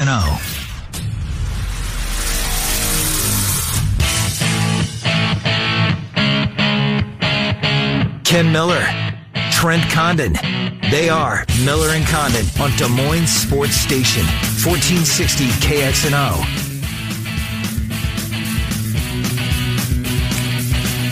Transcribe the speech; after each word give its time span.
And. 0.00 0.38
Ken 8.24 8.50
Miller, 8.50 8.82
Trent 9.50 9.82
Condon. 9.90 10.32
They 10.90 11.10
are 11.10 11.44
Miller 11.66 11.90
and 11.90 12.06
Condon 12.06 12.46
on 12.58 12.70
Des 12.78 12.88
Moines 12.88 13.26
Sports 13.26 13.74
Station, 13.74 14.24
1460 14.64 15.48
KXNO. 15.60 16.59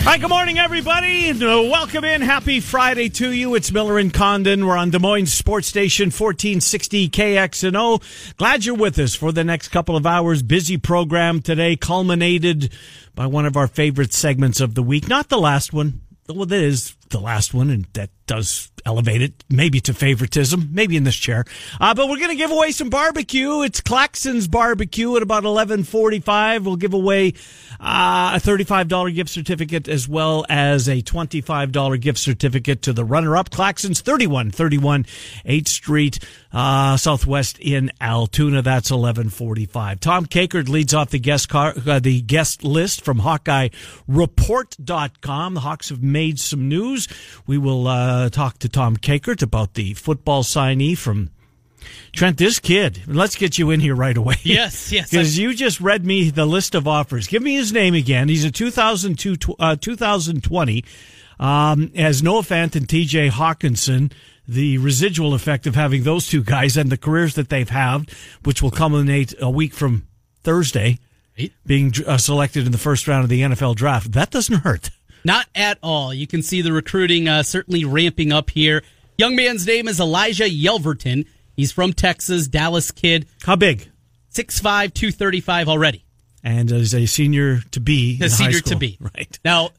Hi, 0.09 0.17
good 0.17 0.31
morning, 0.31 0.57
everybody. 0.57 1.29
Uh, 1.29 1.35
welcome 1.69 2.03
in. 2.03 2.23
Happy 2.23 2.61
Friday 2.61 3.09
to 3.09 3.31
you. 3.31 3.53
It's 3.53 3.71
Miller 3.71 3.99
and 3.99 4.11
Condon. 4.11 4.65
We're 4.65 4.75
on 4.75 4.89
Des 4.89 4.97
Moines 4.97 5.27
Sports 5.27 5.67
Station, 5.67 6.05
1460 6.05 7.09
KXNO. 7.09 8.35
Glad 8.35 8.65
you're 8.65 8.73
with 8.73 8.97
us 8.97 9.13
for 9.13 9.31
the 9.31 9.43
next 9.43 9.67
couple 9.67 9.95
of 9.95 10.07
hours. 10.07 10.41
Busy 10.41 10.77
program 10.77 11.43
today, 11.43 11.75
culminated 11.75 12.73
by 13.13 13.27
one 13.27 13.45
of 13.45 13.55
our 13.55 13.67
favorite 13.67 14.11
segments 14.11 14.59
of 14.59 14.73
the 14.73 14.81
week. 14.81 15.07
Not 15.07 15.29
the 15.29 15.37
last 15.37 15.73
one. 15.73 16.01
Well, 16.27 16.47
that 16.47 16.59
is 16.59 16.95
the 17.11 17.19
last 17.19 17.53
one, 17.53 17.69
and 17.69 17.85
that 17.93 18.09
does 18.25 18.68
elevate 18.85 19.21
it 19.21 19.43
maybe 19.49 19.79
to 19.81 19.93
favoritism, 19.93 20.69
maybe 20.71 20.97
in 20.97 21.03
this 21.03 21.15
chair. 21.15 21.45
Uh, 21.79 21.93
but 21.93 22.09
we're 22.09 22.17
going 22.17 22.29
to 22.29 22.35
give 22.35 22.51
away 22.51 22.71
some 22.71 22.89
barbecue. 22.89 23.61
It's 23.61 23.81
Claxon's 23.81 24.47
barbecue 24.47 25.15
at 25.15 25.23
about 25.23 25.43
1145. 25.43 26.65
We'll 26.65 26.75
give 26.75 26.93
away 26.93 27.33
uh, 27.79 28.33
a 28.35 28.39
$35 28.39 29.15
gift 29.15 29.29
certificate 29.29 29.87
as 29.87 30.07
well 30.07 30.45
as 30.49 30.87
a 30.87 31.01
$25 31.01 32.01
gift 32.01 32.19
certificate 32.19 32.81
to 32.83 32.93
the 32.93 33.03
runner-up 33.03 33.49
Claxon's 33.49 34.01
3131 34.01 35.05
8th 35.45 35.67
Street, 35.67 36.19
uh, 36.51 36.97
Southwest 36.97 37.57
in 37.59 37.91
Altoona. 38.01 38.61
That's 38.61 38.91
1145. 38.91 39.99
Tom 39.99 40.25
Kakert 40.25 40.69
leads 40.69 40.93
off 40.93 41.09
the 41.09 41.19
guest 41.19 41.49
car, 41.49 41.73
uh, 41.87 41.99
the 41.99 42.21
guest 42.21 42.63
list 42.63 43.03
from 43.03 43.19
HawkeyeReport.com. 43.19 45.53
The 45.53 45.59
Hawks 45.59 45.89
have 45.89 46.03
made 46.03 46.39
some 46.39 46.69
news. 46.69 47.07
We 47.47 47.57
will 47.57 47.87
uh, 47.87 48.29
talk 48.29 48.59
to 48.59 48.68
Tom 48.69 48.97
Kakert 48.97 49.41
about 49.41 49.73
the 49.73 49.93
football 49.93 50.43
signee 50.43 50.97
from 50.97 51.29
Trent, 52.11 52.37
this 52.37 52.59
kid, 52.59 53.03
let's 53.07 53.35
get 53.35 53.57
you 53.57 53.71
in 53.71 53.79
here 53.79 53.95
right 53.95 54.17
away. 54.17 54.35
Yes, 54.43 54.91
yes. 54.91 55.11
Because 55.11 55.37
you 55.37 55.53
just 55.53 55.79
read 55.79 56.05
me 56.05 56.29
the 56.29 56.45
list 56.45 56.75
of 56.75 56.87
offers. 56.87 57.27
Give 57.27 57.41
me 57.43 57.55
his 57.55 57.71
name 57.71 57.93
again. 57.93 58.29
He's 58.29 58.43
a 58.43 58.51
2002, 58.51 59.55
uh, 59.59 59.75
2020. 59.75 60.83
Um, 61.39 61.91
as 61.95 62.23
Noah 62.23 62.41
Fant 62.41 62.75
and 62.75 62.87
TJ 62.87 63.29
Hockenson, 63.31 64.11
the 64.47 64.77
residual 64.79 65.33
effect 65.33 65.67
of 65.67 65.75
having 65.75 66.03
those 66.03 66.27
two 66.27 66.43
guys 66.43 66.75
and 66.75 66.89
the 66.89 66.97
careers 66.97 67.35
that 67.35 67.49
they've 67.49 67.69
had, 67.69 68.09
which 68.43 68.61
will 68.61 68.71
culminate 68.71 69.33
a 69.39 69.49
week 69.49 69.73
from 69.73 70.07
Thursday, 70.43 70.99
being 71.65 71.93
uh, 72.05 72.17
selected 72.17 72.65
in 72.65 72.71
the 72.71 72.77
first 72.77 73.07
round 73.07 73.23
of 73.23 73.29
the 73.29 73.41
NFL 73.41 73.75
draft, 73.75 74.11
that 74.13 74.31
doesn't 74.31 74.59
hurt. 74.61 74.89
Not 75.23 75.47
at 75.55 75.77
all. 75.83 76.13
You 76.13 76.27
can 76.27 76.41
see 76.41 76.61
the 76.61 76.71
recruiting 76.71 77.27
uh, 77.27 77.43
certainly 77.43 77.85
ramping 77.85 78.31
up 78.31 78.49
here. 78.49 78.83
Young 79.17 79.35
man's 79.35 79.67
name 79.67 79.87
is 79.87 79.99
Elijah 79.99 80.49
Yelverton. 80.49 81.25
He's 81.55 81.71
from 81.71 81.93
Texas, 81.93 82.47
Dallas 82.47 82.91
kid. 82.91 83.27
How 83.43 83.55
big? 83.55 83.89
6'5", 84.33 84.93
235 84.93 85.67
already. 85.67 86.05
And 86.43 86.71
is 86.71 86.95
a 86.95 87.05
senior 87.05 87.59
to 87.71 87.79
be. 87.79 88.17
A 88.21 88.29
senior 88.29 88.61
to 88.61 88.77
be. 88.77 88.97
Right. 89.15 89.39
Now, 89.43 89.71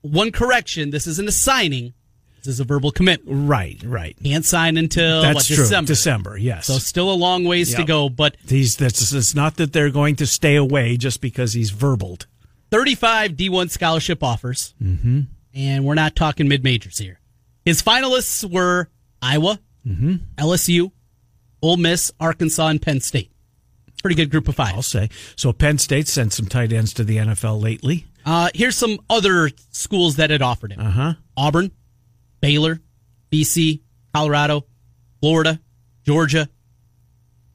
one 0.00 0.32
correction. 0.32 0.90
This 0.90 1.06
isn't 1.06 1.28
a 1.28 1.32
signing. 1.32 1.92
This 2.38 2.54
is 2.54 2.60
a 2.60 2.64
verbal 2.64 2.92
commitment. 2.92 3.48
Right, 3.48 3.82
right. 3.84 4.16
Can't 4.22 4.44
sign 4.44 4.76
until 4.76 5.22
That's 5.22 5.34
what, 5.34 5.44
true. 5.46 5.56
December. 5.56 5.88
December, 5.88 6.36
yes. 6.38 6.66
So 6.66 6.78
still 6.78 7.10
a 7.10 7.14
long 7.14 7.44
ways 7.44 7.74
to 7.74 7.84
go, 7.84 8.08
but 8.08 8.36
These 8.46 8.76
that's 8.76 9.12
it's 9.12 9.34
not 9.34 9.56
that 9.56 9.72
they're 9.72 9.90
going 9.90 10.16
to 10.16 10.26
stay 10.26 10.54
away 10.54 10.96
just 10.96 11.20
because 11.20 11.54
he's 11.54 11.72
verbaled. 11.72 12.26
35 12.70 13.32
D1 13.32 13.70
scholarship 13.70 14.22
offers. 14.22 14.74
Mm-hmm. 14.82 15.20
And 15.54 15.84
we're 15.84 15.94
not 15.94 16.14
talking 16.16 16.48
mid 16.48 16.62
majors 16.64 16.98
here. 16.98 17.20
His 17.64 17.82
finalists 17.82 18.48
were 18.48 18.88
Iowa, 19.22 19.60
Mm-hmm. 19.86 20.14
LSU, 20.38 20.90
Ole 21.62 21.76
Miss, 21.76 22.10
Arkansas, 22.18 22.66
and 22.66 22.82
Penn 22.82 23.00
State. 23.00 23.30
Pretty 24.02 24.16
good 24.16 24.30
group 24.32 24.48
of 24.48 24.56
five. 24.56 24.74
I'll 24.74 24.82
say. 24.82 25.10
So 25.36 25.52
Penn 25.52 25.78
State 25.78 26.08
sent 26.08 26.32
some 26.32 26.46
tight 26.46 26.72
ends 26.72 26.92
to 26.94 27.04
the 27.04 27.18
NFL 27.18 27.62
lately. 27.62 28.04
Uh, 28.24 28.48
here's 28.52 28.74
some 28.76 28.98
other 29.08 29.48
schools 29.70 30.16
that 30.16 30.30
had 30.30 30.42
offered 30.42 30.72
him 30.72 30.80
Uh 30.80 30.90
huh. 30.90 31.14
Auburn, 31.36 31.70
Baylor, 32.40 32.80
BC, 33.30 33.82
Colorado, 34.12 34.66
Florida, 35.20 35.60
Georgia, 36.04 36.48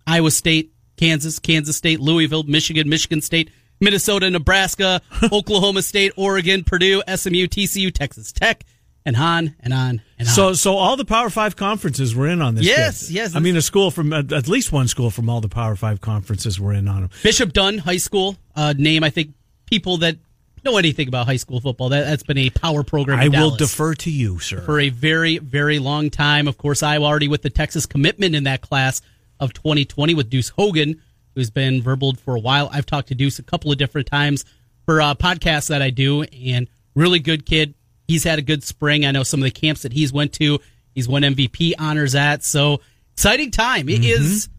Iowa 0.08 0.32
State, 0.32 0.72
Kansas, 0.98 1.38
Kansas 1.40 1.76
State, 1.76 2.00
Louisville, 2.00 2.44
Michigan, 2.44 2.88
Michigan 2.90 3.22
State, 3.22 3.50
Minnesota, 3.82 4.30
Nebraska, 4.30 5.02
Oklahoma 5.32 5.82
State, 5.82 6.14
Oregon, 6.16 6.64
Purdue, 6.64 7.02
SMU, 7.08 7.48
TCU, 7.48 7.94
Texas 7.94 8.32
Tech, 8.32 8.64
and 9.06 9.18
on 9.18 9.56
and 9.60 9.74
on 9.74 10.02
and 10.20 10.28
on. 10.28 10.34
So, 10.34 10.54
so 10.54 10.76
all 10.76 10.96
the 10.96 11.06
Power 11.06 11.30
Five 11.30 11.56
conferences 11.56 12.16
were 12.16 12.28
in 12.28 12.42
on 12.42 12.56
this. 12.56 12.66
Yes, 12.66 13.08
kid. 13.08 13.16
yes. 13.16 13.36
I 13.36 13.40
mean, 13.40 13.58
a 13.58 13.62
school 13.62 13.92
from 13.92 14.14
at 14.14 14.48
least 14.48 14.72
one 14.72 14.88
school 14.88 15.10
from 15.10 15.30
all 15.30 15.42
the 15.42 15.50
Power 15.50 15.76
Five 15.76 16.00
conferences 16.00 16.60
were 16.60 16.72
in 16.74 16.88
on 16.88 17.04
him. 17.04 17.10
Bishop 17.24 17.52
Dunne 17.52 17.80
High 17.80 17.98
School, 17.98 18.38
uh, 18.56 18.74
name 18.78 19.04
I 19.04 19.10
think 19.10 19.34
people 19.66 19.98
that 19.98 20.18
know 20.64 20.78
anything 20.78 21.08
about 21.08 21.26
high 21.26 21.38
school 21.38 21.60
football. 21.60 21.90
That, 21.90 22.06
that's 22.06 22.24
been 22.24 22.38
a 22.38 22.50
power 22.50 22.84
program. 22.84 23.20
I 23.20 23.28
will 23.28 23.56
defer 23.56 23.96
to 23.96 24.12
you, 24.12 24.40
sir. 24.40 24.62
for 24.62 24.80
a 24.80 24.90
very, 24.90 25.38
very 25.40 25.80
long 25.80 26.10
time. 26.10 26.48
Of 26.48 26.58
course, 26.58 26.84
Iowa 26.84 27.06
already 27.06 27.28
with 27.28 27.42
the 27.42 27.50
Texas 27.50 27.86
commitment 27.86 28.36
in 28.36 28.44
that 28.44 28.62
class 28.62 29.02
of 29.40 29.54
2020 29.54 30.14
with 30.14 30.30
Deuce 30.30 30.50
Hogan, 30.50 31.02
who's 31.36 31.50
been 31.50 31.82
verbaled 31.82 32.20
for 32.20 32.36
a 32.36 32.40
while. 32.40 32.70
I've 32.72 32.86
talked 32.86 33.10
to 33.10 33.16
Deuce 33.16 33.40
a 33.40 33.44
couple 33.44 33.72
of 33.72 33.78
different 33.78 34.08
times 34.08 34.46
for 34.86 35.02
uh, 35.02 35.16
podcasts 35.16 35.70
that 35.70 35.82
I 35.82 35.90
do, 35.90 36.24
and 36.24 36.68
really 36.96 37.20
good 37.20 37.46
kid. 37.46 37.74
He's 38.08 38.24
had 38.24 38.40
a 38.40 38.42
good 38.42 38.64
spring. 38.64 39.06
I 39.06 39.12
know 39.12 39.24
some 39.24 39.40
of 39.40 39.46
the 39.46 39.52
camps 39.52 39.84
that 39.84 39.94
he's 39.94 40.12
went 40.12 40.34
to. 40.34 40.60
He's 40.94 41.08
won 41.08 41.22
MVP 41.22 41.74
honors 41.80 42.16
at. 42.16 42.44
So 42.44 42.82
exciting 43.14 43.52
time. 43.52 43.88
It 43.88 44.04
is. 44.04 44.50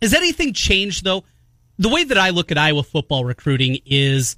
Has 0.00 0.14
anything 0.14 0.52
changed 0.52 1.04
though? 1.04 1.24
The 1.78 1.88
way 1.88 2.04
that 2.04 2.18
I 2.18 2.30
look 2.30 2.52
at 2.52 2.58
Iowa 2.58 2.84
football 2.84 3.24
recruiting 3.24 3.78
is 3.84 4.36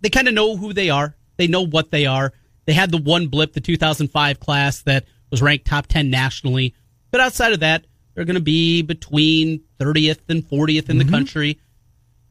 they 0.00 0.10
kind 0.10 0.28
of 0.28 0.34
know 0.34 0.56
who 0.56 0.72
they 0.72 0.90
are. 0.90 1.16
They 1.36 1.46
know 1.46 1.62
what 1.62 1.90
they 1.90 2.04
are. 2.04 2.32
They 2.66 2.74
had 2.74 2.90
the 2.90 2.98
one 2.98 3.28
blip, 3.28 3.54
the 3.54 3.60
2005 3.60 4.40
class 4.40 4.82
that 4.82 5.06
was 5.30 5.40
ranked 5.40 5.66
top 5.66 5.86
10 5.86 6.10
nationally. 6.10 6.74
But 7.10 7.20
outside 7.22 7.52
of 7.52 7.60
that, 7.60 7.86
they're 8.18 8.24
going 8.24 8.34
to 8.34 8.40
be 8.40 8.82
between 8.82 9.60
30th 9.78 10.18
and 10.28 10.42
40th 10.42 10.90
in 10.90 10.98
the 10.98 11.04
country. 11.04 11.60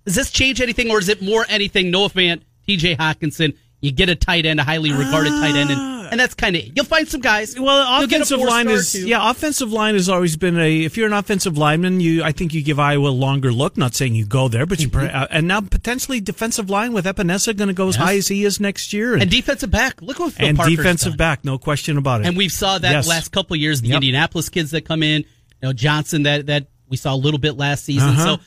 Does 0.06 0.16
this 0.16 0.32
change 0.32 0.60
anything, 0.60 0.92
or 0.92 1.00
is 1.00 1.08
it 1.08 1.22
more 1.22 1.46
anything? 1.48 1.92
Noah 1.92 2.10
Fant, 2.10 2.42
TJ 2.68 2.98
Hockenson, 2.98 3.56
you 3.80 3.94
get 3.94 4.10
a 4.10 4.16
tight 4.16 4.46
end, 4.46 4.60
a 4.60 4.64
highly 4.66 4.92
regarded 4.92 5.30
tight 5.30 5.56
end, 5.56 5.70
and, 5.70 6.12
and 6.12 6.20
that's 6.20 6.34
kind 6.34 6.58
of. 6.58 6.64
You'll 6.76 6.84
find 6.86 7.08
some 7.08 7.22
guys. 7.22 7.58
Well, 7.58 8.00
You'll 8.02 8.08
get 8.10 8.20
a 8.20 8.24
offensive 8.24 8.40
line 8.42 8.68
is 8.70 8.92
too. 8.92 9.08
yeah. 9.08 9.30
Offensive 9.30 9.72
line 9.72 9.94
has 9.96 10.10
always 10.10 10.36
been 10.36 10.58
a. 10.60 10.84
If 10.84 10.98
you're 10.98 11.08
an 11.08 11.14
offensive 11.14 11.58
lineman, 11.58 12.00
you 12.02 12.22
I 12.24 12.32
think 12.34 12.54
you 12.54 12.64
give 12.64 12.80
Iowa 12.80 13.10
a 13.10 13.12
longer 13.12 13.52
look. 13.54 13.78
Not 13.78 13.96
saying 13.96 14.16
you 14.16 14.26
go 14.26 14.48
there, 14.50 14.66
but 14.66 14.82
you 14.82 14.90
Mm-hmm. 14.90 15.16
uh, 15.16 15.28
and 15.30 15.48
now 15.48 15.62
potentially 15.62 16.20
defensive 16.22 16.70
line 16.70 16.92
with 16.92 17.06
Epenesa 17.06 17.56
going 17.56 17.68
to 17.70 17.74
go 17.74 17.88
as 17.88 17.96
high 17.98 18.16
as 18.18 18.28
he 18.30 18.44
is 18.46 18.60
next 18.60 18.92
year, 18.94 19.16
And 19.16 19.30
defensive 19.30 19.72
back. 19.72 20.02
Look 20.02 20.20
what 20.20 20.34
Phil 20.34 20.48
and 20.48 20.58
Parker's 20.58 20.76
defensive 20.78 21.12
done. 21.14 21.18
back, 21.18 21.46
no 21.46 21.58
question 21.58 21.98
about 21.98 22.22
it. 22.22 22.28
And 22.28 22.36
we've 22.38 22.52
saw 22.52 22.78
that 22.78 22.92
Yes. 22.92 23.08
last 23.08 23.32
couple 23.34 23.56
of 23.56 23.60
years, 23.62 23.82
the 23.82 23.90
Yep. 23.90 23.96
Indianapolis 23.96 24.50
kids 24.50 24.72
that 24.72 24.86
come 24.86 25.04
in, 25.04 25.26
you 25.62 25.68
know, 25.68 25.74
Johnson 25.74 26.24
that 26.24 26.46
that 26.48 26.68
we 26.90 26.98
saw 26.98 27.14
a 27.14 27.18
little 27.18 27.40
bit 27.40 27.58
last 27.58 27.84
season. 27.84 28.10
Uh-huh. 28.10 28.38
So 28.38 28.44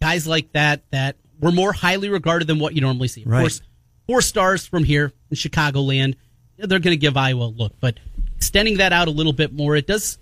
guys 0.00 0.26
like 0.26 0.52
that 0.52 0.82
that 0.90 1.16
were 1.40 1.52
more 1.52 1.72
highly 1.72 2.08
regarded 2.08 2.46
than 2.48 2.58
what 2.58 2.74
you 2.74 2.80
normally 2.80 3.08
see. 3.08 3.22
Of 3.22 3.28
Right. 3.28 3.40
course, 3.40 3.60
four 4.06 4.22
stars 4.22 4.66
from 4.66 4.84
here 4.84 5.12
in 5.30 5.36
Chicagoland, 5.36 6.14
they're 6.58 6.78
going 6.78 6.92
to 6.92 6.96
give 6.96 7.16
Iowa 7.16 7.46
a 7.46 7.46
look, 7.46 7.72
but 7.80 7.98
extending 8.36 8.78
that 8.78 8.92
out 8.92 9.08
a 9.08 9.10
little 9.10 9.32
bit 9.32 9.52
more, 9.52 9.76
it 9.76 9.86
does. 9.86 10.18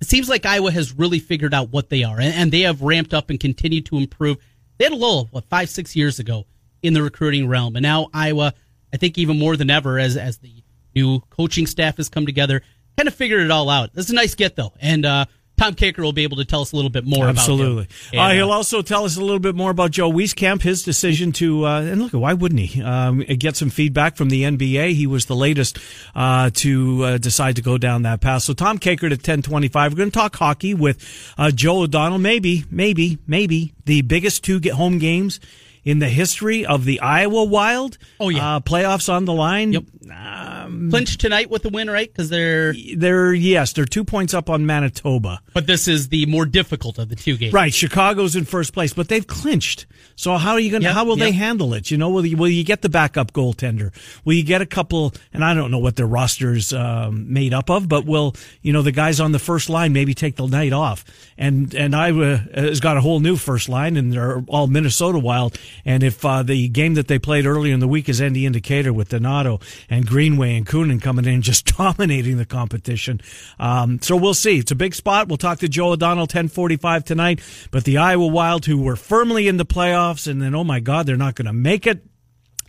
It 0.00 0.06
seems 0.06 0.28
like 0.28 0.44
Iowa 0.44 0.70
has 0.70 0.92
really 0.92 1.18
figured 1.18 1.54
out 1.54 1.70
what 1.70 1.88
they 1.88 2.04
are, 2.04 2.20
and, 2.20 2.34
and 2.34 2.52
they 2.52 2.60
have 2.60 2.82
ramped 2.82 3.14
up 3.14 3.30
and 3.30 3.40
continued 3.40 3.86
to 3.86 3.96
improve. 3.96 4.36
They 4.76 4.84
had 4.84 4.92
a 4.92 4.96
lull, 4.96 5.28
what 5.30 5.44
five, 5.46 5.70
six 5.70 5.96
years 5.96 6.18
ago 6.18 6.44
in 6.82 6.92
the 6.92 7.02
recruiting 7.02 7.48
realm, 7.48 7.76
and 7.76 7.82
now 7.82 8.08
Iowa, 8.12 8.52
I 8.92 8.98
think 8.98 9.16
even 9.16 9.38
more 9.38 9.56
than 9.56 9.70
ever, 9.70 9.98
as 9.98 10.18
as 10.18 10.36
the 10.38 10.52
new 10.94 11.20
coaching 11.30 11.66
staff 11.66 11.96
has 11.96 12.10
come 12.10 12.26
together, 12.26 12.60
kind 12.98 13.08
of 13.08 13.14
figured 13.14 13.42
it 13.42 13.50
all 13.50 13.70
out. 13.70 13.94
This 13.94 14.04
is 14.06 14.10
a 14.10 14.14
nice 14.14 14.34
get 14.34 14.54
though, 14.54 14.74
and 14.80 15.06
uh, 15.06 15.24
Tom 15.58 15.74
Kakert 15.74 16.02
will 16.02 16.12
be 16.12 16.22
able 16.24 16.36
to 16.36 16.44
tell 16.44 16.60
us 16.60 16.72
a 16.72 16.76
little 16.76 16.90
bit 16.90 17.06
more 17.06 17.26
Absolutely. 17.26 17.84
about 17.84 17.90
Absolutely. 17.90 18.18
Uh, 18.18 18.32
he'll 18.34 18.52
also 18.52 18.82
tell 18.82 19.04
us 19.04 19.16
a 19.16 19.20
little 19.20 19.38
bit 19.38 19.54
more 19.54 19.70
about 19.70 19.90
Joe 19.90 20.10
Wieskamp, 20.10 20.62
his 20.62 20.82
decision 20.82 21.32
to, 21.32 21.66
uh, 21.66 21.80
and 21.80 22.02
look, 22.02 22.12
why 22.12 22.34
wouldn't 22.34 22.60
he, 22.60 22.82
um, 22.82 23.20
get 23.20 23.56
some 23.56 23.70
feedback 23.70 24.16
from 24.16 24.28
the 24.28 24.42
NBA? 24.42 24.92
He 24.92 25.06
was 25.06 25.26
the 25.26 25.36
latest 25.36 25.78
uh, 26.14 26.50
to 26.54 27.04
uh, 27.04 27.18
decide 27.18 27.56
to 27.56 27.62
go 27.62 27.78
down 27.78 28.02
that 28.02 28.20
path. 28.20 28.42
So 28.42 28.52
Tom 28.52 28.78
Kakert 28.78 29.12
at 29.12 29.22
1025. 29.26 29.92
We're 29.92 29.96
going 29.96 30.10
to 30.10 30.18
talk 30.18 30.36
hockey 30.36 30.74
with 30.74 31.02
uh, 31.38 31.50
Joe 31.50 31.82
O'Donnell. 31.82 32.18
Maybe, 32.18 32.64
maybe, 32.70 33.18
maybe 33.26 33.72
the 33.86 34.02
biggest 34.02 34.44
two 34.44 34.60
get 34.60 34.74
home 34.74 34.98
games 34.98 35.40
in 35.86 36.00
the 36.00 36.08
history 36.08 36.66
of 36.66 36.84
the 36.84 37.00
Iowa 37.00 37.44
Wild. 37.44 37.96
Oh 38.20 38.28
yeah, 38.28 38.56
uh, 38.56 38.60
playoffs 38.60 39.10
on 39.10 39.24
the 39.24 39.32
line. 39.32 39.72
Yep. 39.72 39.84
Um, 40.12 40.90
Clinch 40.90 41.16
tonight 41.16 41.48
with 41.48 41.62
the 41.62 41.68
win, 41.68 41.88
right? 41.88 42.12
Because 42.12 42.28
they're 42.28 42.74
they're 42.96 43.32
yes, 43.32 43.72
they're 43.72 43.84
two 43.84 44.04
points 44.04 44.34
up 44.34 44.50
on 44.50 44.66
Manitoba. 44.66 45.40
But 45.54 45.66
this 45.66 45.86
is 45.88 46.08
the 46.08 46.26
more 46.26 46.44
difficult 46.44 46.98
of 46.98 47.08
the 47.08 47.16
two 47.16 47.36
games. 47.36 47.52
Right, 47.52 47.72
Chicago's 47.72 48.34
in 48.34 48.44
first 48.44 48.72
place, 48.72 48.92
but 48.92 49.08
they've 49.08 49.26
clinched. 49.26 49.86
So 50.16 50.36
how 50.36 50.52
are 50.52 50.60
you 50.60 50.70
going? 50.70 50.82
to 50.82 50.92
How 50.92 51.04
will 51.04 51.18
yep. 51.18 51.26
they 51.26 51.32
handle 51.32 51.72
it? 51.74 51.90
You 51.90 51.98
know, 51.98 52.10
will 52.10 52.26
you, 52.26 52.36
will 52.36 52.48
you 52.48 52.64
get 52.64 52.82
the 52.82 52.88
backup 52.88 53.32
goaltender? 53.32 53.92
Will 54.24 54.34
you 54.34 54.42
get 54.42 54.60
a 54.60 54.66
couple? 54.66 55.14
And 55.32 55.44
I 55.44 55.54
don't 55.54 55.70
know 55.70 55.78
what 55.78 55.94
their 55.94 56.06
rosters 56.06 56.72
um, 56.72 57.32
made 57.32 57.54
up 57.54 57.70
of, 57.70 57.88
but 57.88 58.04
will 58.04 58.34
you 58.60 58.72
know 58.72 58.82
the 58.82 58.92
guys 58.92 59.20
on 59.20 59.30
the 59.30 59.38
first 59.38 59.68
line 59.68 59.92
maybe 59.92 60.14
take 60.14 60.34
the 60.34 60.46
night 60.48 60.72
off? 60.72 61.04
And 61.38 61.72
and 61.74 61.94
Iowa 61.94 62.38
has 62.54 62.80
got 62.80 62.96
a 62.96 63.00
whole 63.00 63.20
new 63.20 63.36
first 63.36 63.68
line, 63.68 63.96
and 63.96 64.12
they're 64.12 64.42
all 64.48 64.66
Minnesota 64.66 65.20
Wild. 65.20 65.56
And 65.84 66.02
if 66.02 66.24
uh, 66.24 66.42
the 66.42 66.68
game 66.68 66.94
that 66.94 67.08
they 67.08 67.18
played 67.18 67.46
earlier 67.46 67.74
in 67.74 67.80
the 67.80 67.88
week 67.88 68.08
is 68.08 68.20
any 68.20 68.46
indicator 68.46 68.92
with 68.92 69.10
Donato 69.10 69.60
and 69.88 70.06
Greenway 70.06 70.56
and 70.56 70.66
Kunin 70.66 71.00
coming 71.00 71.24
in 71.24 71.42
just 71.46 71.76
dominating 71.76 72.36
the 72.36 72.46
competition, 72.46 73.20
um, 73.58 74.00
so 74.00 74.16
we'll 74.16 74.34
see. 74.34 74.58
It's 74.58 74.72
a 74.72 74.76
big 74.76 74.94
spot. 74.94 75.28
We'll 75.28 75.36
talk 75.36 75.58
to 75.60 75.68
Joe 75.68 75.90
O'Donnell 75.90 76.26
ten 76.26 76.48
forty 76.48 76.76
five 76.76 77.04
tonight. 77.04 77.40
But 77.70 77.84
the 77.84 77.98
Iowa 77.98 78.26
Wild, 78.26 78.66
who 78.66 78.80
were 78.80 78.96
firmly 78.96 79.48
in 79.48 79.56
the 79.56 79.66
playoffs, 79.66 80.26
and 80.26 80.40
then 80.40 80.54
oh 80.54 80.64
my 80.64 80.80
God, 80.80 81.06
they're 81.06 81.16
not 81.16 81.34
going 81.34 81.46
to 81.46 81.52
make 81.52 81.86
it 81.86 82.02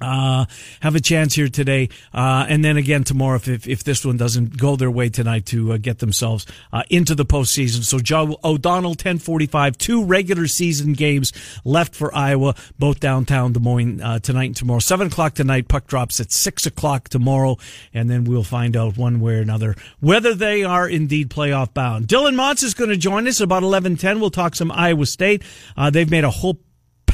uh, 0.02 0.46
have 0.82 0.96
a 0.96 1.00
chance 1.00 1.36
here 1.36 1.48
today, 1.48 1.90
uh, 2.14 2.46
and 2.48 2.64
then 2.64 2.78
again 2.78 3.04
tomorrow 3.04 3.36
if, 3.36 3.48
if, 3.48 3.68
if 3.68 3.84
this 3.84 4.06
one 4.06 4.18
doesn't 4.18 4.58
go 4.58 4.76
their 4.76 4.92
way 4.92 5.10
tonight 5.10 5.46
to 5.48 5.74
uh, 5.74 5.78
get 5.78 6.00
themselves 6.00 6.46
uh, 6.72 6.84
into 6.90 7.16
the 7.16 7.26
postseason. 7.26 7.84
So 7.84 8.00
Joe 8.00 8.38
O'Donnell, 8.44 8.96
ten 8.96 9.18
forty 9.18 9.46
five, 9.46 9.78
two 9.78 10.04
regular 10.04 10.48
season 10.48 10.94
games 10.94 11.34
left 11.64 11.96
for 11.96 12.14
Iowa, 12.16 12.56
both 12.78 13.00
downtown 13.00 13.54
Des 13.54 13.60
Moines 13.60 14.02
uh, 14.02 14.20
tonight 14.20 14.46
and 14.46 14.56
tomorrow. 14.56 14.80
Seven 14.80 15.08
o'clock 15.08 15.34
tonight. 15.34 15.68
Puck 15.68 15.88
drops 15.88 16.20
at 16.20 16.32
six 16.32 16.66
o'clock 16.66 17.10
tomorrow, 17.10 17.58
and 17.94 18.10
then 18.10 18.24
we'll 18.24 18.44
find 18.44 18.76
out 18.76 18.98
one 18.98 19.20
way 19.20 19.36
or 19.36 19.42
another 19.42 19.76
whether 20.00 20.34
they 20.34 20.64
are 20.64 20.88
indeed 20.88 21.30
playoff 21.30 21.74
bound. 21.74 22.08
Dylan 22.08 22.36
Montz 22.36 22.64
is 22.64 22.74
going 22.74 22.90
to 22.90 22.98
join 22.98 23.28
us 23.28 23.42
about 23.42 23.64
eleven 23.64 23.98
ten. 23.98 24.20
We'll 24.20 24.30
talk 24.30 24.56
some 24.56 24.72
Iowa 24.72 25.06
State. 25.06 25.44
Uh, 25.76 25.90
they've 25.90 26.10
made 26.10 26.24
a 26.24 26.30
whole 26.30 26.60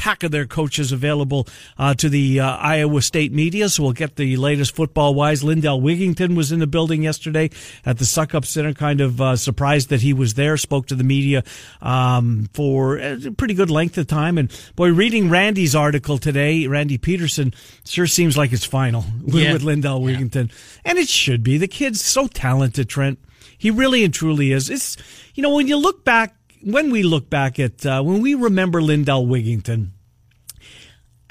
pack 0.04 0.22
of 0.22 0.30
their 0.30 0.44
coaches 0.44 0.92
available 0.92 1.48
uh, 1.78 1.94
to 1.94 2.10
the 2.10 2.38
uh, 2.38 2.56
Iowa 2.58 3.00
State 3.00 3.32
media. 3.32 3.70
So 3.70 3.84
we'll 3.84 3.92
get 3.92 4.16
the 4.16 4.36
latest 4.36 4.76
football 4.76 5.14
wise. 5.14 5.42
Lindell 5.42 5.80
Wigington 5.80 6.36
was 6.36 6.52
in 6.52 6.58
the 6.58 6.66
building 6.66 7.02
yesterday 7.02 7.48
at 7.86 7.96
the 7.96 8.04
Sukup 8.04 8.44
Center, 8.44 8.74
kind 8.74 9.00
of 9.00 9.18
uh, 9.18 9.34
surprised 9.36 9.88
that 9.88 10.02
he 10.02 10.12
was 10.12 10.34
there, 10.34 10.58
spoke 10.58 10.88
to 10.88 10.94
the 10.94 11.04
media 11.04 11.42
um, 11.80 12.50
for 12.52 12.98
a 12.98 13.18
pretty 13.30 13.54
good 13.54 13.70
length 13.70 13.96
of 13.96 14.06
time. 14.06 14.36
And 14.36 14.52
boy, 14.76 14.92
reading 14.92 15.30
Randy's 15.30 15.74
article 15.74 16.18
today, 16.18 16.66
Randy 16.66 16.98
Peterson, 16.98 17.54
sure 17.86 18.06
seems 18.06 18.36
like 18.36 18.52
it's 18.52 18.66
final 18.66 19.06
with, 19.22 19.36
yeah. 19.36 19.54
with 19.54 19.62
Lindell 19.62 20.02
Wigington. 20.02 20.50
Yeah. 20.50 20.90
And 20.90 20.98
it 20.98 21.08
should 21.08 21.42
be. 21.42 21.56
The 21.56 21.66
kid's 21.66 22.04
so 22.04 22.26
talented, 22.26 22.90
Trent. 22.90 23.18
He 23.56 23.70
really 23.70 24.04
and 24.04 24.12
truly 24.12 24.52
is. 24.52 24.68
It's, 24.68 24.98
you 25.34 25.42
know, 25.42 25.54
when 25.54 25.66
you 25.66 25.78
look 25.78 26.04
back 26.04 26.36
when 26.64 26.90
we 26.90 27.02
look 27.02 27.28
back 27.28 27.58
at 27.58 27.84
uh, 27.84 28.02
when 28.02 28.22
we 28.22 28.34
remember 28.34 28.80
Lindell 28.82 29.26
Wigington, 29.26 29.90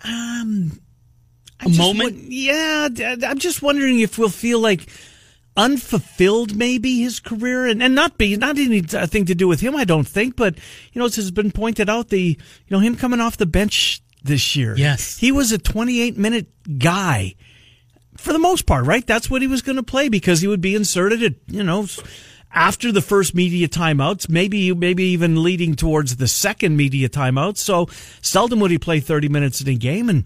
um, 0.04 0.80
a 1.60 1.70
moment. 1.70 2.18
yeah, 2.32 2.88
I'm 3.26 3.40
just 3.40 3.62
wondering 3.62 4.00
if 4.00 4.18
we'll 4.18 4.30
feel 4.30 4.60
like 4.60 4.88
unfulfilled 5.56 6.56
maybe 6.56 7.02
his 7.02 7.20
career 7.20 7.68
and, 7.68 7.84
and 7.84 7.94
not 7.94 8.18
be 8.18 8.36
not 8.36 8.58
anything 8.58 9.26
to 9.26 9.36
do 9.36 9.48
with 9.48 9.60
him 9.60 9.76
I 9.76 9.84
don't 9.84 10.08
think 10.08 10.36
but 10.36 10.56
you 10.92 11.00
know 11.00 11.06
it 11.06 11.16
has 11.16 11.30
been 11.30 11.52
pointed 11.52 11.90
out 11.92 12.10
the 12.10 12.20
you 12.20 12.72
know 12.72 12.80
him 12.80 12.96
coming 12.96 13.20
off 13.20 13.38
the 13.38 13.46
bench 13.46 14.02
this 14.24 14.56
year. 14.56 14.74
Yes. 14.76 15.18
He 15.18 15.32
was 15.32 15.52
a 15.52 15.58
28 15.58 16.18
minute 16.18 16.48
guy 16.80 17.36
for 18.18 18.34
the 18.34 18.40
most 18.40 18.66
part 18.66 18.86
right? 18.86 19.06
That's 19.06 19.30
what 19.30 19.42
he 19.42 19.48
was 19.48 19.62
going 19.62 19.76
to 19.76 19.84
play 19.84 20.10
because 20.10 20.42
he 20.42 20.48
would 20.48 20.62
be 20.62 20.76
inserted 20.76 21.22
at 21.22 21.34
you 21.48 21.64
know 21.64 21.86
after 22.54 22.92
the 22.92 23.02
first 23.02 23.34
media 23.34 23.68
timeouts, 23.68 24.30
maybe 24.30 24.74
maybe 24.74 25.04
even 25.06 25.42
leading 25.44 25.76
towards 25.76 26.18
the 26.18 26.28
second 26.28 26.78
media 26.78 27.10
timeout. 27.10 27.58
So 27.58 27.88
seldom 28.22 28.60
would 28.60 28.72
he 28.72 28.78
play 28.78 29.00
30 29.00 29.30
minutes 29.30 29.62
in 29.62 29.68
a 29.68 29.76
game, 29.76 30.10
and 30.10 30.26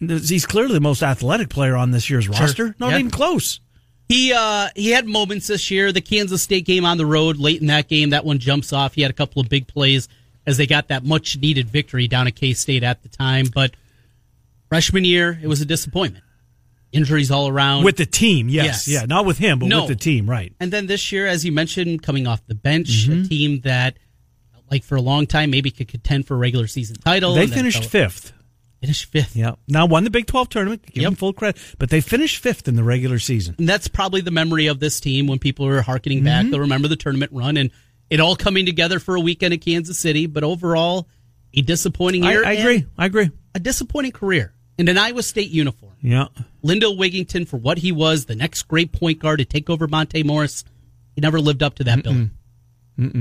he's 0.00 0.44
clearly 0.44 0.74
the 0.74 0.80
most 0.80 1.02
athletic 1.02 1.48
player 1.48 1.76
on 1.76 1.92
this 1.92 2.10
year's 2.10 2.24
sure. 2.24 2.34
roster. 2.34 2.74
Not 2.78 2.92
even 2.98 3.10
close. 3.10 3.60
He 4.08 4.32
uh, 4.32 4.68
he 4.74 4.90
had 4.90 5.06
moments 5.06 5.46
this 5.46 5.70
year. 5.70 5.92
The 5.92 6.00
Kansas 6.00 6.42
State 6.42 6.66
game 6.66 6.84
on 6.84 6.98
the 6.98 7.06
road, 7.06 7.38
late 7.38 7.60
in 7.60 7.68
that 7.68 7.88
game, 7.88 8.10
that 8.10 8.24
one 8.24 8.38
jumps 8.38 8.72
off. 8.72 8.94
He 8.94 9.02
had 9.02 9.10
a 9.10 9.14
couple 9.14 9.40
of 9.40 9.48
big 9.48 9.68
plays 9.68 10.08
as 10.46 10.56
they 10.56 10.66
got 10.66 10.88
that 10.88 11.04
much 11.04 11.38
needed 11.38 11.70
victory 11.70 12.08
down 12.08 12.26
at 12.26 12.34
K 12.34 12.52
State 12.52 12.82
at 12.82 13.02
the 13.02 13.08
time. 13.08 13.46
But 13.52 13.74
freshman 14.68 15.04
year, 15.04 15.38
it 15.40 15.46
was 15.46 15.60
a 15.60 15.64
disappointment 15.66 16.21
injuries 16.92 17.30
all 17.30 17.48
around 17.48 17.84
with 17.84 17.96
the 17.96 18.06
team. 18.06 18.48
Yes, 18.48 18.86
yes. 18.86 18.88
yeah, 18.88 19.06
not 19.06 19.24
with 19.24 19.38
him, 19.38 19.58
but 19.58 19.66
no. 19.66 19.80
with 19.80 19.88
the 19.88 19.96
team, 19.96 20.28
right? 20.28 20.54
And 20.60 20.72
then 20.72 20.86
this 20.86 21.10
year, 21.10 21.26
as 21.26 21.44
you 21.44 21.50
mentioned, 21.50 22.02
coming 22.02 22.26
off 22.26 22.46
the 22.46 22.54
bench, 22.54 23.08
mm-hmm. 23.08 23.22
a 23.22 23.28
team 23.28 23.60
that, 23.62 23.98
like 24.70 24.84
for 24.84 24.96
a 24.96 25.00
long 25.00 25.26
time, 25.26 25.50
maybe 25.50 25.70
could 25.70 25.88
contend 25.88 26.26
for 26.26 26.34
a 26.34 26.38
regular 26.38 26.66
season 26.66 26.96
title. 26.96 27.34
They 27.34 27.46
finished 27.46 27.84
fifth. 27.84 28.32
Finished 28.80 29.06
fifth. 29.06 29.36
Yeah. 29.36 29.54
Now 29.68 29.86
won 29.86 30.02
the 30.02 30.10
Big 30.10 30.26
Twelve 30.26 30.48
tournament. 30.48 30.84
Give 30.86 31.02
yep. 31.02 31.10
them 31.10 31.16
full 31.16 31.32
credit, 31.32 31.60
but 31.78 31.88
they 31.88 32.00
finished 32.00 32.42
fifth 32.42 32.66
in 32.66 32.74
the 32.74 32.82
regular 32.82 33.20
season. 33.20 33.54
And 33.58 33.68
that's 33.68 33.86
probably 33.86 34.22
the 34.22 34.32
memory 34.32 34.66
of 34.66 34.80
this 34.80 34.98
team 34.98 35.28
when 35.28 35.38
people 35.38 35.66
are 35.66 35.82
harkening 35.82 36.18
mm-hmm. 36.18 36.26
back. 36.26 36.46
They'll 36.50 36.60
remember 36.60 36.88
the 36.88 36.96
tournament 36.96 37.30
run 37.32 37.56
and 37.56 37.70
it 38.10 38.18
all 38.18 38.34
coming 38.34 38.66
together 38.66 38.98
for 38.98 39.14
a 39.14 39.20
weekend 39.20 39.54
at 39.54 39.60
Kansas 39.60 39.98
City. 39.98 40.26
But 40.26 40.42
overall, 40.42 41.08
a 41.54 41.62
disappointing 41.62 42.24
year. 42.24 42.44
I, 42.44 42.50
I 42.50 42.52
agree. 42.54 42.86
I 42.98 43.06
agree. 43.06 43.30
A 43.54 43.60
disappointing 43.60 44.12
career 44.12 44.52
in 44.78 44.88
an 44.88 44.98
Iowa 44.98 45.22
State 45.22 45.50
uniform. 45.50 45.91
Yeah. 46.02 46.26
Lindell 46.62 46.96
Wigington 46.96 47.46
for 47.46 47.56
what 47.56 47.78
he 47.78 47.92
was, 47.92 48.26
the 48.26 48.34
next 48.34 48.62
great 48.64 48.92
point 48.92 49.20
guard 49.20 49.38
to 49.38 49.44
take 49.44 49.70
over 49.70 49.86
Monte 49.86 50.22
Morris. 50.24 50.64
He 51.14 51.20
never 51.20 51.40
lived 51.40 51.62
up 51.62 51.76
to 51.76 51.84
that 51.84 52.02
bill. 52.02 52.28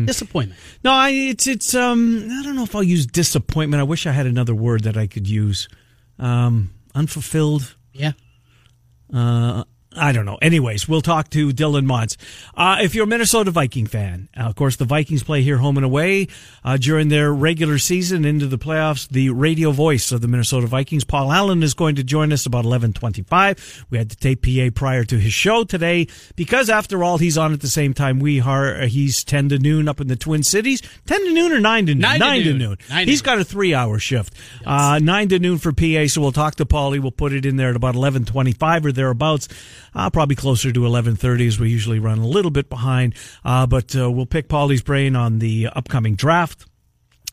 Disappointment. 0.05 0.59
No, 0.83 0.91
I, 0.91 1.09
it's 1.11 1.47
it's 1.47 1.73
um 1.73 2.27
I 2.29 2.43
don't 2.43 2.55
know 2.55 2.63
if 2.63 2.75
I'll 2.75 2.83
use 2.83 3.05
disappointment. 3.05 3.79
I 3.79 3.83
wish 3.83 4.05
I 4.05 4.11
had 4.11 4.25
another 4.25 4.53
word 4.53 4.83
that 4.83 4.97
I 4.97 5.07
could 5.07 5.27
use. 5.29 5.69
Um, 6.19 6.71
unfulfilled. 6.93 7.75
Yeah. 7.93 8.11
Uh, 9.13 9.63
I 10.01 10.13
don't 10.13 10.25
know. 10.25 10.39
Anyways, 10.41 10.89
we'll 10.89 11.01
talk 11.01 11.29
to 11.29 11.49
Dylan 11.49 11.85
Montz. 11.85 12.17
Uh, 12.55 12.79
if 12.81 12.95
you're 12.95 13.03
a 13.03 13.07
Minnesota 13.07 13.51
Viking 13.51 13.85
fan, 13.85 14.29
uh, 14.35 14.45
of 14.45 14.55
course, 14.55 14.75
the 14.75 14.83
Vikings 14.83 15.21
play 15.21 15.43
here 15.43 15.57
home 15.57 15.77
and 15.77 15.85
away 15.85 16.27
uh, 16.63 16.77
during 16.77 17.09
their 17.09 17.31
regular 17.31 17.77
season 17.77 18.25
into 18.25 18.47
the 18.47 18.57
playoffs. 18.57 19.07
The 19.07 19.29
radio 19.29 19.69
voice 19.69 20.11
of 20.11 20.21
the 20.21 20.27
Minnesota 20.27 20.65
Vikings, 20.65 21.03
Paul 21.03 21.31
Allen, 21.31 21.61
is 21.61 21.75
going 21.75 21.95
to 21.97 22.03
join 22.03 22.33
us 22.33 22.47
about 22.47 22.65
11:25. 22.65 23.85
We 23.91 23.99
had 23.99 24.09
to 24.09 24.17
tape 24.17 24.41
PA 24.41 24.71
prior 24.73 25.03
to 25.03 25.19
his 25.19 25.33
show 25.33 25.65
today 25.65 26.07
because, 26.35 26.71
after 26.71 27.03
all, 27.03 27.19
he's 27.19 27.37
on 27.37 27.53
at 27.53 27.61
the 27.61 27.67
same 27.67 27.93
time 27.93 28.19
we 28.19 28.41
are. 28.41 28.81
Uh, 28.81 28.87
he's 28.87 29.23
10 29.23 29.49
to 29.49 29.59
noon 29.59 29.87
up 29.87 30.01
in 30.01 30.07
the 30.07 30.15
Twin 30.15 30.41
Cities. 30.41 30.81
10 31.05 31.25
to 31.25 31.31
noon 31.31 31.51
or 31.51 31.59
9 31.59 31.85
to 31.85 31.93
noon? 31.93 32.01
9 32.01 32.13
to, 32.13 32.19
9 32.25 32.39
to 32.39 32.45
noon. 32.45 32.57
noon. 32.57 32.77
Nine 32.89 33.07
he's 33.07 33.21
got 33.21 33.37
a 33.37 33.43
three-hour 33.43 33.99
shift. 33.99 34.33
Yes. 34.61 34.67
Uh, 34.67 34.97
9 34.97 35.29
to 35.29 35.37
noon 35.37 35.59
for 35.59 35.71
PA. 35.71 36.07
So 36.07 36.21
we'll 36.21 36.31
talk 36.31 36.55
to 36.55 36.65
Paulie. 36.65 36.99
We'll 36.99 37.11
put 37.11 37.33
it 37.33 37.45
in 37.45 37.57
there 37.57 37.69
at 37.69 37.75
about 37.75 37.93
11:25 37.93 38.85
or 38.85 38.91
thereabouts 38.91 39.47
uh, 39.95 40.09
probably 40.09 40.35
closer 40.35 40.71
to 40.71 40.79
11:30 40.81 41.47
as 41.47 41.59
we 41.59 41.69
usually 41.69 41.99
run 41.99 42.19
a 42.19 42.27
little 42.27 42.51
bit 42.51 42.69
behind. 42.69 43.15
Uh, 43.43 43.67
but 43.67 43.95
uh, 43.95 44.09
we'll 44.11 44.25
pick 44.25 44.47
Paulie's 44.47 44.81
brain 44.81 45.15
on 45.15 45.39
the 45.39 45.67
upcoming 45.67 46.15
draft 46.15 46.65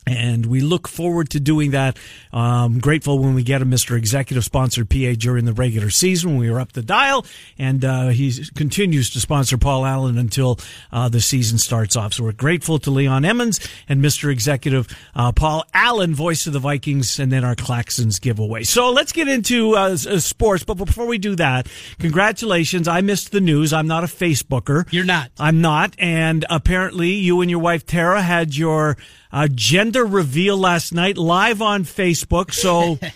and 0.09 0.47
we 0.47 0.61
look 0.61 0.89
forward 0.89 1.31
to 1.31 1.41
doing 1.41 1.73
that. 1.73 1.99
Um, 2.33 2.79
grateful 2.79 3.19
when 3.19 3.35
we 3.35 3.43
get 3.43 3.63
a 3.63 3.67
Mr. 3.67 3.97
Executive 3.97 4.45
sponsored 4.45 4.89
PA 4.89 5.13
during 5.17 5.45
the 5.45 5.53
regular 5.53 5.91
season. 5.91 6.31
When 6.31 6.39
We 6.39 6.49
are 6.49 6.61
up 6.61 6.73
the 6.73 6.83
dial, 6.83 7.27
and 7.59 7.85
uh, 7.85 8.09
he 8.09 8.33
continues 8.55 9.11
to 9.11 9.21
sponsor 9.21 9.59
Paul 9.59 9.85
Allen 9.85 10.19
until 10.19 10.59
uh, 10.93 11.09
the 11.09 11.21
season 11.21 11.59
starts 11.59 11.97
off. 11.97 12.15
So 12.15 12.25
we're 12.25 12.33
grateful 12.33 12.79
to 12.81 12.91
Leon 12.91 13.25
Emmons 13.25 13.61
and 13.89 14.03
Mr. 14.03 14.31
Executive 14.31 14.89
uh, 15.15 15.33
Paul 15.33 15.65
Allen, 15.75 16.15
voice 16.15 16.47
of 16.47 16.53
the 16.53 16.59
Vikings, 16.59 17.19
and 17.19 17.31
then 17.31 17.45
our 17.45 17.55
Claxons 17.55 18.21
giveaway. 18.21 18.65
So 18.65 18.91
let's 18.91 19.13
get 19.13 19.29
into 19.29 19.75
uh, 19.77 19.91
uh, 19.91 19.97
sports. 19.97 20.65
But 20.65 20.75
before 20.75 21.07
we 21.07 21.19
do 21.19 21.37
that, 21.37 21.69
congratulations! 21.99 22.89
I 22.89 23.01
missed 23.01 23.33
the 23.33 23.41
news. 23.41 23.73
I'm 23.73 23.87
not 23.87 24.05
a 24.05 24.09
Facebooker. 24.09 24.87
You're 24.91 25.05
not. 25.05 25.31
I'm 25.39 25.61
not. 25.61 25.95
And 25.99 26.45
apparently, 26.49 27.11
you 27.11 27.41
and 27.41 27.51
your 27.51 27.61
wife 27.61 27.85
Tara 27.87 28.23
had 28.23 28.57
your 28.57 28.97
uh, 29.33 29.49
gender 29.53 30.05
reveal 30.05 30.57
last 30.57 30.93
night 30.93 31.17
live 31.19 31.61
on 31.63 31.85
Facebook. 31.85 32.53
So 32.53 32.99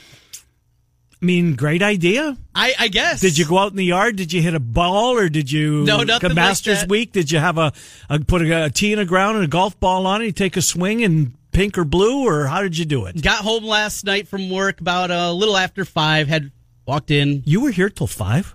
I 1.23 1.25
mean, 1.25 1.55
great 1.55 1.83
idea. 1.83 2.37
I, 2.53 2.75
I 2.79 2.89
guess. 2.89 3.21
Did 3.21 3.39
you 3.39 3.47
go 3.47 3.57
out 3.59 3.71
in 3.71 3.77
the 3.77 3.85
yard? 3.85 4.17
Did 4.17 4.33
you 4.33 4.43
hit 4.43 4.55
a 4.55 4.61
ball, 4.61 5.17
or 5.17 5.29
did 5.29 5.53
you? 5.53 5.85
No, 5.85 6.03
nothing 6.03 6.31
like 6.31 6.35
Masters 6.37 6.81
that. 6.81 6.89
week. 6.89 7.13
Did 7.13 7.31
you 7.31 7.39
have 7.39 7.59
a, 7.59 7.73
a 8.11 8.19
put 8.19 8.43
a, 8.43 8.65
a 8.65 8.71
tee 8.71 8.93
in 8.93 8.99
the 8.99 9.05
ground 9.05 9.37
and 9.37 9.45
a 9.45 9.49
golf 9.49 9.79
ball 9.79 10.07
on 10.09 10.21
it? 10.23 10.27
You 10.27 10.33
take 10.33 10.57
a 10.57 10.63
swing 10.63 11.01
in 11.01 11.35
pink 11.53 11.79
or 11.79 11.85
blue, 11.85 12.27
or 12.27 12.47
how 12.47 12.61
did 12.63 12.77
you 12.77 12.85
do 12.85 13.07
it? 13.07 13.23
Got 13.23 13.45
home 13.45 13.63
last 13.63 14.05
night 14.05 14.27
from 14.27 14.51
work 14.51 14.81
about 14.81 15.13
a 15.13 15.31
little 15.31 15.57
after 15.57 15.85
five. 15.85 16.27
Had 16.27 16.51
walked 16.87 17.13
in. 17.13 17.45
You 17.47 17.61
were 17.61 17.71
here 17.71 17.89
till 17.89 18.09
five. 18.09 18.53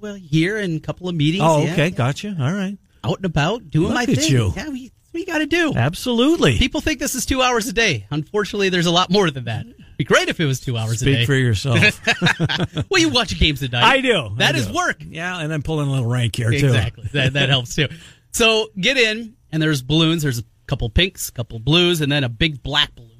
Well, 0.00 0.14
here 0.14 0.58
in 0.58 0.76
a 0.76 0.80
couple 0.80 1.08
of 1.08 1.16
meetings. 1.16 1.42
Oh, 1.44 1.64
yeah. 1.64 1.72
okay, 1.72 1.90
gotcha. 1.90 2.36
All 2.38 2.52
right, 2.52 2.78
Out 3.02 3.16
and 3.16 3.24
about, 3.24 3.70
doing 3.70 3.88
Look 3.88 3.94
my 3.94 4.02
at 4.02 4.10
thing. 4.10 4.30
you. 4.30 4.52
Yeah, 4.54 4.68
we, 4.68 4.92
what 5.14 5.20
you 5.20 5.26
got 5.26 5.38
to 5.38 5.46
do. 5.46 5.72
absolutely. 5.74 6.58
People 6.58 6.80
think 6.80 6.98
this 6.98 7.14
is 7.14 7.24
two 7.24 7.40
hours 7.40 7.68
a 7.68 7.72
day. 7.72 8.06
Unfortunately, 8.10 8.68
there's 8.68 8.86
a 8.86 8.90
lot 8.90 9.10
more 9.10 9.30
than 9.30 9.44
that. 9.44 9.64
It'd 9.66 9.96
be 9.96 10.04
great 10.04 10.28
if 10.28 10.40
it 10.40 10.44
was 10.44 10.60
two 10.60 10.76
hours 10.76 11.00
a 11.00 11.04
day. 11.04 11.14
Speak 11.14 11.26
for 11.26 11.34
yourself. 11.34 11.78
well, 12.90 13.00
you 13.00 13.08
watch 13.08 13.38
games 13.38 13.62
at 13.62 13.72
night. 13.72 13.84
I 13.84 14.00
do. 14.00 14.30
That 14.36 14.54
I 14.54 14.58
is 14.58 14.66
do. 14.66 14.74
work. 14.74 14.96
Yeah, 15.00 15.38
and 15.38 15.52
I'm 15.52 15.62
pulling 15.62 15.88
a 15.88 15.90
little 15.90 16.08
rank 16.10 16.36
here 16.36 16.50
too. 16.50 16.66
Exactly. 16.66 17.08
That 17.12 17.34
that 17.34 17.48
helps 17.48 17.74
too. 17.74 17.88
So 18.32 18.70
get 18.78 18.96
in, 18.96 19.36
and 19.52 19.62
there's 19.62 19.82
balloons. 19.82 20.22
There's 20.22 20.40
a 20.40 20.44
couple 20.66 20.90
pinks, 20.90 21.28
a 21.28 21.32
couple 21.32 21.58
blues, 21.60 22.00
and 22.00 22.10
then 22.10 22.24
a 22.24 22.28
big 22.28 22.62
black 22.62 22.94
balloon. 22.96 23.10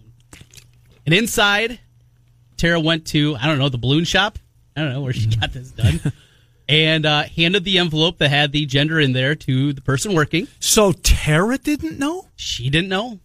And 1.07 1.15
inside, 1.15 1.79
Tara 2.57 2.81
went 2.81 3.07
to 3.09 3.37
I 3.37 3.47
don't 3.47 3.59
know 3.59 3.69
the 3.69 3.79
balloon 3.79 4.05
shop. 4.05 4.39
I 4.77 4.81
don't 4.81 4.93
know 4.93 5.03
where 5.03 5.13
she 5.13 5.27
got 5.29 5.53
this 5.53 5.71
done, 5.71 6.01
and 6.69 7.05
uh, 7.05 7.25
handed 7.25 7.65
the 7.65 7.79
envelope 7.79 8.19
that 8.19 8.31
had 8.31 8.53
the 8.53 8.67
gender 8.67 8.99
in 9.01 9.13
there 9.13 9.35
to 9.35 9.73
the 9.73 9.81
person 9.81 10.15
working. 10.15 10.49
So 10.61 10.93
Tara 10.93 11.59
didn't 11.59 11.99
know. 11.99 12.29
She 12.37 12.71
didn't 12.71 12.89
know. 12.89 13.21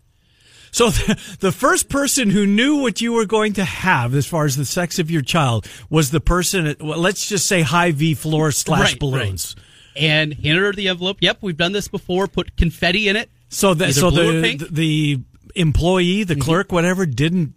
So 0.72 0.90
the, 0.90 1.20
the 1.40 1.52
first 1.52 1.90
person 1.90 2.30
who 2.30 2.46
knew 2.46 2.78
what 2.78 3.02
you 3.02 3.14
were 3.14 3.26
going 3.26 3.54
to 3.54 3.64
have 3.64 4.14
as 4.14 4.26
far 4.26 4.46
as 4.46 4.56
the 4.56 4.66
sex 4.66 5.00
of 5.00 5.10
your 5.10 5.22
child 5.22 5.68
was 5.90 6.12
the 6.12 6.20
person 6.20 6.68
at, 6.68 6.82
well, 6.82 7.00
let's 7.00 7.28
just 7.28 7.48
say 7.48 7.62
Hy-Vee 7.62 8.14
floor 8.16 8.52
slash 8.52 8.92
Right, 8.92 9.00
balloons. 9.00 9.56
And 9.96 10.34
handed 10.34 10.62
her 10.62 10.74
the 10.74 10.88
envelope. 10.88 11.18
Yep, 11.22 11.40
we've 11.42 11.58
done 11.58 11.72
this 11.72 11.88
before. 11.88 12.28
Put 12.28 12.56
confetti 12.56 13.10
in 13.10 13.16
it. 13.16 13.30
So 13.50 13.74
that 13.74 13.94
so 13.94 14.12
the. 14.12 14.22
Mm-hmm. 14.22 14.74
the 14.74 15.20
employee, 15.56 16.24
the 16.24 16.36
clerk, 16.36 16.72
whatever, 16.72 17.06
didn't 17.06 17.54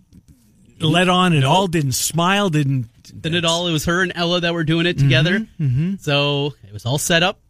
let 0.80 1.08
on 1.08 1.34
at 1.34 1.44
all, 1.44 1.66
didn't 1.66 1.92
smile, 1.92 2.48
didn't. 2.48 2.88
Then 3.12 3.34
it 3.34 3.44
all. 3.44 3.66
It 3.68 3.72
was 3.72 3.84
her 3.84 4.02
and 4.02 4.12
Ella 4.14 4.40
that 4.40 4.54
were 4.54 4.64
doing 4.64 4.86
it 4.86 4.98
together. 4.98 5.46
Mm-hmm, 5.60 5.96
So 6.00 6.54
it 6.66 6.72
was 6.72 6.86
all 6.86 6.98
set 6.98 7.22
up. 7.22 7.40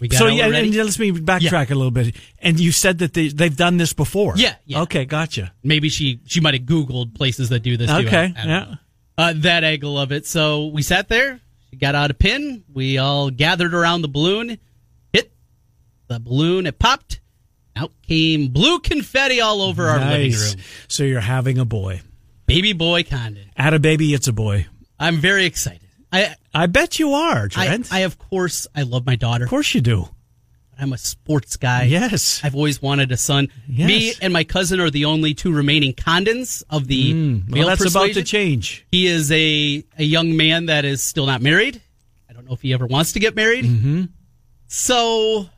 We 0.00 0.08
got 0.08 0.18
So 0.18 0.26
Ella 0.26 0.36
yeah, 0.36 0.48
ready. 0.48 0.78
and 0.78 0.86
let 0.88 0.98
me 0.98 1.12
backtrack 1.12 1.70
a 1.70 1.74
little 1.74 1.90
bit. 1.90 2.14
And 2.40 2.58
you 2.58 2.72
said 2.72 2.98
that 2.98 3.12
they 3.14 3.28
they've 3.28 3.56
done 3.56 3.76
this 3.76 3.92
before. 3.92 4.34
Yeah, 4.36 4.56
yeah. 4.66 4.82
Okay, 4.82 5.04
gotcha. 5.04 5.52
maybe 5.62 5.88
she 5.88 6.20
she 6.26 6.40
might 6.40 6.54
have 6.54 6.64
googled 6.64 7.14
places 7.14 7.48
that 7.50 7.60
do 7.60 7.76
this 7.76 7.90
too. 7.90 8.06
Okay, 8.06 8.34
I- 8.36 8.42
I 8.42 8.46
yeah. 8.46 8.74
Uh, 9.16 9.32
that 9.36 9.62
angle 9.62 9.96
of 9.96 10.10
it 10.10 10.26
so 10.26 10.66
we 10.66 10.82
sat 10.82 11.08
there 11.08 11.38
she 11.70 11.76
got 11.76 11.94
out 11.94 12.10
a 12.10 12.14
pin 12.14 12.64
we 12.74 12.98
all 12.98 13.30
gathered 13.30 13.72
around 13.72 14.02
the 14.02 14.08
balloon 14.08 14.58
hit 15.12 15.32
the 16.08 16.18
balloon 16.18 16.66
it 16.66 16.80
popped 16.80 17.20
out 17.76 17.92
came 18.02 18.48
blue 18.48 18.80
confetti 18.80 19.40
all 19.40 19.62
over 19.62 19.86
our 19.86 20.00
living 20.10 20.32
room 20.32 20.56
So 20.88 21.04
you're 21.04 21.20
having 21.20 21.58
a 21.58 21.64
boy. 21.64 22.00
baby 22.46 22.72
boy 22.72 23.04
condon 23.04 23.50
At 23.56 23.72
a 23.72 23.78
baby, 23.78 24.12
it's 24.14 24.26
a 24.26 24.32
boy. 24.32 24.66
I'm 24.98 25.16
very 25.16 25.44
excited 25.46 25.88
i 26.12 26.34
I 26.56 26.66
bet 26.66 26.98
you 27.00 27.12
are, 27.14 27.44
I, 27.56 27.66
Trent. 27.66 27.92
I 27.92 28.00
of 28.00 28.18
course 28.18 28.66
i 28.74 28.82
love 28.82 29.04
my 29.06 29.16
daughter 29.16 29.44
of 29.44 29.50
course 29.50 29.74
you 29.74 29.80
do. 29.80 30.08
i'm 30.78 30.92
a 30.92 30.98
sports 30.98 31.56
guy 31.56 31.84
Yes. 31.84 32.40
I've 32.44 32.54
always 32.54 32.80
wanted 32.82 33.10
a 33.12 33.16
son. 33.16 33.48
Yes. 33.68 33.88
Me 33.88 34.12
and 34.22 34.32
my 34.32 34.44
cousin 34.44 34.80
are 34.80 34.90
the 34.90 35.04
only 35.06 35.34
two 35.34 35.52
remaining 35.52 35.92
condons 35.94 36.62
of 36.70 36.86
the 36.86 37.12
Mm, 37.12 37.48
male 37.48 37.66
well, 37.66 37.76
that's 37.76 37.90
about 37.90 38.12
to 38.14 38.22
change. 38.22 38.86
He 38.90 39.06
is 39.06 39.30
a, 39.32 39.84
a 39.98 40.04
young 40.04 40.36
man 40.36 40.66
that 40.66 40.84
is 40.84 41.02
still 41.02 41.26
not 41.26 41.40
married. 41.42 41.80
I 42.28 42.32
don't 42.32 42.44
know 42.46 42.52
if 42.54 42.62
he 42.62 42.72
ever 42.72 42.86
wants 42.86 43.12
to 43.12 43.20
get 43.20 43.34
married. 43.36 43.64
Mm-hmm. 43.64 44.04
So 44.66 45.48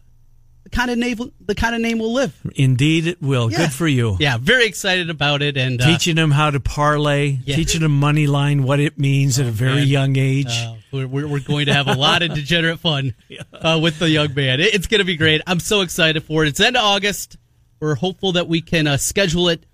the 0.66 0.70
kind 0.70 0.90
of 0.90 0.98
name 0.98 1.32
the 1.40 1.54
kind 1.54 1.76
of 1.76 1.80
name 1.80 2.00
will 2.00 2.12
live. 2.12 2.34
Indeed, 2.56 3.06
it 3.06 3.22
will. 3.22 3.52
Yeah. 3.52 3.58
Good 3.58 3.72
for 3.72 3.86
you. 3.86 4.16
Yeah, 4.18 4.36
very 4.36 4.66
excited 4.66 5.10
about 5.10 5.40
it 5.40 5.56
and 5.56 5.80
uh, 5.80 5.86
Teaching 5.86 6.16
them 6.16 6.32
how 6.32 6.50
to 6.50 6.58
parlay, 6.58 7.38
Yeah. 7.44 7.54
teaching 7.54 7.82
them 7.82 7.92
money 7.92 8.26
line, 8.26 8.64
what 8.64 8.80
it 8.80 8.98
means 8.98 9.38
at 9.38 9.46
a 9.46 9.52
very 9.52 9.76
man. 9.76 9.86
young 9.86 10.16
age. 10.16 10.48
uh, 10.48 10.74
we're, 10.90 11.06
we're, 11.28 11.38
going 11.38 11.66
to 11.66 11.72
have 11.72 11.86
a 11.86 11.94
lot 11.94 12.22
of 12.22 12.34
degenerate 12.34 12.80
fun 12.80 13.14
uh, 13.52 13.78
with 13.80 14.00
the 14.00 14.10
young 14.10 14.34
man. 14.34 14.58
It- 14.58 14.74
it's 14.74 14.88
going 14.88 14.98
to 14.98 15.04
be 15.04 15.16
great. 15.16 15.40
I'm 15.46 15.60
so 15.60 15.82
excited 15.82 16.24
for 16.24 16.44
it. 16.44 16.48
It's 16.48 16.58
end 16.58 16.76
of 16.76 16.82
August. 16.82 17.36
We're 17.78 17.94
hopeful 17.94 18.32
that 18.32 18.48
we 18.48 18.60
can 18.60 18.88
uh, 18.88 18.96
schedule 18.96 19.48
it 19.50 19.64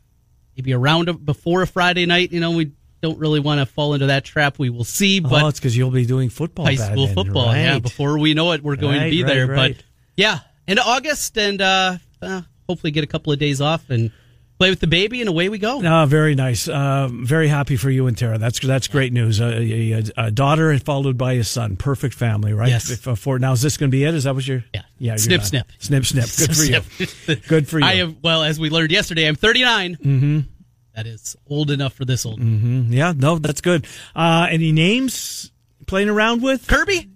maybe 0.58 0.75
around 0.75 1.08
a, 1.08 1.14
before 1.14 1.62
a 1.62 1.66
Friday 1.66 2.04
night. 2.04 2.32
You 2.32 2.40
know, 2.40 2.50
we 2.50 2.72
don't 3.00 3.18
really 3.18 3.40
want 3.40 3.61
to 3.61 3.66
fall 3.66 3.94
into 3.94 4.06
that 4.08 4.25
trap. 4.26 4.58
We 4.58 4.68
will 4.68 4.84
see, 4.84 5.20
but 5.20 5.42
oh, 5.42 5.49
it's 5.49 5.58
because 5.58 5.75
you'll 5.75 5.90
be 5.90 6.04
doing 6.04 6.28
football. 6.28 6.66
high 6.66 6.75
school 6.75 7.06
then, 7.06 7.14
football. 7.14 7.46
right? 7.46 7.61
Yeah, 7.62 7.78
before 7.78 8.18
we 8.18 8.34
know 8.34 8.52
it, 8.52 8.62
we're 8.62 8.76
going 8.76 9.00
to 9.00 9.08
be 9.11 9.22
right, 9.22 9.32
there. 9.32 9.46
right. 9.46 9.76
But 9.76 9.84
yeah, 10.16 10.40
into 10.66 10.83
August, 10.83 11.37
and 11.38 11.61
uh, 11.61 11.99
uh, 12.21 12.42
hopefully 12.69 12.90
get 12.90 13.04
a 13.04 13.07
couple 13.07 13.33
of 13.33 13.38
days 13.38 13.61
off 13.61 13.90
and 13.90 14.11
play 14.59 14.71
with 14.71 14.81
the 14.81 14.87
baby, 14.87 15.21
and 15.21 15.28
away 15.28 15.49
we 15.49 15.59
go. 15.59 15.83
Ah, 15.85 16.07
very 16.07 16.37
nice. 16.37 16.69
Uh, 16.69 17.09
very 17.11 17.49
happy 17.49 17.76
for 17.76 17.90
you 17.90 18.07
and 18.07 18.16
Tara. 18.16 18.38
That's 18.38 18.61
that's 18.61 18.87
great 18.87 19.12
news. 19.12 19.40
A, 19.40 19.45
a, 19.47 20.02
a 20.16 20.31
daughter 20.31 20.78
followed 20.78 21.19
by 21.19 21.33
a 21.33 21.45
son. 21.45 21.76
Perfect 21.76 22.14
family, 22.14 22.52
right? 22.52 22.69
Yes. 22.69 22.90
If, 22.90 23.09
uh, 23.09 23.14
for 23.16 23.38
now, 23.40 23.52
is 23.52 23.62
this 23.62 23.76
going 23.76 23.90
to 23.90 23.97
be 23.97 24.04
it? 24.04 24.14
Is 24.14 24.25
that 24.25 24.35
what 24.35 24.47
you're? 24.47 24.64
Yeah. 24.73 24.83
Yeah. 24.99 25.16
Snip, 25.16 25.42
snip. 25.42 25.66
Snip, 25.78 26.04
snip. 26.04 26.26
Good 26.37 26.57
for 26.57 26.64
you. 26.64 27.37
Good 27.49 27.69
for 27.69 27.81
you. 27.81 27.85
I 27.87 27.92
am 27.95 28.19
well, 28.23 28.42
as 28.45 28.61
we 28.61 28.71
learned 28.71 28.92
yesterday. 28.92 29.26
I'm 29.26 29.35
39. 29.35 29.97
Mm-hmm. 29.97 31.07
is 31.07 31.37
old 31.49 31.73
enough 31.73 31.95
for 31.95 32.04
this 32.04 32.25
old 32.25 32.40
Yeah. 32.40 33.12
No, 33.16 33.38
that's 33.38 33.61
good. 33.62 33.87
Uh, 34.14 34.47
any 34.49 34.71
names 34.71 35.50
playing 35.87 36.09
around 36.09 36.40
with? 36.42 36.69
Kirby. 36.69 37.11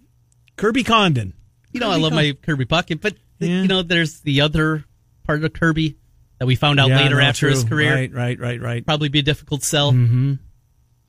Kirby 0.57 0.83
Condon. 0.83 1.33
You 1.73 1.81
know, 1.81 1.91
I 1.91 1.97
love 1.97 2.13
my 2.13 2.33
Kirby 2.43 2.65
bucket, 2.65 3.01
but 3.01 3.15
Yeah. 3.39 3.63
you 3.63 3.69
know, 3.69 3.83
there's 3.83 4.21
the 4.21 4.41
other 4.43 4.85
part 5.25 5.45
of 5.45 5.53
Kirby 5.53 5.97
that 6.39 6.47
we 6.47 6.57
found 6.57 6.79
out 6.81 6.89
Yeah, 6.89 7.01
later 7.03 7.17
no, 7.17 7.23
after 7.23 7.49
his 7.49 7.65
career. 7.65 7.95
Right, 7.95 8.13
right, 8.13 8.39
right, 8.39 8.61
right. 8.61 8.87
Probably 8.87 9.09
be 9.09 9.19
a 9.21 9.23
difficult 9.23 9.63
sell. 9.63 9.93
Mm-hmm. 9.93 10.33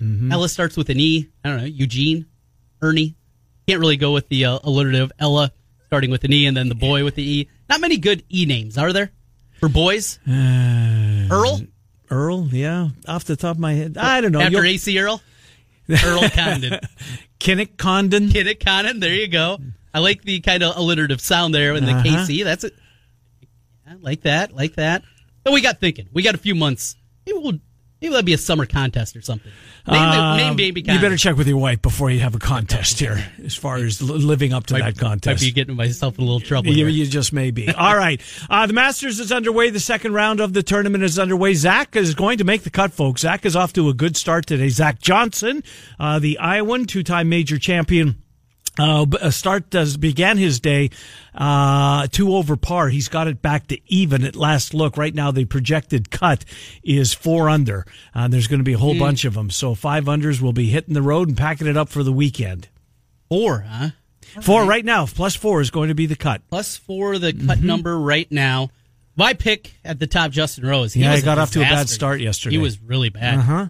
Mm-hmm. 0.01 0.31
Ella 0.31 0.50
starts 0.50 0.77
with 0.77 0.89
an 0.89 1.00
E. 1.00 1.29
I 1.43 1.50
don't 1.50 1.57
know, 1.60 1.65
Eugene, 1.65 2.25
Ernie. 2.81 3.15
Can't 3.67 3.79
really 3.79 3.98
go 3.98 4.13
with 4.13 4.29
the 4.29 4.46
uh, 4.46 4.60
alliterative 4.63 5.12
Ella 5.19 5.51
starting 5.88 6.12
with 6.12 6.24
an 6.24 6.31
E 6.34 6.46
and 6.46 6.55
then 6.55 6.69
the 6.69 6.75
boy 6.75 7.03
with 7.03 7.15
the 7.15 7.24
E. 7.24 7.50
Not 7.69 7.81
many 7.81 7.98
good 7.98 8.24
E 8.29 8.46
names, 8.46 8.77
are 8.77 8.93
there? 8.93 9.12
For 9.60 9.67
boys? 9.69 10.19
Earl? 10.27 11.62
Earl, 12.10 12.48
yeah, 12.51 12.89
off 13.07 13.25
the 13.25 13.36
top 13.36 13.55
of 13.55 13.60
my 13.60 13.74
head, 13.74 13.98
I 13.98 14.22
don't 14.22 14.31
know. 14.31 14.39
After 14.39 14.57
You'll- 14.63 14.65
AC 14.75 14.98
Earl? 15.00 15.22
Earl 16.05 16.29
Condon. 16.29 16.79
Kinnick 17.39 17.77
Condon. 17.77 18.29
Kenneth 18.29 18.60
Condon, 18.60 19.00
there 19.00 19.13
you 19.13 19.27
go. 19.27 19.57
I 19.94 20.00
like 20.00 20.22
the 20.24 20.39
kind 20.41 20.63
of 20.63 20.75
alliterative 20.77 21.22
sound 21.22 21.53
there 21.56 21.74
in 21.75 21.86
the 21.86 21.91
Uh-huh. 21.94 22.03
KC. 22.25 22.44
That's 22.44 22.63
it. 22.63 22.74
I 23.89 23.96
like 23.96 24.22
that, 24.24 24.53
like 24.53 24.75
that. 24.75 25.03
But 25.44 25.53
we 25.53 25.62
got 25.62 25.79
thinking. 25.79 26.08
We 26.12 26.24
got 26.24 26.36
a 26.36 26.39
few 26.39 26.56
months. 26.56 26.96
Maybe 27.25 27.38
we'll 27.39 27.60
maybe 28.01 28.12
that'd 28.12 28.25
be 28.25 28.34
a 28.34 28.38
summer 28.38 28.65
contest 28.65 29.15
or 29.15 29.22
something. 29.22 29.51
Name, 29.88 30.01
Um, 30.01 30.38
name 30.38 30.56
baby 30.58 30.82
you 30.82 31.00
better 31.00 31.15
check 31.15 31.38
with 31.38 31.48
your 31.48 31.58
wife 31.58 31.82
before 31.82 32.12
you 32.12 32.20
have 32.20 32.36
a 32.36 32.39
contest 32.39 33.00
here, 33.00 33.25
as 33.44 33.56
far 33.56 33.77
as 33.77 34.01
living 34.01 34.51
up 34.51 34.65
to 34.67 34.74
might, 34.74 34.82
that 34.82 34.98
contest. 34.98 35.41
Might 35.41 35.48
be 35.48 35.51
getting 35.53 35.75
myself 35.77 36.17
in 36.17 36.24
a 36.24 36.27
little 36.27 36.41
trouble. 36.41 36.67
You, 36.70 36.75
here. 36.86 36.89
you 36.89 37.06
just 37.08 37.32
may 37.32 37.51
be. 37.51 37.72
All 37.72 37.96
right. 37.96 38.22
Uh, 38.50 38.67
the 38.67 38.74
Masters 38.74 39.22
is 39.22 39.32
underway. 39.32 39.70
The 39.70 39.79
second 39.79 40.13
round 40.13 40.41
of 40.41 40.51
the 40.51 40.62
tournament 40.63 41.06
is 41.06 41.17
underway. 41.17 41.53
Zach 41.53 41.96
is 41.96 42.13
going 42.13 42.39
to 42.39 42.44
make 42.44 42.63
the 42.63 42.70
cut, 42.70 42.91
folks. 42.91 43.22
Zach 43.22 43.46
is 43.46 43.56
off 43.56 43.72
to 43.74 43.88
a 43.88 43.94
good 43.94 44.17
start 44.17 44.46
today. 44.46 44.67
Zach 44.67 45.00
Johnson, 45.01 45.63
uh, 45.98 46.20
the 46.20 46.38
Iowan 46.39 46.86
two 46.86 47.03
time 47.03 47.29
major 47.29 47.58
champion. 47.58 48.22
Uh, 48.79 49.05
uh, 49.22 49.29
start 49.31 49.69
does 49.69 49.98
began 49.98 50.38
his 50.38 50.60
day 50.60 50.89
uh, 51.34 52.07
two 52.07 52.36
over 52.36 52.55
par. 52.55 52.89
He's 52.89 53.07
got 53.07 53.27
it 53.27 53.41
back 53.41 53.67
to 53.67 53.79
even 53.91 54.24
at 54.24 54.36
last 54.36 54.74
look. 54.74 54.98
Right 54.98 55.13
now, 55.15 55.31
the 55.31 55.46
projected 55.46 56.12
cut 56.12 56.46
is 56.84 57.13
four 57.13 57.50
under. 57.50 57.86
Uh, 58.13 58.27
there's 58.27 58.48
going 58.48 58.60
to 58.60 58.63
be 58.63 58.74
a 58.74 58.77
whole 58.77 58.98
bunch 58.98 59.25
of 59.25 59.34
them. 59.34 59.50
So 59.50 59.74
five 59.75 60.05
unders 60.05 60.41
will 60.41 60.53
be 60.53 60.67
hitting 60.67 60.93
the 60.93 61.01
road 61.01 61.27
and 61.27 61.38
packing 61.38 61.67
it 61.67 61.77
up 61.77 61.89
for 61.89 62.03
the 62.03 62.13
weekend. 62.13 62.67
four, 63.29 63.65
huh? 63.67 63.89
Four 64.41 64.65
right 64.65 64.84
now, 64.86 65.05
plus 65.05 65.36
four 65.36 65.62
is 65.62 65.72
going 65.72 65.88
to 65.89 65.96
be 65.96 66.05
the 66.05 66.15
cut. 66.15 66.41
Plus 66.50 66.75
four, 66.77 67.17
the 67.17 67.31
Mm-hmm. 67.34 67.48
cut 67.48 67.62
number 67.62 67.98
right 67.98 68.31
now. 68.31 68.69
My 69.15 69.34
pick 69.34 69.74
at 69.84 69.98
the 70.00 70.05
top, 70.05 70.29
Justin 70.31 70.65
Rose. 70.67 70.93
He 70.93 71.01
Yeah, 71.01 71.15
he 71.15 71.24
got 71.24 71.39
off 71.39 71.51
to 71.51 71.60
a 71.62 71.63
bad 71.63 71.89
start 71.89 72.19
yesterday. 72.19 72.55
He 72.55 72.62
was 72.62 72.79
really 72.79 73.10
bad. 73.10 73.39
Uh 73.39 73.41
huh. 73.41 73.67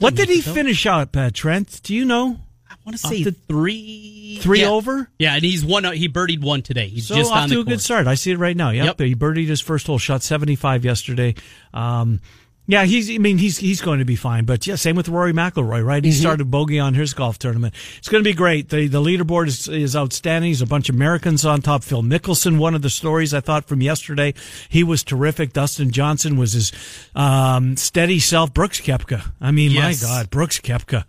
What 0.00 0.14
did 0.14 0.28
he 0.28 0.40
finish 0.40 0.86
out, 0.86 1.16
uh, 1.16 1.30
Trent? 1.32 1.80
Do 1.82 1.94
you 1.94 2.04
know? 2.04 2.38
I 2.88 2.90
want 2.90 3.00
to 3.00 3.08
say 3.08 3.22
the- 3.22 3.32
three, 3.32 4.38
Three 4.40 4.60
yeah. 4.60 4.68
over? 4.70 5.10
Yeah, 5.18 5.34
and 5.34 5.44
he's 5.44 5.64
one. 5.64 5.84
He 5.92 6.08
birdied 6.08 6.40
one 6.42 6.62
today. 6.62 6.88
He's 6.88 7.06
So 7.08 7.16
just 7.16 7.30
off 7.30 7.38
on 7.44 7.48
to 7.50 7.54
the 7.56 7.60
a 7.60 7.64
good 7.64 7.80
start. 7.80 8.06
I 8.06 8.14
see 8.14 8.30
it 8.30 8.38
right 8.38 8.56
now. 8.56 8.70
Yep. 8.70 8.84
Yep. 8.84 9.00
He 9.00 9.14
birdied 9.14 9.48
his 9.48 9.60
first 9.60 9.86
hole, 9.86 9.98
shot 9.98 10.22
75 10.22 10.84
yesterday. 10.84 11.34
Um, 11.74 12.20
Yeah, 12.70 12.84
he's. 12.84 13.10
I 13.10 13.16
mean, 13.16 13.38
he's 13.38 13.56
he's 13.56 13.80
going 13.80 13.98
to 13.98 14.04
be 14.04 14.14
fine. 14.14 14.44
But 14.44 14.66
yeah, 14.66 14.74
same 14.76 14.94
with 14.94 15.08
Rory 15.08 15.32
McIlroy, 15.32 15.82
right? 15.82 16.04
He 16.04 16.12
started 16.12 16.50
bogey 16.50 16.78
on 16.78 16.92
his 16.92 17.14
golf 17.14 17.38
tournament. 17.38 17.74
It's 17.96 18.10
going 18.10 18.22
to 18.22 18.28
be 18.30 18.34
great. 18.34 18.68
The 18.68 18.86
the 18.88 19.00
leaderboard 19.00 19.46
is 19.48 19.68
is 19.68 19.96
outstanding. 19.96 20.50
There's 20.50 20.60
a 20.60 20.66
bunch 20.66 20.90
of 20.90 20.94
Americans 20.94 21.46
on 21.46 21.62
top. 21.62 21.82
Phil 21.82 22.02
Mickelson, 22.02 22.58
one 22.58 22.74
of 22.74 22.82
the 22.82 22.90
stories 22.90 23.32
I 23.32 23.40
thought 23.40 23.64
from 23.64 23.80
yesterday, 23.80 24.34
he 24.68 24.84
was 24.84 25.02
terrific. 25.02 25.54
Dustin 25.54 25.90
Johnson 25.90 26.36
was 26.36 26.52
his 26.52 26.72
um, 27.14 27.76
steady 27.78 28.18
self. 28.20 28.52
Brooks 28.52 28.82
Koepka. 28.82 29.22
I 29.40 29.50
mean, 29.50 29.70
Yes. 29.70 30.02
my 30.02 30.06
God, 30.08 30.28
Brooks 30.30 30.60
Koepka. 30.60 31.04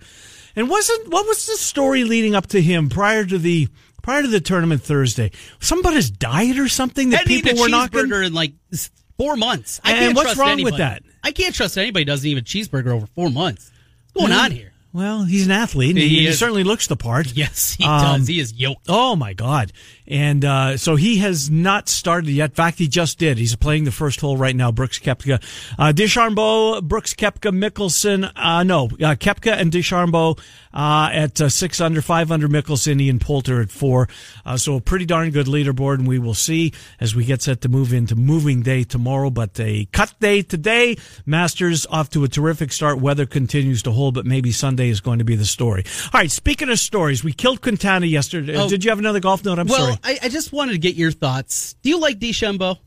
And 0.55 0.69
wasn't 0.69 1.09
what 1.09 1.27
was 1.27 1.45
the 1.45 1.53
story 1.57 2.03
leading 2.03 2.35
up 2.35 2.47
to 2.47 2.61
him 2.61 2.89
prior 2.89 3.25
to 3.25 3.37
the 3.37 3.67
prior 4.01 4.21
to 4.21 4.27
the 4.27 4.41
tournament 4.41 4.81
Thursday? 4.81 5.31
Somebody's 5.59 6.09
diet 6.09 6.57
or 6.57 6.67
something 6.67 7.09
that 7.11 7.19
Hadn't 7.19 7.31
eaten 7.33 7.43
people 7.49 7.59
a 7.59 7.61
were 7.65 7.69
knocking. 7.69 7.99
cheeseburger 8.01 8.25
in 8.25 8.33
like 8.33 8.53
s- 8.73 8.89
four 9.17 9.35
months. 9.35 9.79
I 9.83 9.91
And 9.91 9.99
can't 9.99 10.15
what's 10.15 10.25
trust 10.33 10.39
wrong 10.39 10.49
with 10.63 10.73
anybody. 10.73 10.77
that? 10.77 11.03
I 11.23 11.31
can't 11.31 11.53
trust 11.53 11.77
anybody 11.77 12.03
who 12.03 12.07
doesn't 12.07 12.27
even 12.27 12.43
cheeseburger 12.43 12.87
over 12.87 13.05
four 13.15 13.29
months. 13.29 13.71
What's 14.13 14.27
going 14.29 14.39
on 14.39 14.51
here? 14.51 14.68
Well, 14.91 15.23
he's 15.23 15.45
an 15.45 15.51
athlete. 15.51 15.91
And 15.91 15.99
He 15.99 16.07
he, 16.09 16.25
he 16.27 16.31
certainly 16.33 16.63
looks 16.63 16.87
the 16.87 16.95
part. 16.95 17.27
Yes, 17.35 17.75
he 17.77 17.83
Um, 17.85 18.19
does. 18.21 18.27
He 18.27 18.39
is 18.39 18.53
yoked. 18.53 18.85
Oh 18.89 19.15
my 19.15 19.33
God! 19.33 19.71
And 20.07 20.43
uh, 20.43 20.77
so 20.77 20.95
he 20.95 21.17
has 21.17 21.49
not 21.49 21.87
started 21.87 22.29
yet. 22.31 22.49
In 22.51 22.55
fact, 22.55 22.79
he 22.79 22.87
just 22.87 23.19
did. 23.19 23.37
He's 23.37 23.55
playing 23.55 23.83
the 23.83 23.91
first 23.91 24.19
hole 24.19 24.35
right 24.35 24.55
now. 24.55 24.71
Brooks 24.71 24.97
Koepka, 24.97 25.41
uh, 25.77 25.93
DeChambeau, 25.93 26.81
Brooks 26.81 27.13
Koepka, 27.13 27.51
Mickelson. 27.51 28.31
Uh, 28.35 28.63
no, 28.63 28.85
uh, 28.85 29.15
Koepka 29.15 29.53
and 29.53 29.71
DeChambeau 29.71 30.39
uh, 30.73 31.09
at 31.11 31.41
uh, 31.41 31.49
six 31.49 31.81
under, 31.81 32.01
five 32.01 32.31
under 32.31 32.47
Mickelson, 32.47 33.01
Ian 33.01 33.19
Poulter 33.19 33.61
at 33.61 33.71
four. 33.71 34.07
Uh, 34.45 34.57
so 34.57 34.75
a 34.75 34.81
pretty 34.81 35.05
darn 35.05 35.31
good 35.31 35.47
leaderboard, 35.47 35.95
and 35.95 36.07
we 36.07 36.19
will 36.19 36.33
see 36.33 36.73
as 36.99 37.15
we 37.15 37.25
get 37.25 37.41
set 37.41 37.61
to 37.61 37.69
move 37.69 37.93
into 37.93 38.15
moving 38.15 38.61
day 38.61 38.83
tomorrow. 38.83 39.29
But 39.29 39.59
a 39.59 39.85
cut 39.91 40.13
day 40.19 40.41
today. 40.41 40.97
Masters 41.25 41.85
off 41.87 42.09
to 42.11 42.23
a 42.23 42.27
terrific 42.27 42.71
start. 42.71 42.99
Weather 42.99 43.25
continues 43.25 43.83
to 43.83 43.91
hold, 43.91 44.13
but 44.13 44.25
maybe 44.25 44.51
Sunday 44.51 44.89
is 44.89 45.01
going 45.01 45.19
to 45.19 45.25
be 45.25 45.35
the 45.35 45.45
story. 45.45 45.83
All 46.05 46.19
right. 46.19 46.31
Speaking 46.31 46.69
of 46.69 46.79
stories, 46.79 47.23
we 47.23 47.33
killed 47.33 47.61
Quintana 47.61 48.05
yesterday. 48.05 48.55
Oh. 48.55 48.69
Did 48.69 48.83
you 48.83 48.91
have 48.91 48.99
another 48.99 49.19
golf 49.19 49.43
note? 49.43 49.59
I'm 49.59 49.67
well, 49.67 49.79
sorry. 49.79 49.97
I, 50.03 50.19
I 50.23 50.29
just 50.29 50.51
wanted 50.51 50.73
to 50.73 50.79
get 50.79 50.95
your 50.95 51.11
thoughts. 51.11 51.73
Do 51.81 51.89
you 51.89 51.99
like 51.99 52.19
DeChambeau? 52.19 52.77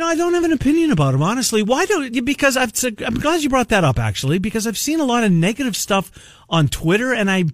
You 0.00 0.06
know, 0.06 0.12
I 0.12 0.16
don't 0.16 0.32
have 0.32 0.44
an 0.44 0.52
opinion 0.52 0.92
about 0.92 1.12
him, 1.12 1.22
honestly. 1.22 1.62
Why 1.62 1.84
don't? 1.84 2.14
You? 2.14 2.22
Because 2.22 2.56
I've. 2.56 2.72
I'm 3.06 3.16
glad 3.20 3.42
you 3.42 3.50
brought 3.50 3.68
that 3.68 3.84
up, 3.84 3.98
actually, 3.98 4.38
because 4.38 4.66
I've 4.66 4.78
seen 4.78 4.98
a 4.98 5.04
lot 5.04 5.24
of 5.24 5.30
negative 5.30 5.76
stuff 5.76 6.10
on 6.48 6.68
Twitter, 6.68 7.12
and 7.12 7.30
I, 7.30 7.44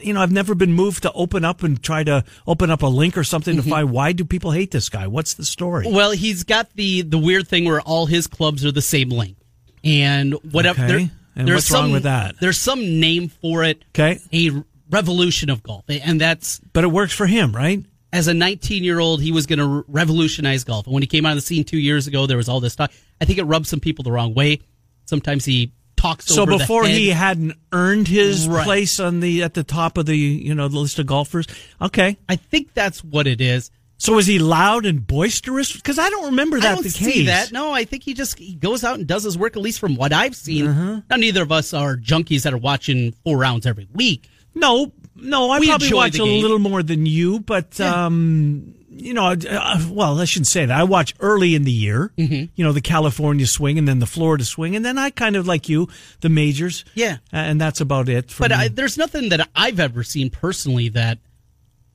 you 0.00 0.12
know, 0.12 0.20
I've 0.22 0.30
never 0.30 0.54
been 0.54 0.74
moved 0.74 1.02
to 1.02 1.10
open 1.12 1.44
up 1.44 1.64
and 1.64 1.82
try 1.82 2.04
to 2.04 2.22
open 2.46 2.70
up 2.70 2.82
a 2.82 2.86
link 2.86 3.18
or 3.18 3.24
something 3.24 3.56
Mm-hmm. 3.56 3.64
to 3.64 3.68
find 3.70 3.90
why 3.90 4.12
do 4.12 4.24
people 4.24 4.52
hate 4.52 4.70
this 4.70 4.88
guy? 4.88 5.08
What's 5.08 5.34
the 5.34 5.44
story? 5.44 5.90
Well, 5.90 6.12
he's 6.12 6.44
got 6.44 6.72
the 6.76 7.02
the 7.02 7.18
weird 7.18 7.48
thing 7.48 7.64
where 7.64 7.80
all 7.80 8.06
his 8.06 8.28
clubs 8.28 8.64
are 8.64 8.70
the 8.70 8.80
same 8.80 9.08
length, 9.08 9.42
and 9.82 10.34
whatever. 10.52 10.84
Okay. 10.84 10.92
There, 10.98 11.10
And 11.34 11.48
there's 11.48 11.56
what's 11.56 11.70
wrong 11.72 11.86
some, 11.86 11.92
with 11.94 12.02
that? 12.04 12.36
There's 12.38 12.58
some 12.58 13.00
name 13.00 13.26
for 13.28 13.64
it. 13.64 13.84
Okay. 13.88 14.20
A 14.32 14.62
revolution 14.88 15.50
of 15.50 15.64
golf, 15.64 15.86
and 15.88 16.20
that's 16.20 16.60
But 16.72 16.84
it 16.84 16.92
works 16.92 17.12
for 17.12 17.26
him, 17.26 17.50
right? 17.50 17.84
As 18.12 18.28
a 18.28 18.34
19 18.34 18.84
year 18.84 18.98
old, 18.98 19.22
he 19.22 19.32
was 19.32 19.46
going 19.46 19.58
to 19.58 19.84
revolutionize 19.88 20.64
golf. 20.64 20.86
And 20.86 20.92
when 20.94 21.02
he 21.02 21.06
came 21.06 21.24
out 21.26 21.30
of 21.30 21.36
the 21.36 21.42
scene 21.42 21.64
two 21.64 21.78
years 21.78 22.06
ago, 22.06 22.26
there 22.26 22.36
was 22.36 22.48
all 22.48 22.60
this 22.60 22.76
talk. 22.76 22.90
I 23.20 23.24
think 23.24 23.38
it 23.38 23.44
rubbed 23.44 23.66
some 23.66 23.80
people 23.80 24.02
the 24.04 24.12
wrong 24.12 24.34
way. 24.34 24.60
Sometimes 25.06 25.44
he 25.44 25.72
talks 25.96 26.26
So 26.26 26.42
over 26.42 26.52
the 26.52 26.58
before 26.58 26.84
he 26.84 27.10
hadn't 27.10 27.54
earned 27.72 28.08
his 28.08 28.48
Right. 28.48 28.64
place 28.64 28.98
on 29.00 29.20
the 29.20 29.42
at 29.44 29.54
the 29.54 29.62
top 29.64 29.98
of 29.98 30.06
the 30.06 30.16
you 30.16 30.54
know 30.54 30.68
the 30.68 30.78
list 30.78 30.98
of 30.98 31.06
golfers. 31.06 31.46
Okay. 31.80 32.16
I 32.28 32.36
think 32.36 32.74
that's 32.74 33.02
what 33.04 33.26
it 33.26 33.40
is. 33.40 33.70
So 33.98 34.18
is 34.18 34.26
he 34.26 34.40
loud 34.40 34.84
and 34.84 35.06
boisterous? 35.06 35.72
Because 35.72 35.96
I 36.00 36.10
don't 36.10 36.26
remember 36.26 36.58
that 36.58 36.72
I 36.72 36.74
don't 36.74 36.82
the 36.82 36.90
see 36.90 37.12
case. 37.12 37.26
that. 37.26 37.52
No, 37.52 37.70
I 37.72 37.84
think 37.84 38.02
he 38.02 38.14
just 38.14 38.36
he 38.36 38.54
goes 38.54 38.82
out 38.82 38.98
and 38.98 39.06
does 39.06 39.22
his 39.22 39.38
work. 39.38 39.54
At 39.56 39.62
least 39.62 39.78
from 39.78 39.94
what 39.94 40.12
I've 40.12 40.34
seen. 40.34 40.66
Uh-huh. 40.66 41.00
Now, 41.08 41.16
neither 41.16 41.42
of 41.42 41.52
us 41.52 41.72
are 41.72 41.96
junkies 41.96 42.42
that 42.42 42.52
are 42.52 42.58
watching 42.58 43.12
four 43.24 43.38
rounds 43.38 43.64
every 43.64 43.86
week. 43.94 44.28
No, 44.56 44.90
no, 45.16 45.50
I 45.50 45.58
We 45.60 45.68
probably 45.68 45.92
watch 45.92 46.18
a 46.18 46.24
little 46.24 46.58
more 46.58 46.82
than 46.82 47.06
you, 47.06 47.40
but 47.40 47.80
um, 47.80 48.74
you 48.90 49.14
know, 49.14 49.28
uh, 49.28 49.86
well, 49.90 50.20
I 50.20 50.24
shouldn't 50.26 50.46
say 50.48 50.66
that. 50.66 50.78
I 50.78 50.84
watch 50.84 51.14
early 51.20 51.54
in 51.54 51.64
the 51.64 51.72
year, 51.72 52.12
Mm-hmm. 52.18 52.52
you 52.54 52.64
know, 52.64 52.72
the 52.72 52.80
California 52.80 53.46
swing 53.46 53.78
and 53.78 53.88
then 53.88 53.98
the 54.00 54.06
Florida 54.06 54.44
swing, 54.44 54.76
and 54.76 54.84
then 54.84 54.98
I 54.98 55.10
kind 55.10 55.36
of 55.36 55.46
like 55.46 55.68
you, 55.68 55.88
the 56.20 56.28
majors. 56.28 56.84
Yeah. 56.94 57.16
And 57.32 57.60
that's 57.60 57.80
about 57.80 58.08
it. 58.08 58.30
For 58.30 58.44
But. 58.44 58.52
I, 58.52 58.68
there's 58.68 58.98
nothing 58.98 59.30
that 59.30 59.48
I've 59.56 59.80
ever 59.80 60.02
seen 60.02 60.28
personally 60.30 60.88
that 60.90 61.18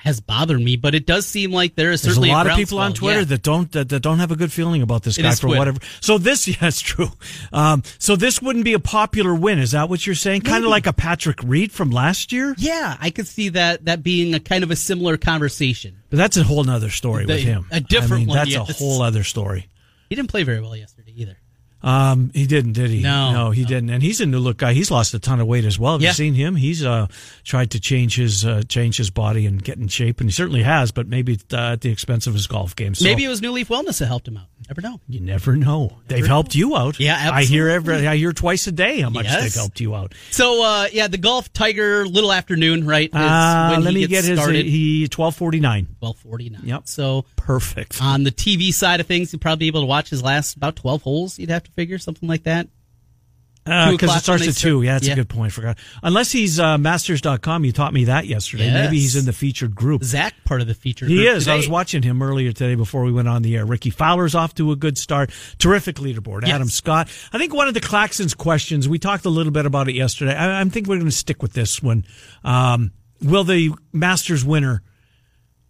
has 0.07 0.19
bothered 0.19 0.59
me. 0.61 0.75
But 0.77 0.95
it 0.95 1.05
does 1.05 1.25
seem 1.27 1.51
like 1.51 1.75
there 1.75 1.91
is 1.91 2.01
There's 2.01 2.13
a 2.13 2.15
certainly 2.15 2.29
lot 2.31 2.47
of 2.47 2.55
people 2.55 2.79
on 2.79 2.93
Twitter 2.93 3.19
yeah. 3.19 3.25
that 3.25 3.43
don't 3.43 3.71
that, 3.73 3.89
that 3.89 3.99
don't 3.99 4.19
have 4.19 4.31
a 4.31 4.35
good 4.35 4.51
feeling 4.51 4.81
about 4.81 5.03
this 5.03 5.17
It 5.17 5.21
guy 5.23 5.31
for 5.35 5.41
Twitter. 5.41 5.59
whatever. 5.59 5.79
So 6.01 6.17
this, 6.17 6.47
yeah, 6.47 6.55
it's 6.67 6.81
true. 6.81 7.09
Um, 7.53 7.83
so 7.99 8.15
this 8.15 8.41
wouldn't 8.41 8.65
be 8.65 8.73
a 8.73 8.79
popular 8.79 9.35
win. 9.35 9.59
Is 9.59 9.71
that 9.71 9.89
what 9.89 10.05
you're 10.07 10.15
saying? 10.15 10.41
Kind 10.41 10.63
of 10.63 10.71
like 10.71 10.87
a 10.87 10.93
Patrick 10.93 11.43
Reed 11.43 11.71
from 11.71 11.91
last 11.91 12.31
year. 12.31 12.55
Yeah, 12.57 12.97
I 12.99 13.09
could 13.11 13.27
see 13.27 13.49
that 13.49 13.85
that 13.85 14.01
being 14.01 14.33
a 14.33 14.39
kind 14.39 14.63
of 14.63 14.71
a 14.71 14.75
similar 14.75 15.17
conversation. 15.17 15.97
But 16.09 16.17
that's 16.17 16.37
a 16.37 16.43
whole 16.43 16.63
nother 16.63 16.89
story 16.89 17.25
The- 17.25 17.33
with 17.33 17.43
him. 17.43 17.67
a 17.69 17.81
different 17.81 18.13
I 18.13 18.17
mean, 18.19 18.27
one, 18.29 18.37
That's 18.37 18.49
yes. 18.49 18.69
a 18.69 18.73
whole 18.73 19.01
other 19.01 19.23
story. 19.23 19.67
He 20.09 20.15
didn't 20.15 20.29
play 20.29 20.43
very 20.43 20.61
well 20.61 20.75
yesterday 20.75 21.11
either. 21.15 21.37
Um, 21.87 22.31
he 22.33 22.45
didn't, 22.47 22.73
did 22.73 22.89
he? 22.89 23.01
No, 23.01 23.31
no, 23.31 23.51
he 23.51 23.63
didn't. 23.63 23.89
And 23.89 24.03
he's 24.03 24.19
a 24.21 24.25
new 24.25 24.39
look 24.39 24.57
guy. 24.57 24.73
He's 24.73 24.91
lost 24.91 25.13
a 25.13 25.19
ton 25.19 25.39
of 25.39 25.47
weight 25.47 25.63
as 25.65 25.79
well. 25.79 25.93
Have 25.93 26.01
Yeah. 26.01 26.09
you 26.09 26.13
seen 26.13 26.33
him? 26.33 26.55
He's 26.55 26.85
uh 26.85 27.07
tried 27.43 27.71
to 27.71 27.79
change 27.79 28.15
his 28.15 28.45
uh, 28.45 28.63
change 28.67 28.97
his 28.97 29.09
body 29.09 29.45
and 29.45 29.63
get 29.63 29.77
in 29.77 29.87
shape, 29.87 30.19
and 30.19 30.29
he 30.29 30.33
certainly 30.33 30.63
has. 30.63 30.91
But 30.91 31.07
maybe 31.07 31.39
uh, 31.53 31.73
at 31.73 31.81
the 31.81 31.89
expense 31.89 32.27
of 32.27 32.33
his 32.33 32.45
golf 32.47 32.75
game. 32.75 32.93
So 32.95 33.05
Maybe 33.05 33.23
it 33.23 33.29
was 33.29 33.41
New 33.41 33.51
Leaf 33.51 33.69
Wellness 33.69 33.99
that 33.99 34.07
helped 34.07 34.27
him 34.27 34.37
out. 34.37 34.47
Never 34.67 34.81
know. 34.81 34.99
you 35.07 35.21
never 35.21 35.55
know. 35.55 35.97
They've 36.07 36.25
helped 36.27 36.53
you 36.55 36.75
out. 36.75 36.99
Yeah, 36.99 37.15
I 37.31 37.43
hear 37.43 37.69
absolutely. 37.69 37.93
every. 37.95 38.07
I 38.07 38.17
hear 38.17 38.33
twice 38.33 38.67
a 38.67 38.71
day 38.73 38.99
how 38.99 39.09
much 39.09 39.23
Yes. 39.25 39.41
they've 39.43 39.53
helped 39.53 39.79
you 39.79 39.95
out. 39.95 40.13
So 40.31 40.61
uh, 40.63 40.87
yeah, 40.91 41.07
the 41.07 41.17
golf 41.17 41.53
Tiger 41.53 42.05
little 42.05 42.33
afternoon, 42.33 42.85
right? 42.85 43.09
Uh, 43.13 43.69
when 43.75 43.83
let 43.85 43.93
he 43.93 44.01
me 44.01 44.07
gets 44.07 44.23
get 44.27 44.31
his. 44.31 44.39
started. 44.39 44.65
He 44.65 45.07
twelve 45.07 45.35
forty 45.37 45.61
nine. 45.61 45.87
Twelve 45.99 46.17
forty 46.17 46.49
nine. 46.49 46.63
Yep. 46.65 46.81
So 46.87 47.23
Perfect. 47.47 48.01
on 48.01 48.23
the 48.23 48.31
TV 48.31 48.73
side 48.73 48.99
of 48.99 49.07
things, 49.07 49.31
you'd 49.31 49.41
probably 49.41 49.63
be 49.63 49.67
able 49.67 49.81
to 49.81 49.87
watch 49.87 50.09
his 50.09 50.21
last 50.21 50.57
about 50.57 50.75
twelve 50.75 51.01
holes. 51.01 51.39
You'd 51.39 51.49
have 51.49 51.63
to 51.63 51.71
figure 51.71 51.97
something 51.97 52.27
like 52.27 52.43
that. 52.43 52.67
Because 53.63 54.11
two 54.11 54.17
it 54.17 54.23
starts 54.23 54.47
at 54.47 54.53
they 54.55 54.59
two. 54.61 54.81
Yeah, 54.81 54.93
that's 54.93 55.07
Yeah. 55.07 55.13
a 55.13 55.15
good 55.17 55.29
point. 55.29 55.51
Forgot. 55.51 55.77
Unless 56.01 56.31
he's 56.31 56.59
uh, 56.59 56.77
masters.com. 56.77 57.65
You 57.65 57.73
taught 57.73 57.93
me 57.93 58.05
that 58.05 58.25
yesterday. 58.25 58.71
Maybe 58.71 58.99
he's 58.99 59.17
in 59.17 59.25
the 59.25 59.33
featured 59.33 59.75
group. 59.75 60.03
Zach 60.05 60.33
part 60.45 60.61
of 60.61 60.67
the 60.67 60.73
featured 60.73 61.09
He 61.09 61.27
is. 61.27 61.47
I 61.49 61.55
was 61.55 61.67
watching 61.67 62.01
him 62.01 62.21
earlier 62.21 62.53
today 62.53 62.75
before 62.75 63.03
we 63.03 63.11
went 63.11 63.27
on 63.27 63.41
the 63.41 63.57
air. 63.57 63.65
Rickie 63.65 63.89
Fowler's 63.89 64.35
off 64.35 64.55
to 64.55 64.71
a 64.71 64.77
good 64.77 64.97
start. 64.97 65.31
Terrific 65.57 65.97
leaderboard. 65.97 66.43
Yes. 66.43 66.55
Adam 66.55 66.69
Scott. 66.69 67.09
I 67.33 67.37
think 67.37 67.53
one 67.53 67.67
of 67.67 67.73
the 67.73 67.81
Claxons 67.81 68.37
questions, 68.37 68.87
we 68.87 68.99
talked 68.99 69.25
a 69.25 69.29
little 69.29 69.51
bit 69.51 69.65
about 69.65 69.89
it 69.89 69.95
yesterday. 69.95 70.33
I, 70.35 70.61
I 70.61 70.63
think 70.65 70.87
we're 70.87 70.95
going 70.95 71.05
to 71.07 71.11
stick 71.11 71.41
with 71.41 71.51
this 71.51 71.83
one. 71.83 72.05
Um, 72.45 72.91
will 73.21 73.43
the 73.43 73.71
Masters 73.91 74.45
winner 74.45 74.81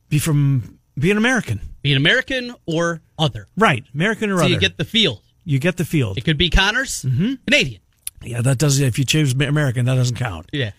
be 0.09 0.19
from 0.19 0.76
be 0.99 1.11
an 1.11 1.17
American? 1.17 1.61
Be 1.81 1.91
an 1.91 1.97
American 1.97 2.55
or 2.65 3.01
other. 3.19 3.47
Right. 3.57 3.85
American 3.93 4.29
or 4.31 4.37
So 4.37 4.45
other. 4.45 4.53
you 4.53 4.59
get 4.59 4.77
the 4.77 4.85
field. 4.85 5.21
You 5.45 5.59
get 5.59 5.77
the 5.77 5.85
field. 5.85 6.17
It 6.17 6.25
could 6.25 6.37
be 6.37 6.49
Conners, 6.49 7.03
Mm-hmm. 7.03 7.33
Canadian. 7.47 7.81
Yeah, 8.23 8.41
that 8.41 8.57
doesn't, 8.57 8.83
if 8.85 8.97
you 8.99 9.05
choose 9.05 9.33
American, 9.33 9.85
that 9.85 9.95
doesn't 9.95 10.17
count. 10.17 10.49
Yeah. 10.51 10.71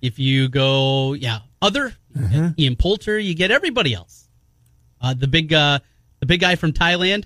If 0.00 0.18
you 0.18 0.48
go, 0.48 1.14
yeah, 1.14 1.40
other 1.60 1.94
Mm-hmm. 2.16 2.48
Ian 2.60 2.76
Poulter, 2.76 3.18
you 3.18 3.34
get 3.34 3.50
everybody 3.50 3.94
else. 3.94 4.28
Uh, 5.00 5.14
the 5.14 5.26
big, 5.26 5.52
uh, 5.52 5.78
the 6.20 6.26
big 6.26 6.40
guy 6.40 6.56
from 6.56 6.72
Thailand, 6.74 7.24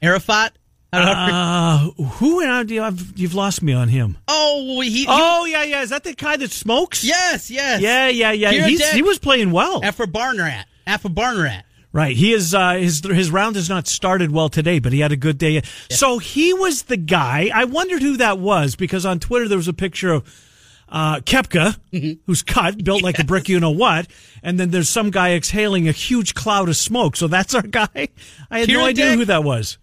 Arafat. 0.00 0.56
I. 0.92 1.90
Uh, 1.98 2.02
who, 2.04 2.44
uh, 2.44 2.62
you 2.64 2.80
have, 2.82 3.12
you've 3.16 3.34
lost 3.34 3.60
me 3.62 3.72
on 3.72 3.88
him. 3.88 4.16
oh, 4.28 4.80
he. 4.82 5.04
Oh, 5.08 5.44
yeah, 5.46 5.64
yeah. 5.64 5.82
Is 5.82 5.90
that 5.90 6.04
the 6.04 6.14
guy 6.14 6.36
that 6.36 6.50
smokes? 6.52 7.04
yes, 7.04 7.50
yes. 7.50 7.80
Yeah, 7.80 8.08
yeah, 8.08 8.30
yeah. 8.32 8.66
He's, 8.66 8.88
he 8.90 9.02
was 9.02 9.18
playing 9.18 9.50
well. 9.50 9.82
Aphibarnrat. 9.82 10.64
After 10.86 11.08
Barnrat. 11.08 11.62
Right. 11.92 12.16
He 12.16 12.32
is 12.32 12.54
uh, 12.54 12.74
his 12.74 13.02
his 13.04 13.32
round 13.32 13.56
has 13.56 13.68
not 13.68 13.88
started 13.88 14.30
well 14.30 14.48
today, 14.48 14.78
but 14.78 14.92
he 14.92 15.00
had 15.00 15.10
a 15.10 15.16
good 15.16 15.38
day. 15.38 15.60
So 15.90 16.18
he 16.18 16.54
was 16.54 16.84
the 16.84 16.96
guy. 16.96 17.50
I 17.52 17.64
wondered 17.64 18.00
who 18.00 18.16
that 18.18 18.38
was 18.38 18.76
because 18.76 19.04
on 19.04 19.18
Twitter 19.18 19.48
there 19.48 19.58
was 19.58 19.66
a 19.66 19.72
picture 19.72 20.12
of 20.12 20.46
uh, 20.88 21.16
Koepka, 21.20 21.76
Mm-hmm. 21.92 22.20
who's 22.26 22.42
cut, 22.42 22.82
built 22.84 23.02
like 23.02 23.18
a 23.18 23.24
brick, 23.24 23.48
you 23.48 23.58
know 23.58 23.70
what, 23.72 24.06
and 24.42 24.58
then 24.58 24.70
there's 24.70 24.88
some 24.88 25.10
guy 25.10 25.34
exhaling 25.34 25.88
a 25.88 25.92
huge 25.92 26.34
cloud 26.34 26.68
of 26.68 26.76
smoke. 26.76 27.16
So 27.16 27.26
that's 27.26 27.54
our 27.56 27.62
guy. 27.62 28.08
I 28.50 28.60
had 28.60 28.68
no 28.68 28.84
idea 28.84 29.12
who 29.14 29.24
that 29.24 29.42
was. 29.42 29.78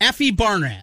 Aphibarnrat. 0.00 0.82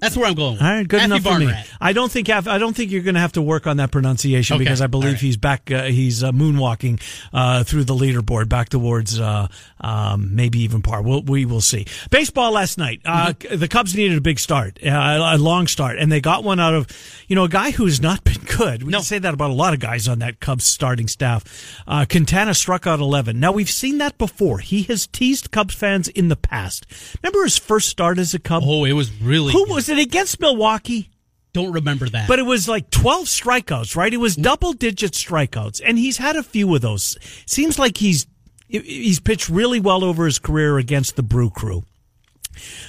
That's 0.00 0.16
where 0.16 0.26
I'm 0.26 0.34
going. 0.34 0.52
With. 0.54 0.62
All 0.62 0.68
right, 0.68 0.86
good 0.88 1.02
enough 1.02 1.22
for 1.22 1.38
me. 1.38 1.52
I 1.80 1.92
don't 1.92 2.10
think 2.10 2.28
I've- 2.28 2.58
don't 2.58 2.74
think 2.74 2.90
you're 2.90 3.02
going 3.02 3.14
to 3.14 3.20
have 3.20 3.32
to 3.32 3.42
work 3.42 3.66
on 3.66 3.76
that 3.78 3.90
pronunciation 3.90 4.54
Okay, 4.56 4.64
because 4.64 4.80
I 4.80 4.86
believe 4.86 5.12
right. 5.12 5.20
he's 5.20 5.36
back. 5.36 5.70
Uh, 5.70 5.84
he's 5.84 6.22
uh, 6.24 6.32
moonwalking 6.32 7.00
uh, 7.32 7.64
through 7.64 7.84
the 7.84 7.94
leaderboard 7.94 8.48
back 8.48 8.68
towards 8.68 9.18
uh, 9.20 9.48
um, 9.80 10.34
maybe 10.34 10.60
even 10.60 10.82
par. 10.82 11.02
We'll, 11.02 11.22
we 11.22 11.44
will 11.44 11.60
see. 11.60 11.86
Baseball 12.10 12.52
last 12.52 12.78
night. 12.78 13.00
Uh, 13.04 13.26
Mm-hmm. 13.38 13.58
The 13.58 13.68
Cubs 13.68 13.94
needed 13.94 14.16
a 14.16 14.20
big 14.20 14.38
start, 14.38 14.78
uh, 14.84 14.88
a 14.88 15.38
long 15.38 15.66
start, 15.66 15.98
and 15.98 16.10
they 16.10 16.20
got 16.20 16.44
one 16.44 16.58
out 16.60 16.72
of 16.74 16.86
you 17.28 17.34
know 17.36 17.44
a 17.44 17.48
guy 17.48 17.70
who's 17.72 18.00
not 18.00 18.24
been 18.24 18.40
good. 18.56 18.82
We 18.82 18.90
No. 18.92 18.98
can 18.98 19.04
say 19.04 19.18
that 19.18 19.34
about 19.34 19.50
a 19.50 19.54
lot 19.54 19.74
of 19.74 19.80
guys 19.80 20.08
on 20.08 20.20
that 20.20 20.40
Cubs 20.40 20.64
starting 20.64 21.08
staff. 21.08 21.44
Uh, 21.86 22.06
Quintana 22.08 22.54
struck 22.54 22.86
out 22.86 23.00
11. 23.00 23.38
Now 23.38 23.52
we've 23.52 23.68
seen 23.70 23.98
that 23.98 24.16
before. 24.18 24.58
He 24.58 24.82
has 24.84 25.06
teased 25.06 25.50
Cubs 25.50 25.74
fans 25.74 26.08
in 26.08 26.28
the 26.28 26.36
past. 26.36 26.86
Remember 27.22 27.42
his 27.44 27.58
first 27.58 27.88
start 27.88 28.18
as 28.18 28.34
a 28.34 28.38
Cub? 28.38 28.62
Oh, 28.64 28.84
it 28.84 28.92
was 28.92 29.10
really. 29.20 29.52
Who 29.52 29.66
good. 29.66 29.74
was 29.74 29.87
Was 29.88 29.98
it 29.98 30.02
against 30.02 30.38
Milwaukee? 30.38 31.10
Don't 31.54 31.72
remember 31.72 32.08
that. 32.10 32.28
But 32.28 32.38
it 32.38 32.42
was 32.42 32.68
like 32.68 32.90
12 32.90 33.24
strikeouts, 33.24 33.96
right? 33.96 34.12
It 34.12 34.18
was 34.18 34.36
double 34.36 34.74
digit 34.74 35.12
strikeouts, 35.12 35.80
and 35.84 35.98
he's 35.98 36.18
had 36.18 36.36
a 36.36 36.42
few 36.42 36.74
of 36.74 36.82
those. 36.82 37.16
Seems 37.46 37.78
like 37.78 37.96
he's 37.96 38.26
he's 38.68 39.18
pitched 39.18 39.48
really 39.48 39.80
well 39.80 40.04
over 40.04 40.26
his 40.26 40.38
career 40.38 40.76
against 40.76 41.16
the 41.16 41.22
Brew 41.22 41.48
Crew. 41.48 41.84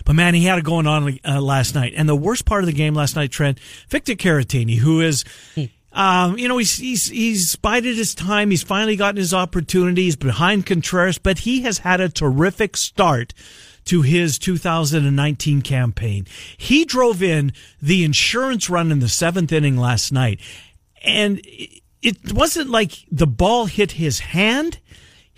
But 0.04 0.18
man, 0.18 0.34
he 0.34 0.44
had 0.44 0.60
it 0.60 0.66
going 0.66 0.88
on 0.88 1.20
uh, 1.24 1.40
last 1.40 1.74
night. 1.74 1.94
And 1.96 2.10
the 2.10 2.18
worst 2.18 2.44
part 2.44 2.64
of 2.64 2.68
the 2.68 2.74
game 2.74 2.96
last 2.96 3.16
night, 3.16 3.32
Trent, 3.32 3.60
Victor 3.88 4.14
Caratini, 4.16 4.78
who 4.78 5.00
is, 5.00 5.24
um, 5.94 6.38
you 6.38 6.50
know, 6.50 6.58
he's, 6.58 6.76
he's, 6.76 7.08
he's 7.08 7.56
bided 7.56 7.96
his 7.96 8.14
time. 8.14 8.50
He's 8.50 8.64
finally 8.64 8.96
gotten 8.96 9.18
his 9.18 9.34
opportunities 9.34 10.16
behind 10.16 10.66
Contreras, 10.66 11.18
but 11.18 11.40
he 11.40 11.62
has 11.62 11.78
had 11.78 12.02
a 12.02 12.10
terrific 12.10 12.76
start 12.76 13.34
to 13.90 14.04
his 14.04 14.38
2019 14.38 15.62
campaign. 15.64 16.28
He 16.58 16.86
drove 16.86 17.24
in 17.24 17.54
the 17.82 18.04
insurance 18.04 18.70
run 18.70 18.92
in 18.92 19.00
the 19.00 19.10
seventh 19.10 19.52
inning 19.52 19.78
last 19.78 20.12
night. 20.12 20.40
And 21.04 21.42
it 22.02 22.34
wasn't 22.34 22.70
like 22.70 23.06
the 23.12 23.28
ball 23.28 23.66
hit 23.66 23.94
his 23.94 24.20
hand 24.20 24.80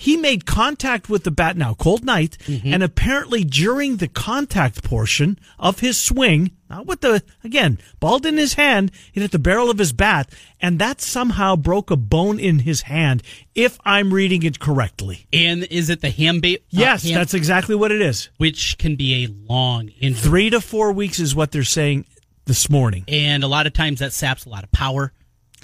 he 0.01 0.17
made 0.17 0.47
contact 0.47 1.09
with 1.09 1.25
the 1.25 1.29
bat 1.29 1.55
now, 1.55 1.75
cold 1.75 2.03
night, 2.03 2.35
mm-hmm. 2.47 2.73
and 2.73 2.81
apparently 2.81 3.43
during 3.43 3.97
the 3.97 4.07
contact 4.07 4.83
portion 4.83 5.37
of 5.59 5.81
his 5.81 5.95
swing, 5.95 6.49
not 6.71 6.87
with 6.87 7.01
the, 7.01 7.21
again, 7.43 7.77
balled 7.99 8.25
in 8.25 8.37
his 8.37 8.53
hand, 8.53 8.91
it 9.13 9.21
hit 9.21 9.31
the 9.31 9.39
barrel 9.39 9.69
of 9.69 9.77
his 9.77 9.91
bat, 9.91 10.33
and 10.61 10.79
that 10.79 11.01
somehow 11.01 11.55
broke 11.55 11.91
a 11.91 11.97
bone 11.97 12.39
in 12.39 12.59
his 12.59 12.83
hand, 12.83 13.21
if 13.53 13.77
I'm 13.83 14.13
reading 14.13 14.43
it 14.43 14.59
correctly. 14.59 15.27
And 15.33 15.63
is 15.65 15.89
it 15.89 16.01
the 16.01 16.07
hamate? 16.07 16.59
Uh, 16.59 16.65
yes, 16.69 17.03
ham- 17.03 17.15
that's 17.15 17.33
exactly 17.33 17.75
what 17.75 17.91
it 17.91 18.01
is. 18.01 18.29
Which 18.37 18.77
can 18.77 18.95
be 18.95 19.25
a 19.25 19.27
long 19.51 19.89
injury. 19.99 20.21
Three 20.21 20.49
to 20.49 20.61
four 20.61 20.93
weeks 20.93 21.19
is 21.19 21.35
what 21.35 21.51
they're 21.51 21.63
saying 21.63 22.05
this 22.45 22.69
morning. 22.69 23.03
And 23.07 23.43
a 23.43 23.47
lot 23.47 23.67
of 23.67 23.73
times 23.73 23.99
that 23.99 24.13
saps 24.13 24.45
a 24.45 24.49
lot 24.49 24.63
of 24.63 24.71
power. 24.71 25.11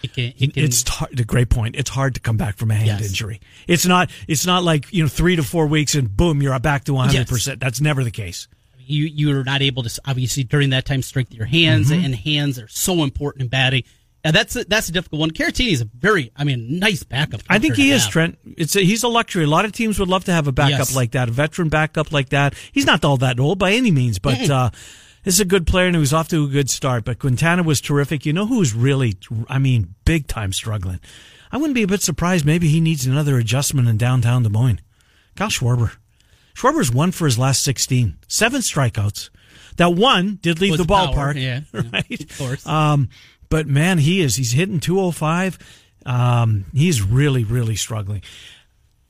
It 0.03 0.13
can, 0.13 0.33
it 0.37 0.53
can, 0.53 0.63
it's 0.63 0.83
a 1.01 1.23
great 1.23 1.49
point. 1.49 1.75
It's 1.75 1.89
hard 1.89 2.15
to 2.15 2.21
come 2.21 2.37
back 2.37 2.57
from 2.57 2.69
a 2.69 2.75
hand 2.75 3.01
yes. 3.01 3.07
injury. 3.07 3.41
It's 3.67 3.85
not. 3.85 4.11
It's 4.27 4.45
not 4.45 4.63
like 4.63 4.93
you 4.93 5.01
know 5.01 5.09
three 5.09 5.35
to 5.37 5.43
four 5.43 5.65
weeks 5.65 5.95
and 5.95 6.15
boom, 6.15 6.39
you're 6.41 6.57
back 6.59 6.83
to 6.83 6.93
100. 6.93 7.17
Yes. 7.17 7.29
percent 7.29 7.59
That's 7.59 7.81
never 7.81 8.03
the 8.03 8.11
case. 8.11 8.47
You 8.87 9.05
you're 9.05 9.43
not 9.43 9.61
able 9.61 9.83
to 9.83 10.01
obviously 10.05 10.43
during 10.43 10.71
that 10.71 10.85
time 10.85 11.01
strengthen 11.01 11.35
your 11.35 11.45
hands, 11.45 11.91
mm-hmm. 11.91 12.05
and 12.05 12.15
hands 12.15 12.59
are 12.59 12.67
so 12.67 13.03
important 13.03 13.43
in 13.43 13.49
batting. 13.49 13.83
And 14.23 14.35
that's 14.35 14.55
a, 14.55 14.65
that's 14.65 14.89
a 14.89 14.91
difficult 14.91 15.19
one. 15.21 15.31
Caratini 15.31 15.71
is 15.71 15.81
a 15.81 15.85
very, 15.85 16.31
I 16.35 16.43
mean, 16.43 16.79
nice 16.79 17.03
backup. 17.03 17.41
I 17.47 17.59
think 17.59 17.75
he 17.75 17.91
is 17.91 18.03
have. 18.03 18.11
Trent. 18.11 18.37
It's 18.57 18.75
a, 18.75 18.81
he's 18.81 19.03
a 19.03 19.07
luxury. 19.07 19.45
A 19.45 19.47
lot 19.47 19.63
of 19.63 19.71
teams 19.71 19.99
would 19.99 20.09
love 20.09 20.25
to 20.25 20.33
have 20.33 20.47
a 20.47 20.51
backup 20.51 20.79
yes. 20.79 20.95
like 20.95 21.11
that, 21.11 21.29
a 21.29 21.31
veteran 21.31 21.69
backup 21.69 22.11
like 22.11 22.29
that. 22.29 22.53
He's 22.71 22.85
not 22.85 23.05
all 23.05 23.17
that 23.17 23.39
old 23.39 23.59
by 23.59 23.73
any 23.73 23.91
means, 23.91 24.19
but. 24.19 24.35
Mm-hmm. 24.35 24.51
Uh, 24.51 24.69
this 25.23 25.33
is 25.33 25.41
a 25.41 25.45
good 25.45 25.67
player 25.67 25.87
and 25.87 25.95
he 25.95 25.99
was 25.99 26.13
off 26.13 26.29
to 26.29 26.45
a 26.45 26.47
good 26.47 26.69
start. 26.69 27.03
But 27.03 27.19
Quintana 27.19 27.61
was 27.61 27.81
terrific. 27.81 28.25
You 28.25 28.31
know 28.31 28.45
who's 28.45 28.73
really, 28.73 29.17
I 29.49 29.59
mean, 29.59 29.93
big 30.05 30.25
time 30.25 30.53
struggling? 30.53 31.01
I 31.51 31.57
wouldn't 31.57 31.75
be 31.75 31.83
a 31.83 31.87
bit 31.87 32.01
surprised. 32.01 32.45
Maybe 32.45 32.69
he 32.69 32.79
needs 32.79 33.05
another 33.05 33.37
adjustment 33.37 33.89
in 33.89 33.97
downtown 33.97 34.43
Des 34.43 34.49
Moines. 34.49 34.79
Kyle 35.35 35.49
Schwarber. 35.49 35.97
Schwarber's 36.57 36.91
won 36.91 37.11
for 37.11 37.25
his 37.25 37.37
last 37.37 37.61
16, 37.61 38.17
seven 38.27 38.61
strikeouts. 38.61 39.29
That 39.75 39.93
one 39.93 40.39
did 40.41 40.59
leave 40.59 40.71
Was 40.71 40.79
the 40.79 40.85
ballpark. 40.85 41.39
Yeah, 41.39 41.61
right? 41.93 42.19
Of 42.19 42.37
course. 42.37 42.65
Um, 42.65 43.09
but 43.47 43.67
man, 43.67 43.99
he 43.99 44.21
is. 44.21 44.37
He's 44.37 44.53
hitting 44.53 44.79
205. 44.79 45.59
Um, 46.07 46.65
he's 46.73 47.03
really, 47.03 47.43
really 47.43 47.75
struggling. 47.75 48.23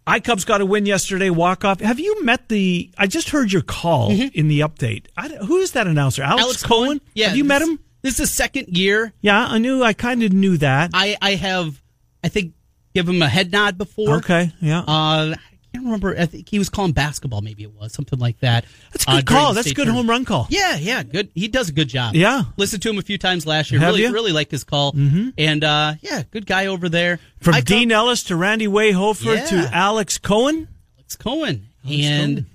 iCubs 0.06 0.46
got 0.46 0.60
a 0.60 0.66
win 0.66 0.86
yesterday, 0.86 1.30
walk 1.30 1.64
off. 1.64 1.80
Have 1.80 2.02
you 2.02 2.22
met 2.22 2.50
the? 2.50 2.92
I 2.98 3.08
just 3.08 3.30
heard 3.30 3.54
your 3.54 3.62
call 3.62 4.12
mm-hmm. 4.12 4.38
in 4.38 4.50
the 4.50 4.60
update. 4.60 5.06
I, 5.16 5.30
who 5.30 5.60
is 5.60 5.72
that 5.72 5.88
announcer? 5.88 6.24
Alex, 6.24 6.44
Alex 6.44 6.64
Cohen? 6.64 6.86
Cohen? 6.88 7.02
Yeah. 7.14 7.28
Have 7.30 7.38
you 7.38 7.46
met 7.46 7.62
him? 7.62 7.80
This 8.02 8.16
is 8.16 8.18
the 8.18 8.28
second 8.28 8.78
year. 8.78 9.14
Yeah, 9.22 9.48
I 9.48 9.58
knew. 9.58 9.84
I 9.84 9.94
kind 9.94 10.22
of 10.22 10.34
knew 10.34 10.58
that. 10.58 10.92
I 10.94 11.16
I 11.22 11.36
have. 11.36 11.82
I 12.22 12.28
think 12.28 12.56
give 12.94 13.08
him 13.08 13.22
a 13.22 13.30
head 13.30 13.54
nod 13.54 13.78
before. 13.78 14.18
Okay. 14.18 14.52
Yeah. 14.60 14.82
Uh, 14.86 15.36
can't 15.78 15.86
remember. 15.86 16.20
I 16.20 16.26
think 16.26 16.50
he 16.50 16.60
was 16.60 16.70
calling 16.70 16.92
basketball. 16.92 17.42
Maybe 17.42 17.64
it 17.64 17.74
was 17.74 17.94
something 17.94 18.20
like 18.20 18.40
that. 18.40 18.66
That's 18.92 19.04
a 19.04 19.08
good 19.08 19.18
uh, 19.18 19.22
call. 19.22 19.54
That's 19.54 19.68
a 19.68 19.74
good 19.74 19.86
tournament. 19.86 19.98
home 20.06 20.10
run 20.10 20.26
call. 20.26 20.48
Yeah, 20.50 20.76
yeah, 20.76 21.04
good. 21.04 21.30
He 21.36 21.48
does 21.48 21.70
a 21.70 21.72
good 21.72 21.88
job. 21.88 22.16
Yeah, 22.16 22.44
listened 22.58 22.82
to 22.84 22.90
him 22.90 22.98
a 22.98 23.02
few 23.02 23.18
times 23.18 23.46
last 23.46 23.72
year. 23.72 23.80
Have 23.80 23.90
really, 23.90 24.04
you? 24.04 24.12
really 24.12 24.32
like 24.32 24.50
his 24.50 24.64
call. 24.64 24.94
Mm-hmm. 24.94 25.30
And 25.38 25.64
uh, 25.64 25.94
yeah, 26.02 26.24
good 26.32 26.46
guy 26.46 26.68
over 26.68 26.90
there. 26.90 27.20
From 27.40 27.54
I 27.54 27.62
Dean 27.62 27.90
come, 27.90 27.98
Ellis 27.98 28.24
to 28.24 28.36
Randy 28.36 28.68
Wehofer 28.68 29.36
yeah. 29.36 29.46
to 29.46 29.76
Alex 29.76 30.18
Cohen. 30.18 30.68
Alex 30.98 31.16
Cohen, 31.16 31.68
Alex 31.86 32.06
and 32.06 32.36
Cohen. 32.38 32.46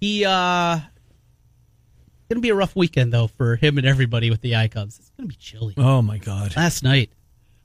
he 0.00 0.24
uh, 0.24 0.80
gonna 2.28 2.40
be 2.40 2.50
a 2.50 2.54
rough 2.54 2.74
weekend 2.74 3.12
though 3.12 3.28
for 3.28 3.56
him 3.56 3.78
and 3.78 3.86
everybody 3.86 4.30
with 4.30 4.40
the 4.40 4.52
iCubs. 4.52 4.98
It's 4.98 5.10
gonna 5.16 5.28
be 5.28 5.36
chilly. 5.36 5.74
Oh 5.76 6.02
my 6.02 6.18
god! 6.18 6.56
Last 6.56 6.82
night. 6.82 7.10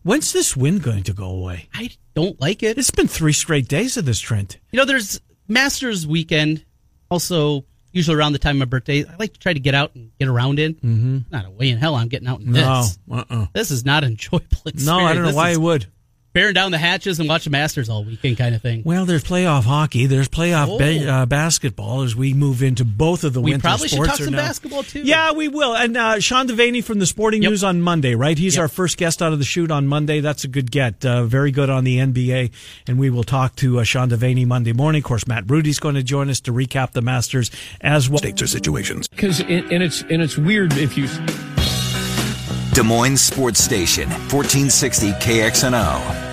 When's 0.03 0.32
this 0.32 0.56
wind 0.56 0.84
going 0.84 1.03
to 1.03 1.12
go 1.13 1.25
away? 1.25 1.67
I 1.73 1.89
don't 2.17 2.41
like 2.41 2.63
it. 2.63 2.80
It's 2.80 2.89
been 2.89 3.08
three 3.08 3.32
straight 3.32 3.67
days 3.67 3.95
of 3.95 4.06
this, 4.06 4.19
Trent. 4.19 4.58
You 4.71 4.77
know, 4.77 4.86
there's 4.86 5.21
Masters 5.47 6.08
weekend, 6.08 6.65
also 7.12 7.63
usually 7.91 8.17
around 8.17 8.34
the 8.34 8.39
time 8.39 8.56
of 8.56 8.60
my 8.60 8.65
birthday. 8.65 9.06
I 9.06 9.15
like 9.19 9.34
to 9.34 9.39
try 9.39 9.53
to 9.53 9.60
get 9.60 9.75
out 9.75 9.93
and 9.93 10.10
get 10.19 10.27
around 10.27 10.58
in. 10.58 10.73
Mm-hmm. 10.73 11.17
Not 11.30 11.45
a 11.45 11.51
way 11.51 11.69
in 11.69 11.77
hell 11.77 11.93
I'm 11.93 12.08
getting 12.08 12.27
out 12.27 12.39
in 12.39 12.53
no, 12.53 12.82
this. 12.82 12.97
Uh-uh. 13.10 13.45
This 13.53 13.69
is 13.69 13.86
not 13.86 14.03
enjoyable. 14.03 14.47
Experience. 14.65 14.86
No, 14.88 14.97
I 14.97 15.13
don't 15.13 15.21
know 15.21 15.27
this 15.27 15.36
why 15.36 15.51
I 15.51 15.58
would 15.58 15.86
bearing 16.33 16.53
down 16.53 16.71
the 16.71 16.77
hatches 16.77 17.19
and 17.19 17.27
watch 17.27 17.45
the 17.45 17.49
Masters 17.49 17.89
all 17.89 18.03
weekend, 18.03 18.37
kind 18.37 18.53
of 18.53 18.61
thing. 18.61 18.83
Well, 18.85 19.05
there's 19.05 19.23
playoff 19.23 19.63
hockey, 19.63 20.05
there's 20.05 20.29
playoff 20.29 20.67
oh. 20.69 20.77
ba- 20.77 21.09
uh, 21.09 21.25
basketball 21.25 22.03
as 22.03 22.15
we 22.15 22.33
move 22.33 22.61
into 22.61 22.85
both 22.85 23.23
of 23.23 23.33
the 23.33 23.41
we 23.41 23.51
winter 23.51 23.67
probably 23.67 23.87
sports. 23.87 24.11
should 24.11 24.17
talk 24.17 24.25
some 24.25 24.33
now. 24.33 24.39
basketball 24.39 24.83
too. 24.83 25.01
Yeah, 25.01 25.31
we 25.33 25.47
will. 25.47 25.75
And 25.75 25.97
uh, 25.97 26.19
Sean 26.19 26.47
Deveney 26.47 26.83
from 26.83 26.99
the 26.99 27.05
Sporting 27.05 27.41
yep. 27.41 27.51
News 27.51 27.63
on 27.63 27.81
Monday, 27.81 28.15
right? 28.15 28.37
He's 28.37 28.55
yep. 28.55 28.63
our 28.63 28.67
first 28.67 28.97
guest 28.97 29.21
out 29.21 29.33
of 29.33 29.39
the 29.39 29.45
shoot 29.45 29.71
on 29.71 29.87
Monday. 29.87 30.19
That's 30.19 30.43
a 30.43 30.47
good 30.47 30.71
get. 30.71 31.05
Uh, 31.05 31.23
very 31.23 31.51
good 31.51 31.69
on 31.69 31.83
the 31.83 31.97
NBA, 31.97 32.51
and 32.87 32.99
we 32.99 33.09
will 33.09 33.23
talk 33.23 33.55
to 33.57 33.79
uh, 33.79 33.83
Sean 33.83 34.09
Deveney 34.09 34.45
Monday 34.45 34.73
morning. 34.73 34.99
Of 34.99 35.05
course, 35.05 35.27
Matt 35.27 35.49
Rudy's 35.49 35.79
going 35.79 35.95
to 35.95 36.03
join 36.03 36.29
us 36.29 36.39
to 36.41 36.53
recap 36.53 36.91
the 36.91 37.01
Masters 37.01 37.51
as 37.81 38.09
well. 38.09 38.19
States 38.19 38.41
or 38.41 38.47
situations 38.47 39.07
because 39.07 39.39
and 39.39 39.83
it's 39.83 40.01
and 40.03 40.21
it's 40.21 40.37
weird 40.37 40.73
if 40.73 40.97
you. 40.97 41.07
Des 42.77 42.83
Moines 42.83 43.17
Sports 43.17 43.57
Station, 43.57 44.07
1460 44.29 45.11
KXNO. 45.19 46.26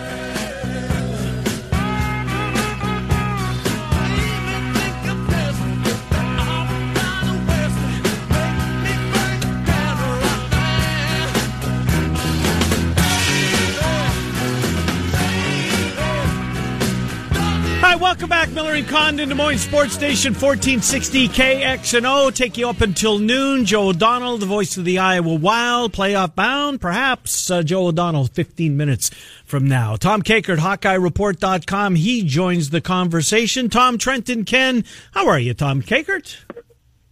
Miller 18.54 18.74
and 18.74 18.86
Condon, 18.86 19.28
Des 19.28 19.34
Moines 19.34 19.58
Sports 19.58 19.94
Station, 19.94 20.32
1460 20.32 21.28
KXNO. 21.28 22.32
Take 22.34 22.56
you 22.56 22.68
up 22.68 22.80
until 22.80 23.18
noon. 23.18 23.64
Joe 23.64 23.88
O'Donnell, 23.88 24.38
the 24.38 24.46
voice 24.46 24.76
of 24.76 24.84
the 24.84 24.98
Iowa 24.98 25.34
Wild, 25.34 25.92
playoff 25.92 26.34
bound, 26.34 26.80
perhaps. 26.80 27.50
Uh, 27.50 27.62
Joe 27.62 27.88
O'Donnell, 27.88 28.26
15 28.26 28.76
minutes 28.76 29.10
from 29.44 29.66
now. 29.66 29.96
Tom 29.96 30.22
Kakert, 30.22 30.58
HawkeyeReport.com. 30.58 31.96
He 31.96 32.22
joins 32.22 32.70
the 32.70 32.80
conversation. 32.80 33.68
Tom 33.68 33.98
Trenton 33.98 34.44
Ken, 34.44 34.84
how 35.12 35.28
are 35.28 35.38
you, 35.38 35.52
Tom 35.52 35.82
Kakert? 35.82 36.36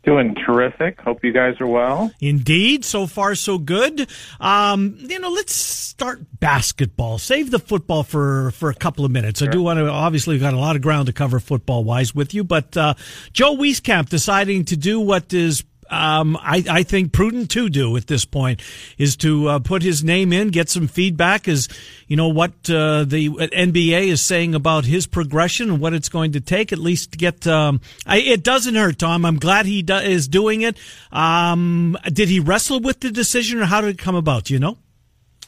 Doing 0.05 0.35
terrific. 0.35 1.01
Hope 1.01 1.25
you 1.25 1.33
guys 1.33 1.61
are 1.61 1.67
well. 1.67 2.13
Indeed. 2.21 2.85
So 2.85 3.07
far, 3.07 3.37
so 3.37 3.57
good. 3.57 4.09
Um, 4.41 4.97
you 4.99 5.21
know, 5.21 5.31
let's 5.31 5.55
start 5.55 6.21
basketball. 6.41 7.19
Save 7.19 7.53
the 7.53 7.61
football 7.61 8.03
for, 8.03 8.51
for 8.51 8.69
a 8.69 8.75
couple 8.75 9.05
of 9.05 9.13
minutes. 9.13 9.39
Sure. 9.39 9.49
I 9.49 9.53
do 9.53 9.63
want 9.63 9.79
to, 9.79 9.89
obviously, 9.89 10.35
we've 10.35 10.43
got 10.43 10.55
a 10.55 10.59
lot 10.59 10.75
of 10.75 10.83
ground 10.83 11.07
to 11.07 11.13
cover 11.13 11.39
football 11.39 11.85
wise 11.85 12.15
with 12.15 12.35
you, 12.35 12.43
but, 12.43 12.77
uh, 12.77 12.95
Joe 13.33 13.55
Wieskamp 13.55 14.09
deciding 14.09 14.65
to 14.67 14.77
do 14.77 14.99
what 14.99 15.33
is 15.33 15.63
um, 15.93 16.39
I, 16.41 16.65
I, 16.69 16.83
think 16.85 17.13
prudent 17.13 17.51
to 17.51 17.69
do 17.69 17.97
at 17.99 18.07
this 18.07 18.25
point 18.25 18.63
is 18.97 19.15
to 19.19 19.49
uh, 19.49 19.59
put 19.59 19.83
his 19.83 20.03
name 20.03 20.33
in, 20.33 20.49
get 20.49 20.71
some 20.71 20.89
feedback 20.89 21.47
as 21.47 21.69
you 22.09 22.17
know 22.17 22.29
what 22.29 22.53
uh, 22.71 23.05
the 23.05 23.29
NBA 23.29 24.09
is 24.09 24.23
saying 24.23 24.55
about 24.55 24.87
his 24.87 25.07
progression 25.07 25.71
and 25.71 25.81
what 25.81 25.93
it's 25.93 26.09
going 26.09 26.33
to 26.33 26.41
take, 26.41 26.73
at 26.73 26.79
least 26.79 27.19
get. 27.19 27.47
Um, 27.47 27.83
I, 28.07 28.21
it 28.21 28.43
doesn't 28.43 28.75
hurt, 28.75 28.99
Tom. 28.99 29.27
I'm 29.27 29.39
glad 29.39 29.67
he 29.67 29.83
do, 29.83 29.97
is 29.97 30.29
doing 30.29 30.63
it. 30.63 30.79
Um, 31.13 31.99
did 32.05 32.31
he 32.31 32.41
wrestle 32.41 32.81
with 32.81 33.01
the 33.01 33.11
decision, 33.11 33.61
or 33.61 33.67
how 33.67 33.83
did 33.83 33.91
it 33.91 33.99
come 33.99 34.15
about? 34.15 34.49
You 34.49 34.59
know? 34.59 34.79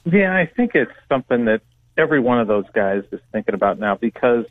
Yeah, 0.05 0.37
I 0.37 0.45
think 0.45 0.73
it's 0.75 0.93
something 1.09 1.47
that 1.47 1.63
every 1.97 2.21
one 2.21 2.39
of 2.39 2.49
those 2.49 2.67
guys 2.75 3.03
is 3.13 3.21
thinking 3.33 3.55
about 3.55 3.79
now 3.79 3.95
because 3.95 4.45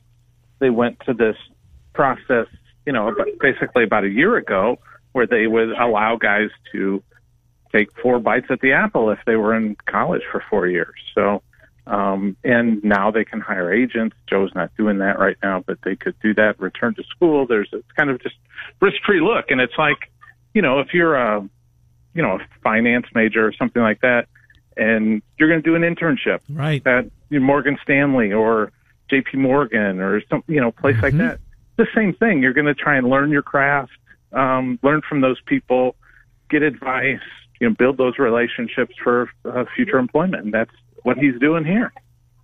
they 0.57 0.71
went 0.71 0.99
to 1.05 1.13
this 1.13 1.35
process, 1.93 2.47
you 2.87 2.93
know, 2.93 3.13
basically 3.39 3.83
about 3.83 4.05
a 4.05 4.09
year 4.09 4.37
ago 4.37 4.79
where 5.13 5.25
they 5.25 5.47
would 5.47 5.69
allow 5.71 6.17
guys 6.17 6.49
to 6.73 7.01
take 7.71 7.89
four 7.99 8.19
bites 8.19 8.47
at 8.49 8.59
the 8.61 8.73
apple 8.73 9.09
if 9.09 9.19
they 9.25 9.35
were 9.35 9.55
in 9.55 9.75
college 9.87 10.21
for 10.31 10.43
four 10.49 10.67
years. 10.67 10.93
So, 11.15 11.41
um, 11.87 12.37
and 12.43 12.83
now 12.83 13.09
they 13.11 13.25
can 13.25 13.41
hire 13.41 13.73
agents. 13.73 14.15
Joe's 14.29 14.53
not 14.53 14.71
doing 14.77 14.99
that 14.99 15.17
right 15.17 15.37
now, 15.41 15.63
but 15.65 15.79
they 15.83 15.95
could 15.95 16.15
do 16.21 16.33
that. 16.35 16.59
Return 16.59 16.93
to 16.95 17.03
school. 17.03 17.47
There's 17.47 17.71
a 17.73 17.81
kind 17.95 18.09
of 18.09 18.21
just 18.21 18.35
risk-free 18.81 19.21
look, 19.21 19.45
and 19.49 19.59
it's 19.59 19.77
like, 19.77 20.11
you 20.53 20.61
know, 20.61 20.79
if 20.81 20.93
you're 20.93 21.15
a 21.15 21.47
you 22.15 22.21
know, 22.21 22.35
a 22.35 22.39
finance 22.61 23.07
major 23.15 23.43
or 23.47 23.51
something 23.53 23.81
like 23.81 24.01
that, 24.01 24.27
and 24.77 25.23
you're 25.39 25.49
going 25.49 25.63
to 25.63 25.67
do 25.67 25.75
an 25.75 25.81
internship 25.81 26.41
Right. 26.47 26.85
at 26.85 27.05
Morgan 27.31 27.77
Stanley 27.81 28.31
or 28.31 28.71
J.P. 29.09 29.37
Morgan 29.37 29.99
or 29.99 30.21
some, 30.29 30.43
you 30.47 30.61
know, 30.61 30.71
place 30.71 31.01
like 31.01 31.17
that. 31.17 31.39
The 31.77 31.87
same 31.95 32.13
thing. 32.13 32.43
You're 32.43 32.53
going 32.53 32.67
to 32.67 32.75
try 32.75 32.97
and 32.97 33.09
learn 33.09 33.31
your 33.31 33.41
craft, 33.41 33.93
um, 34.33 34.79
learn 34.83 35.01
from 35.07 35.21
those 35.21 35.39
people, 35.45 35.95
get 36.49 36.61
advice, 36.61 37.19
you 37.59 37.69
know, 37.69 37.75
build 37.77 37.97
those 37.97 38.17
relationships 38.17 38.95
for 39.03 39.29
uh, 39.45 39.65
future 39.75 39.97
employment. 39.97 40.43
And 40.45 40.53
that's 40.53 40.71
what 41.03 41.17
he's 41.17 41.39
doing 41.39 41.65
here. 41.65 41.93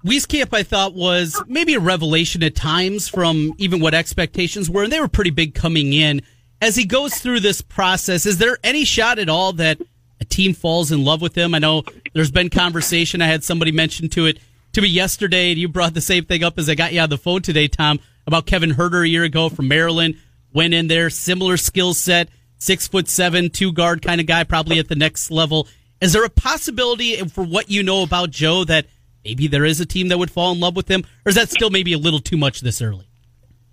Wieskamp, 0.05 0.53
I 0.53 0.63
thought, 0.63 0.93
was 0.93 1.41
maybe 1.47 1.73
a 1.73 1.79
revelation 1.79 2.41
at 2.43 2.55
times 2.55 3.09
from 3.09 3.53
even 3.57 3.81
what 3.81 3.93
expectations 3.93 4.69
were, 4.69 4.83
and 4.83 4.93
they 4.93 4.99
were 4.99 5.09
pretty 5.09 5.31
big 5.31 5.53
coming 5.53 5.91
in. 5.91 6.21
As 6.61 6.75
he 6.75 6.85
goes 6.85 7.15
through 7.15 7.41
this 7.41 7.61
process, 7.61 8.25
is 8.25 8.37
there 8.37 8.57
any 8.63 8.85
shot 8.85 9.19
at 9.19 9.27
all 9.27 9.51
that 9.53 9.81
a 10.21 10.25
team 10.25 10.53
falls 10.53 10.91
in 10.91 11.03
love 11.03 11.21
with 11.21 11.37
him? 11.37 11.53
I 11.53 11.59
know 11.59 11.83
there's 12.13 12.31
been 12.31 12.49
conversation. 12.49 13.21
I 13.21 13.27
had 13.27 13.43
somebody 13.43 13.71
mention 13.73 14.07
to 14.09 14.25
it 14.25 14.39
to 14.73 14.81
me 14.81 14.87
yesterday, 14.87 15.51
and 15.51 15.59
you 15.59 15.67
brought 15.67 15.93
the 15.93 16.01
same 16.01 16.25
thing 16.25 16.43
up 16.43 16.57
as 16.57 16.69
I 16.69 16.75
got 16.75 16.93
you 16.93 17.01
on 17.01 17.09
the 17.09 17.17
phone 17.17 17.41
today, 17.41 17.67
Tom, 17.67 17.99
about 18.25 18.45
Kevin 18.45 18.71
Huerter 18.71 19.03
a 19.03 19.09
year 19.09 19.23
ago 19.23 19.49
from 19.49 19.67
Maryland. 19.67 20.15
Went 20.53 20.73
in 20.73 20.87
there, 20.87 21.09
similar 21.09 21.57
skill 21.57 21.93
set, 21.93 22.29
six 22.57 22.87
foot 22.87 23.07
seven, 23.07 23.49
two 23.49 23.71
guard 23.71 24.01
kind 24.01 24.19
of 24.21 24.27
guy, 24.27 24.43
probably 24.43 24.79
at 24.79 24.87
the 24.87 24.95
next 24.95 25.31
level. 25.31 25.67
Is 26.01 26.13
there 26.13 26.23
a 26.23 26.29
possibility 26.29 27.17
for 27.27 27.43
what 27.43 27.69
you 27.69 27.83
know 27.83 28.03
about 28.03 28.31
Joe 28.31 28.63
that 28.65 28.85
maybe 29.23 29.47
there 29.47 29.65
is 29.65 29.79
a 29.79 29.85
team 29.85 30.07
that 30.09 30.17
would 30.17 30.31
fall 30.31 30.51
in 30.51 30.59
love 30.59 30.75
with 30.75 30.89
him, 30.89 31.03
or 31.25 31.29
is 31.29 31.35
that 31.35 31.49
still 31.49 31.69
maybe 31.69 31.93
a 31.93 31.97
little 31.97 32.19
too 32.19 32.37
much 32.37 32.61
this 32.61 32.81
early? 32.81 33.05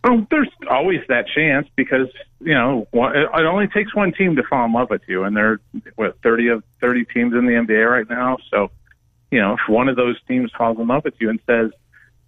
Well, 0.04 0.26
there's 0.30 0.48
always 0.70 1.00
that 1.08 1.26
chance 1.34 1.68
because 1.74 2.08
you 2.40 2.54
know 2.54 2.86
it 2.92 3.46
only 3.46 3.66
takes 3.68 3.94
one 3.94 4.12
team 4.12 4.36
to 4.36 4.42
fall 4.44 4.64
in 4.64 4.72
love 4.72 4.90
with 4.90 5.02
you, 5.08 5.24
and 5.24 5.36
there 5.36 5.52
are 5.52 5.60
what 5.96 6.18
thirty 6.22 6.48
of 6.48 6.62
thirty 6.80 7.04
teams 7.04 7.34
in 7.34 7.46
the 7.46 7.52
NBA 7.52 7.90
right 7.90 8.08
now. 8.08 8.38
So, 8.50 8.70
you 9.30 9.40
know, 9.40 9.54
if 9.54 9.60
one 9.68 9.88
of 9.88 9.96
those 9.96 10.16
teams 10.28 10.52
falls 10.56 10.78
in 10.78 10.86
love 10.86 11.04
with 11.04 11.14
you 11.18 11.30
and 11.30 11.40
says, 11.46 11.70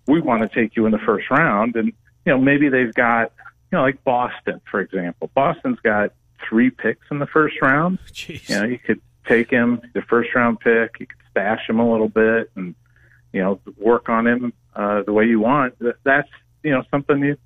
"We 0.07 0.21
want 0.21 0.43
to 0.43 0.49
take 0.49 0.75
you 0.75 0.87
in 0.87 0.93
the 0.93 0.99
first 0.99 1.31
round," 1.31 1.77
and 1.77 1.93
you 2.25 2.33
know 2.33 2.39
maybe 2.39 2.69
they've 2.69 2.95
got 2.95 3.33
you 3.70 3.78
know 3.78 3.83
like 3.83 4.02
Boston, 4.04 4.61
for 4.70 4.81
example. 4.81 5.31
Boston's 5.35 5.81
got 5.81 6.12
three 6.48 6.70
picks 6.70 7.07
in 7.11 7.18
the 7.18 7.26
first 7.26 7.57
round. 7.61 7.98
Jeez. 8.12 8.48
You 8.48 8.57
know, 8.57 8.64
you 8.64 8.78
could 8.78 9.00
take 9.26 9.50
him 9.50 9.81
the 9.94 10.02
first 10.02 10.35
round 10.35 10.61
pick. 10.61 10.96
You 11.00 11.07
could 11.07 11.18
stash 11.31 11.68
him 11.68 11.78
a 11.78 11.90
little 11.90 12.09
bit 12.09 12.50
and 12.54 12.74
you 13.33 13.40
know 13.40 13.61
work 13.76 14.09
on 14.09 14.26
him 14.26 14.52
uh, 14.74 15.02
the 15.02 15.12
way 15.12 15.24
you 15.26 15.40
want. 15.40 15.74
That's 16.04 16.28
you 16.62 16.70
know 16.70 16.85
something 16.90 17.22
you 17.22 17.37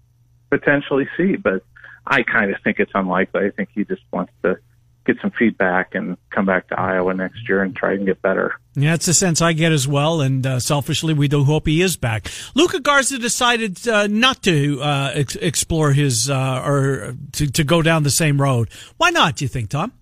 potentially 0.51 1.09
see, 1.17 1.37
but 1.37 1.65
I 2.07 2.23
kind 2.23 2.53
of 2.53 2.61
think 2.63 2.79
it's 2.79 2.93
unlikely. 2.95 3.47
I 3.47 3.51
think 3.51 3.71
he 3.75 3.85
just 3.85 4.03
wants 4.13 4.33
to 4.43 4.59
get 5.05 5.17
some 5.21 5.31
feedback 5.31 5.95
and 5.95 6.17
come 6.31 6.47
back 6.47 6.69
to 6.69 6.79
Iowa 6.79 7.15
next 7.15 7.49
year 7.49 7.63
and 7.63 7.75
try 7.75 7.95
and 7.95 8.07
get 8.07 8.23
better. 8.23 8.55
Yeah, 8.75 8.93
that's 8.93 9.07
the 9.07 9.15
sense 9.15 9.43
I 9.43 9.53
get 9.53 9.73
as 9.73 9.87
well. 9.87 10.21
And 10.21 10.47
uh, 10.47 10.61
selfishly, 10.61 11.15
we 11.15 11.29
do 11.29 11.45
hope 11.45 11.67
he 11.67 11.83
is 11.83 11.97
back. 11.97 12.31
Luka 12.55 12.81
Garza 12.81 13.19
decided 13.19 13.87
uh, 13.89 14.07
not 14.07 14.43
to 14.45 14.81
uh, 14.81 15.11
ex- 15.15 15.37
explore 15.37 15.93
his 15.93 16.31
uh, 16.31 16.63
or 16.65 17.15
to, 17.33 17.51
to 17.51 17.65
go 17.65 17.83
down 17.83 18.03
the 18.03 18.11
same 18.11 18.41
road. 18.41 18.69
Why 18.97 19.11
not? 19.11 19.37
Do 19.37 19.45
you 19.45 19.49
think, 19.49 19.71
Tom? 19.71 19.93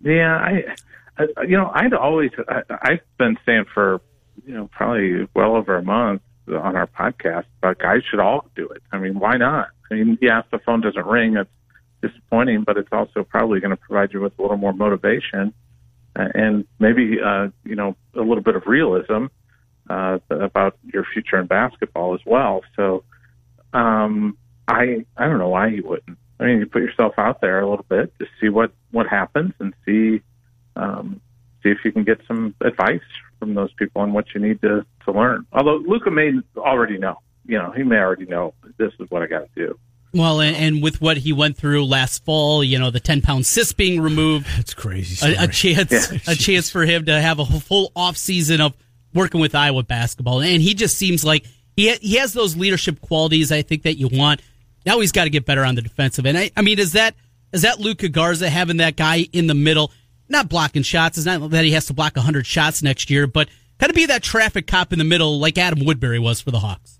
Yeah, 0.00 0.36
I, 0.36 0.76
I 1.18 1.42
you 1.42 1.56
know, 1.56 1.70
I'd 1.74 1.92
always, 1.92 2.30
I, 2.48 2.62
I've 2.70 3.00
been 3.18 3.36
saying 3.44 3.64
for, 3.74 4.00
you 4.46 4.54
know, 4.54 4.68
probably 4.72 5.28
well 5.34 5.56
over 5.56 5.76
a 5.76 5.82
month 5.82 6.22
on 6.48 6.76
our 6.76 6.86
podcast 6.86 7.44
but 7.60 7.78
guys 7.78 8.02
should 8.10 8.20
all 8.20 8.46
do 8.54 8.68
it. 8.68 8.82
I 8.92 8.98
mean, 8.98 9.18
why 9.18 9.36
not? 9.36 9.68
I 9.90 9.94
mean, 9.94 10.18
yeah, 10.20 10.40
if 10.40 10.50
the 10.50 10.58
phone 10.58 10.80
doesn't 10.80 11.06
ring, 11.06 11.36
it's 11.36 11.50
disappointing, 12.02 12.64
but 12.64 12.76
it's 12.76 12.92
also 12.92 13.24
probably 13.24 13.60
going 13.60 13.70
to 13.70 13.76
provide 13.76 14.12
you 14.12 14.20
with 14.20 14.38
a 14.38 14.42
little 14.42 14.56
more 14.56 14.72
motivation 14.72 15.52
uh, 16.16 16.28
and 16.34 16.66
maybe, 16.78 17.18
uh, 17.24 17.48
you 17.64 17.74
know, 17.74 17.96
a 18.14 18.20
little 18.20 18.42
bit 18.42 18.56
of 18.56 18.66
realism 18.66 19.26
uh, 19.88 20.18
about 20.30 20.76
your 20.82 21.04
future 21.12 21.38
in 21.38 21.46
basketball 21.46 22.14
as 22.14 22.20
well. 22.26 22.62
So, 22.76 23.04
um, 23.72 24.36
I, 24.66 25.04
I 25.16 25.26
don't 25.26 25.38
know 25.38 25.48
why 25.48 25.68
you 25.68 25.82
wouldn't. 25.86 26.18
I 26.40 26.44
mean, 26.44 26.58
you 26.60 26.66
put 26.66 26.82
yourself 26.82 27.14
out 27.18 27.40
there 27.40 27.60
a 27.60 27.68
little 27.68 27.86
bit 27.88 28.12
to 28.18 28.26
see 28.40 28.48
what 28.48 28.72
what 28.90 29.06
happens 29.08 29.52
and 29.58 29.74
see 29.84 30.20
um, 30.76 31.20
see 31.62 31.70
if 31.70 31.78
you 31.84 31.90
can 31.90 32.04
get 32.04 32.20
some 32.28 32.54
advice 32.60 33.00
from 33.38 33.54
those 33.54 33.72
people 33.74 34.02
on 34.02 34.12
what 34.12 34.26
you 34.34 34.40
need 34.40 34.60
to 34.62 34.84
to 35.04 35.12
learn. 35.12 35.46
Although 35.52 35.82
Luka 35.86 36.10
may 36.10 36.32
already 36.56 36.98
know, 36.98 37.16
you 37.44 37.58
know, 37.58 37.72
he 37.72 37.82
may 37.82 37.96
already 37.96 38.26
know 38.26 38.54
this 38.76 38.92
is 39.00 39.10
what 39.10 39.22
I 39.22 39.26
got 39.26 39.52
to 39.54 39.66
do. 39.66 39.78
Well, 40.14 40.40
and, 40.40 40.56
and 40.56 40.82
with 40.82 41.00
what 41.00 41.18
he 41.18 41.32
went 41.32 41.56
through 41.56 41.84
last 41.84 42.24
fall, 42.24 42.64
you 42.64 42.78
know, 42.78 42.90
the 42.90 43.00
10 43.00 43.20
pound 43.20 43.46
cyst 43.46 43.76
being 43.76 44.00
removed, 44.00 44.46
that's 44.56 44.74
crazy. 44.74 45.26
a, 45.26 45.32
a 45.32 45.52
story. 45.52 45.74
chance, 45.74 46.28
a 46.28 46.34
chance 46.34 46.70
for 46.70 46.84
him 46.84 47.04
to 47.06 47.20
have 47.20 47.38
a 47.38 47.44
full 47.44 47.92
off 47.94 48.16
season 48.16 48.60
of 48.60 48.74
working 49.14 49.40
with 49.40 49.54
Iowa 49.54 49.82
basketball. 49.82 50.40
And 50.40 50.62
he 50.62 50.74
just 50.74 50.96
seems 50.96 51.24
like 51.24 51.44
he, 51.76 51.92
he 51.96 52.16
has 52.16 52.32
those 52.32 52.56
leadership 52.56 53.00
qualities 53.00 53.52
I 53.52 53.62
think 53.62 53.82
that 53.82 53.96
you 53.96 54.08
want. 54.08 54.40
Now 54.86 55.00
he's 55.00 55.12
got 55.12 55.24
to 55.24 55.30
get 55.30 55.44
better 55.44 55.64
on 55.64 55.74
the 55.74 55.82
defensive 55.82 56.24
end. 56.24 56.38
I, 56.38 56.50
I 56.56 56.62
mean, 56.62 56.78
is 56.78 56.92
that, 56.92 57.14
is 57.52 57.62
that 57.62 57.78
Luka 57.78 58.08
Garza 58.08 58.48
having 58.48 58.78
that 58.78 58.96
guy 58.96 59.26
in 59.32 59.46
the 59.46 59.54
middle, 59.54 59.92
not 60.28 60.48
blocking 60.48 60.82
shots? 60.82 61.18
It's 61.18 61.26
not 61.26 61.50
that 61.50 61.64
he 61.64 61.72
has 61.72 61.86
to 61.86 61.94
block 61.94 62.16
100 62.16 62.46
shots 62.46 62.82
next 62.82 63.10
year, 63.10 63.26
but 63.26 63.48
kind 63.78 63.90
of 63.90 63.96
be 63.96 64.06
that 64.06 64.22
traffic 64.22 64.66
cop 64.66 64.92
in 64.92 64.98
the 64.98 65.04
middle 65.04 65.38
like 65.38 65.58
Adam 65.58 65.84
Woodbury 65.84 66.18
was 66.18 66.40
for 66.40 66.50
the 66.50 66.60
Hawks. 66.60 66.97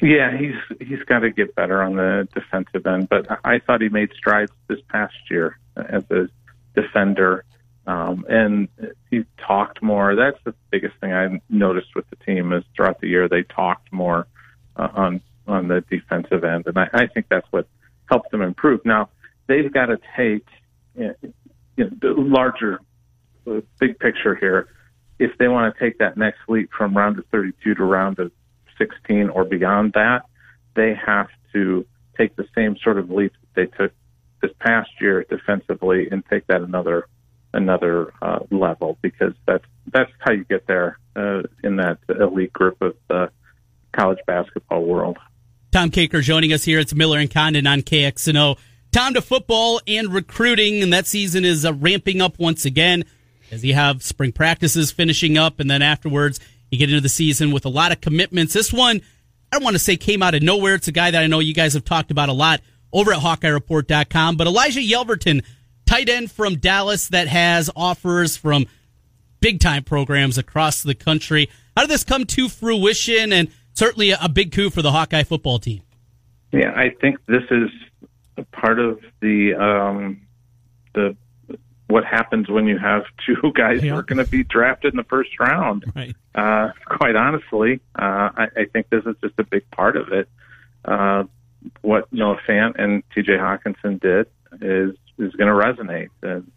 Yeah, 0.00 0.36
he's 0.36 0.54
he's 0.78 1.02
got 1.04 1.20
to 1.20 1.30
get 1.30 1.54
better 1.54 1.82
on 1.82 1.96
the 1.96 2.28
defensive 2.34 2.86
end, 2.86 3.08
but 3.08 3.26
I 3.44 3.60
thought 3.60 3.80
he 3.80 3.88
made 3.88 4.12
strides 4.14 4.52
this 4.68 4.80
past 4.88 5.14
year 5.30 5.58
as 5.74 6.04
a 6.10 6.28
defender, 6.74 7.44
um, 7.86 8.26
and 8.28 8.68
he 9.10 9.24
talked 9.38 9.82
more. 9.82 10.14
That's 10.14 10.38
the 10.44 10.54
biggest 10.70 10.96
thing 11.00 11.14
I 11.14 11.40
noticed 11.48 11.94
with 11.94 12.04
the 12.10 12.16
team 12.16 12.52
is 12.52 12.62
throughout 12.74 13.00
the 13.00 13.08
year 13.08 13.26
they 13.26 13.42
talked 13.42 13.90
more 13.90 14.26
uh, 14.76 14.88
on 14.92 15.20
on 15.46 15.68
the 15.68 15.82
defensive 15.88 16.44
end, 16.44 16.66
and 16.66 16.78
I, 16.78 16.88
I 16.92 17.06
think 17.06 17.26
that's 17.30 17.46
what 17.50 17.66
helped 18.10 18.30
them 18.32 18.42
improve. 18.42 18.84
Now 18.84 19.08
they've 19.46 19.72
got 19.72 19.86
to 19.86 19.98
take 20.14 20.46
you 20.94 21.14
know, 21.78 21.90
the 22.00 22.14
larger, 22.16 22.80
uh, 23.46 23.60
big 23.78 23.98
picture 23.98 24.34
here. 24.34 24.68
If 25.18 25.38
they 25.38 25.48
want 25.48 25.74
to 25.74 25.80
take 25.80 25.98
that 25.98 26.18
next 26.18 26.40
leap 26.48 26.70
from 26.76 26.94
round 26.94 27.18
of 27.18 27.24
32 27.32 27.74
to 27.76 27.84
round 27.84 28.18
of 28.18 28.30
16 28.78 29.28
or 29.30 29.44
beyond 29.44 29.92
that, 29.94 30.22
they 30.74 30.94
have 30.94 31.28
to 31.52 31.86
take 32.16 32.36
the 32.36 32.46
same 32.54 32.76
sort 32.82 32.98
of 32.98 33.10
leap 33.10 33.32
that 33.40 33.54
they 33.54 33.76
took 33.76 33.92
this 34.42 34.52
past 34.60 34.90
year 35.00 35.24
defensively 35.28 36.08
and 36.10 36.24
take 36.26 36.46
that 36.46 36.60
another 36.60 37.08
another 37.52 38.12
uh, 38.20 38.40
level 38.50 38.98
because 39.02 39.32
that's 39.46 39.64
that's 39.92 40.10
how 40.20 40.32
you 40.32 40.44
get 40.44 40.66
there 40.66 40.98
uh, 41.14 41.42
in 41.64 41.76
that 41.76 41.98
elite 42.08 42.52
group 42.52 42.80
of 42.82 42.94
the 43.08 43.30
college 43.92 44.18
basketball 44.26 44.84
world. 44.84 45.16
Tom 45.72 45.90
Kakert 45.90 46.22
joining 46.22 46.52
us 46.52 46.64
here. 46.64 46.78
It's 46.78 46.94
Miller 46.94 47.18
and 47.18 47.30
Condon 47.30 47.66
on 47.66 47.80
KXNO. 47.80 48.58
Time 48.92 49.14
to 49.14 49.22
football 49.22 49.80
and 49.86 50.12
recruiting, 50.12 50.82
and 50.82 50.92
that 50.92 51.06
season 51.06 51.44
is 51.44 51.64
uh, 51.64 51.72
ramping 51.72 52.20
up 52.20 52.38
once 52.38 52.64
again 52.64 53.04
as 53.50 53.64
you 53.64 53.74
have 53.74 54.02
spring 54.02 54.32
practices 54.32 54.90
finishing 54.90 55.38
up, 55.38 55.60
and 55.60 55.70
then 55.70 55.82
afterwards 55.82 56.40
you 56.70 56.78
get 56.78 56.88
into 56.88 57.00
the 57.00 57.08
season 57.08 57.50
with 57.52 57.64
a 57.64 57.68
lot 57.68 57.92
of 57.92 58.00
commitments. 58.00 58.52
This 58.52 58.72
one, 58.72 59.00
I 59.52 59.56
don't 59.56 59.64
want 59.64 59.74
to 59.74 59.80
say 59.80 59.96
came 59.96 60.22
out 60.22 60.34
of 60.34 60.42
nowhere. 60.42 60.74
It's 60.74 60.88
a 60.88 60.92
guy 60.92 61.10
that 61.10 61.22
I 61.22 61.26
know 61.26 61.38
you 61.38 61.54
guys 61.54 61.74
have 61.74 61.84
talked 61.84 62.10
about 62.10 62.28
a 62.28 62.32
lot 62.32 62.60
over 62.92 63.12
at 63.12 63.20
HawkeyeReport.com, 63.20 64.36
but 64.36 64.46
Elijah 64.46 64.80
Yelverton, 64.80 65.44
tight 65.84 66.08
end 66.08 66.30
from 66.30 66.56
Dallas 66.56 67.08
that 67.08 67.28
has 67.28 67.70
offers 67.76 68.36
from 68.36 68.66
big 69.40 69.60
time 69.60 69.84
programs 69.84 70.38
across 70.38 70.82
the 70.82 70.94
country. 70.94 71.48
How 71.76 71.82
did 71.82 71.90
this 71.90 72.04
come 72.04 72.24
to 72.24 72.48
fruition? 72.48 73.32
And 73.32 73.50
certainly 73.74 74.10
a, 74.10 74.28
big 74.28 74.52
coup 74.52 74.70
for 74.70 74.82
the 74.82 74.90
Hawkeye 74.90 75.24
football 75.24 75.58
team. 75.58 75.82
Yeah, 76.52 76.72
I 76.74 76.90
think 77.00 77.18
this 77.26 77.42
is 77.50 77.70
a 78.36 78.42
part 78.44 78.78
of 78.78 79.00
the 79.20 79.54
um, 79.54 80.22
the 80.94 81.16
what 81.88 82.04
happens 82.04 82.48
when 82.48 82.66
you 82.66 82.78
have 82.78 83.04
two 83.26 83.52
guys 83.54 83.82
Yeah. 83.82 83.92
who 83.92 83.98
are 83.98 84.02
going 84.02 84.24
to 84.24 84.30
be 84.30 84.42
drafted 84.44 84.92
in 84.92 84.96
the 84.96 85.04
first 85.04 85.38
round. 85.38 85.84
Right. 85.94 86.14
Uh, 86.34 86.70
quite 86.84 87.16
honestly, 87.16 87.80
uh, 87.98 88.30
I, 88.36 88.46
I 88.56 88.64
think 88.72 88.88
this 88.90 89.04
is 89.06 89.16
just 89.22 89.34
a 89.38 89.44
big 89.44 89.70
part 89.70 89.96
of 89.96 90.12
it. 90.12 90.28
Uh, 90.84 91.24
what 91.82 92.12
Noah 92.12 92.38
Fant 92.46 92.74
and 92.78 93.02
T.J. 93.14 93.32
Hockenson 93.32 94.00
did 94.00 94.26
is 94.60 94.96
is 95.18 95.32
going 95.34 95.48
to 95.48 95.54
resonate, 95.54 96.10
and 96.22 96.50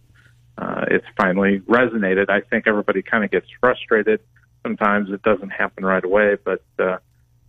uh, 0.57 0.85
it's 0.91 1.05
finally 1.17 1.61
resonated. 1.61 2.29
I 2.29 2.41
think 2.41 2.67
everybody 2.67 3.01
kind 3.01 3.23
of 3.23 3.31
gets 3.31 3.47
frustrated. 3.59 4.19
Sometimes 4.63 5.09
it 5.09 5.21
doesn't 5.23 5.49
happen 5.49 5.85
right 5.85 6.03
away, 6.03 6.35
but 6.43 6.61
uh, 6.77 6.97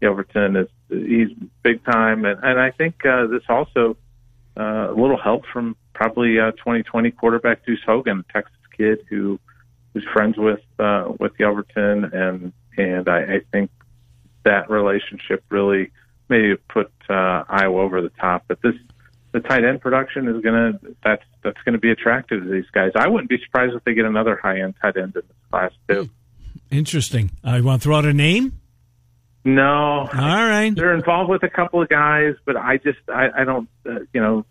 Yelverton 0.00 0.62
is 0.62 0.68
he's 0.88 1.36
big 1.62 1.84
time, 1.84 2.24
and, 2.24 2.42
and 2.42 2.58
I 2.60 2.70
think 2.70 3.04
uh, 3.04 3.26
this 3.26 3.42
also 3.48 3.96
uh, 4.56 4.90
a 4.90 4.94
little 4.94 5.18
help 5.18 5.44
from 5.52 5.76
probably 5.94 6.38
uh, 6.38 6.52
2020 6.52 7.10
quarterback 7.12 7.64
Deuce 7.64 7.80
Hogan, 7.86 8.24
a 8.28 8.32
Texas 8.32 8.56
kid 8.76 9.00
who 9.08 9.38
who's 9.92 10.04
friends 10.12 10.36
with 10.36 10.60
uh, 10.78 11.12
with 11.18 11.36
Yelverton, 11.38 12.12
and 12.14 12.52
and 12.76 13.08
I, 13.08 13.34
I 13.34 13.40
think 13.52 13.70
that 14.44 14.70
relationship 14.70 15.44
really 15.50 15.90
maybe 16.28 16.56
put 16.68 16.90
uh, 17.08 17.44
Iowa 17.48 17.80
over 17.80 18.00
the 18.00 18.10
top. 18.10 18.44
But 18.48 18.62
this 18.62 18.74
the 19.32 19.40
tight 19.40 19.64
end 19.64 19.80
production 19.80 20.28
is 20.28 20.42
to 20.54 20.94
that's 21.04 21.24
that's 21.42 21.60
to 21.74 21.78
be 21.78 21.90
attractive 21.90 22.42
to 22.42 22.50
these 22.50 22.70
guys. 22.72 22.92
I 22.94 23.08
wouldn't 23.08 23.30
be 23.30 23.38
surprised 23.44 23.74
if 23.74 23.84
they 23.84 23.94
get 23.94 24.04
another 24.04 24.38
high 24.42 24.60
end 24.60 24.74
tight 24.80 24.96
end 24.96 25.14
in 25.16 25.22
this 25.26 25.36
class 25.50 25.72
too. 25.88 26.10
Interesting. 26.70 27.30
I 27.42 27.60
want 27.60 27.82
to 27.82 27.84
throw 27.84 27.96
out 27.96 28.04
a 28.04 28.12
name. 28.12 28.59
No. 29.44 30.00
All 30.00 30.08
right. 30.08 30.70
They're 30.74 30.94
involved 30.94 31.30
with 31.30 31.42
a 31.42 31.48
couple 31.48 31.82
of 31.82 31.88
guys, 31.88 32.34
but 32.44 32.56
I 32.56 32.76
just 32.76 32.98
I, 33.08 33.28
I 33.38 33.44
don't 33.44 33.68
uh, 33.88 34.00
you 34.12 34.20
know 34.20 34.44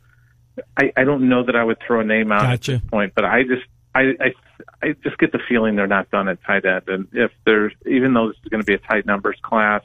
I, 0.77 0.91
I 0.97 1.03
don't 1.03 1.29
know 1.29 1.43
that 1.45 1.55
I 1.55 1.63
would 1.63 1.77
throw 1.85 1.99
a 1.99 2.03
name 2.03 2.31
out 2.31 2.41
Gotcha. 2.43 2.73
at 2.73 2.81
this 2.81 2.89
point. 2.89 3.13
But 3.15 3.25
I 3.25 3.43
just 3.43 3.65
I, 3.93 4.01
I 4.19 4.33
I 4.81 4.95
just 5.03 5.17
get 5.17 5.31
the 5.31 5.39
feeling 5.47 5.75
they're 5.75 5.87
not 5.87 6.09
done 6.11 6.27
at 6.27 6.43
tight 6.43 6.65
end, 6.65 6.83
and 6.87 7.07
if 7.13 7.31
there's 7.45 7.73
even 7.85 8.13
though 8.13 8.27
this 8.29 8.37
is 8.43 8.49
going 8.49 8.61
to 8.61 8.65
be 8.65 8.73
a 8.73 8.79
tight 8.79 9.05
numbers 9.05 9.37
class, 9.41 9.83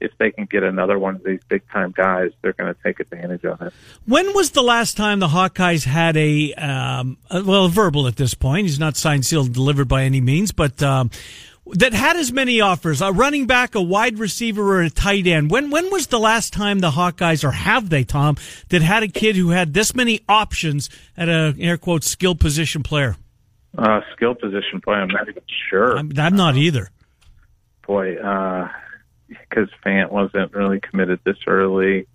if 0.00 0.12
they 0.18 0.30
can 0.30 0.46
get 0.46 0.62
another 0.62 0.98
one 0.98 1.16
of 1.16 1.24
these 1.24 1.40
big 1.48 1.62
time 1.70 1.92
guys, 1.96 2.30
they're 2.42 2.52
going 2.54 2.72
to 2.72 2.80
take 2.82 3.00
advantage 3.00 3.44
of 3.44 3.60
it. 3.60 3.72
When 4.06 4.34
was 4.34 4.50
the 4.52 4.62
last 4.62 4.96
time 4.96 5.20
the 5.20 5.28
Hawkeyes 5.28 5.84
had 5.84 6.16
a, 6.16 6.54
um, 6.54 7.18
a- 7.30 7.42
well, 7.44 7.68
verbal 7.68 8.06
at 8.06 8.16
this 8.16 8.34
point? 8.34 8.66
He's 8.66 8.78
not 8.80 8.96
signed, 8.96 9.26
sealed, 9.26 9.52
delivered 9.52 9.88
by 9.88 10.04
any 10.04 10.20
means, 10.20 10.52
but 10.52 10.82
um, 10.82 11.10
that 11.66 11.92
had 11.92 12.16
as 12.16 12.32
many 12.32 12.60
offers: 12.60 13.00
a 13.00 13.12
running 13.12 13.46
back, 13.46 13.74
a 13.74 13.82
wide 13.82 14.18
receiver, 14.18 14.76
or 14.76 14.82
a 14.82 14.90
tight 14.90 15.26
end. 15.26 15.50
When 15.50 15.70
when 15.70 15.90
was 15.90 16.08
the 16.08 16.18
last 16.18 16.52
time 16.52 16.80
the 16.80 16.90
Hawkeyes, 16.90 17.44
or 17.44 17.52
have 17.52 17.90
they, 17.90 18.04
Tom, 18.04 18.36
that 18.68 18.82
had 18.82 19.02
a 19.02 19.08
kid 19.08 19.36
who 19.36 19.50
had 19.50 19.74
this 19.74 19.94
many 19.94 20.20
options 20.28 20.88
at 21.16 21.28
a 21.28 21.54
air 21.58 21.76
quote 21.76 22.04
skill 22.04 22.34
position 22.34 22.82
player? 22.82 23.16
Uh, 23.76 24.00
skill 24.16 24.34
position 24.34 24.80
player, 24.80 25.00
I'm 25.00 25.08
not 25.08 25.28
sure. 25.68 25.96
I'm, 25.96 26.12
I'm 26.16 26.34
not 26.34 26.56
either. 26.56 26.90
Boy, 27.86 28.16
because 29.28 29.68
Fant 29.84 30.10
wasn't 30.10 30.52
really 30.52 30.80
committed 30.80 31.20
this 31.24 31.36
early, 31.46 32.06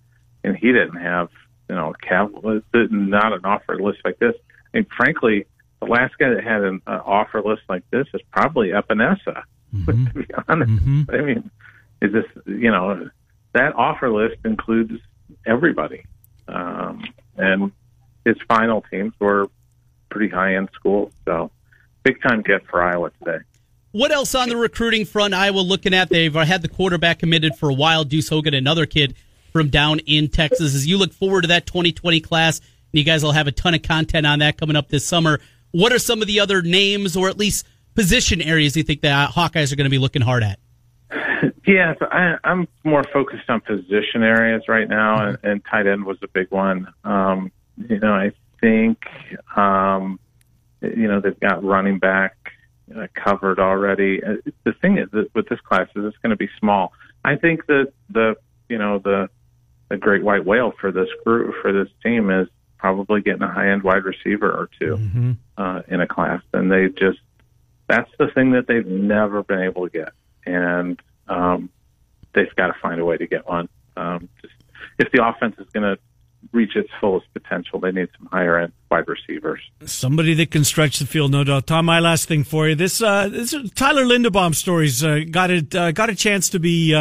and 0.44 0.56
he 0.56 0.68
didn't 0.68 0.96
have 0.96 1.30
you 1.68 1.74
know 1.74 1.94
not 2.72 3.32
an 3.32 3.44
offer 3.44 3.80
list 3.80 4.00
like 4.04 4.18
this. 4.18 4.34
And 4.74 4.86
frankly, 4.96 5.46
the 5.80 5.86
last 5.86 6.16
guy 6.18 6.30
that 6.30 6.44
had 6.44 6.62
an 6.62 6.82
uh, 6.86 7.00
offer 7.04 7.42
list 7.42 7.62
like 7.68 7.82
this 7.90 8.06
is 8.14 8.20
probably 8.30 8.68
Epenesa. 8.70 9.42
to 9.86 9.92
be 10.14 10.26
honest, 10.48 10.72
I 11.10 11.20
mean, 11.20 11.50
is 12.00 12.12
this 12.12 12.24
you 12.46 12.70
know 12.70 13.10
that 13.52 13.74
offer 13.74 14.10
list 14.10 14.36
includes 14.44 14.92
everybody, 15.44 16.04
um, 16.48 17.04
and 17.36 17.72
his 18.24 18.36
final 18.48 18.82
teams 18.90 19.12
were 19.18 19.48
pretty 20.10 20.28
high 20.28 20.56
end 20.56 20.68
schools. 20.74 21.12
So 21.24 21.50
big 22.02 22.22
time 22.22 22.42
get 22.42 22.66
for 22.66 22.82
Iowa 22.82 23.10
today. 23.18 23.38
What 23.92 24.12
else 24.12 24.34
on 24.34 24.48
the 24.48 24.56
recruiting 24.56 25.04
front 25.04 25.34
Iowa 25.34 25.60
looking 25.60 25.94
at? 25.94 26.08
They've 26.08 26.34
had 26.34 26.62
the 26.62 26.68
quarterback 26.68 27.18
committed 27.18 27.56
for 27.56 27.70
a 27.70 27.74
while, 27.74 28.04
Deuce 28.04 28.28
Hogan, 28.28 28.54
another 28.54 28.86
kid 28.86 29.16
from 29.52 29.70
down 29.70 30.00
in 30.00 30.28
Texas. 30.28 30.74
As 30.74 30.86
you 30.86 30.98
look 30.98 31.12
forward 31.12 31.42
to 31.42 31.48
that 31.48 31.66
2020 31.66 32.20
class, 32.20 32.58
and 32.58 32.68
you 32.92 33.04
guys 33.04 33.22
will 33.22 33.32
have 33.32 33.46
a 33.46 33.52
ton 33.52 33.74
of 33.74 33.82
content 33.82 34.26
on 34.26 34.40
that 34.40 34.58
coming 34.58 34.76
up 34.76 34.88
this 34.88 35.06
summer. 35.06 35.40
What 35.76 35.92
are 35.92 35.98
some 35.98 36.22
of 36.22 36.26
the 36.26 36.40
other 36.40 36.62
names 36.62 37.18
or 37.18 37.28
at 37.28 37.36
least 37.36 37.66
position 37.94 38.40
areas 38.40 38.78
you 38.78 38.82
think 38.82 39.02
the 39.02 39.08
Hawkeyes 39.08 39.74
are 39.74 39.76
going 39.76 39.84
to 39.84 39.90
be 39.90 39.98
looking 39.98 40.22
hard 40.22 40.42
at? 40.42 40.58
Yeah, 41.66 41.94
so 41.98 42.06
I, 42.06 42.36
I'm 42.44 42.68
more 42.84 43.02
focused 43.12 43.50
on 43.50 43.60
position 43.60 44.22
areas 44.22 44.62
right 44.68 44.88
now, 44.88 45.26
and, 45.26 45.38
and 45.42 45.64
tight 45.64 45.88
end 45.88 46.04
was 46.04 46.16
a 46.22 46.28
big 46.28 46.48
one. 46.52 46.86
Um, 47.02 47.50
you 47.76 47.98
know, 47.98 48.12
I 48.12 48.30
think 48.60 49.04
um, 49.56 50.20
you 50.80 51.08
know 51.08 51.20
they've 51.20 51.38
got 51.40 51.64
running 51.64 51.98
back 51.98 52.36
uh, 52.96 53.08
covered 53.14 53.58
already. 53.58 54.22
Uh, 54.22 54.36
the 54.62 54.74
thing 54.74 54.98
is 54.98 55.10
that 55.10 55.34
with 55.34 55.48
this 55.48 55.58
class 55.60 55.88
is 55.96 56.04
it's 56.04 56.16
going 56.18 56.30
to 56.30 56.36
be 56.36 56.48
small. 56.60 56.92
I 57.24 57.34
think 57.34 57.66
that 57.66 57.92
the 58.10 58.36
you 58.68 58.78
know 58.78 59.00
the 59.00 59.28
the 59.88 59.96
great 59.96 60.22
white 60.22 60.44
whale 60.44 60.72
for 60.80 60.92
this 60.92 61.08
group 61.24 61.52
for 61.60 61.72
this 61.72 61.88
team 62.04 62.30
is 62.30 62.46
probably 62.78 63.20
getting 63.20 63.42
a 63.42 63.50
high 63.50 63.70
end 63.70 63.82
wide 63.82 64.04
receiver 64.04 64.50
or 64.50 64.68
2 64.78 65.36
uh, 65.58 65.82
in 65.88 66.00
a 66.00 66.06
class, 66.06 66.42
and 66.52 66.70
they 66.70 66.88
just 66.88 67.18
that's 67.88 68.10
the 68.18 68.28
thing 68.34 68.52
that 68.52 68.66
they've 68.66 68.86
never 68.86 69.42
been 69.42 69.60
able 69.60 69.88
to 69.88 69.90
get, 69.90 70.12
and 70.44 71.00
um, 71.28 71.70
they've 72.34 72.54
got 72.56 72.68
to 72.68 72.74
find 72.80 73.00
a 73.00 73.04
way 73.04 73.16
to 73.16 73.26
get 73.26 73.46
one. 73.46 73.68
Um, 73.96 74.28
just, 74.42 74.54
if 74.98 75.10
the 75.12 75.26
offense 75.26 75.56
is 75.58 75.66
going 75.72 75.84
to 75.84 75.98
reach 76.52 76.76
its 76.76 76.90
fullest 77.00 77.26
potential, 77.32 77.80
they 77.80 77.92
need 77.92 78.08
some 78.16 78.26
higher 78.26 78.58
end 78.58 78.72
wide 78.90 79.06
receivers. 79.08 79.60
Somebody 79.84 80.34
that 80.34 80.50
can 80.50 80.64
stretch 80.64 80.98
the 80.98 81.06
field, 81.06 81.32
no 81.32 81.44
doubt. 81.44 81.66
Tom, 81.66 81.86
my 81.86 82.00
last 82.00 82.26
thing 82.26 82.44
for 82.44 82.68
you. 82.68 82.74
This, 82.74 83.02
uh, 83.02 83.28
this 83.28 83.54
Tyler 83.74 84.04
Linderbaum 84.04 84.54
stories 84.54 85.02
uh, 85.02 85.20
got 85.30 85.50
it, 85.50 85.74
uh, 85.74 85.92
got 85.92 86.10
a 86.10 86.14
chance 86.14 86.48
to 86.50 86.58
be. 86.58 86.94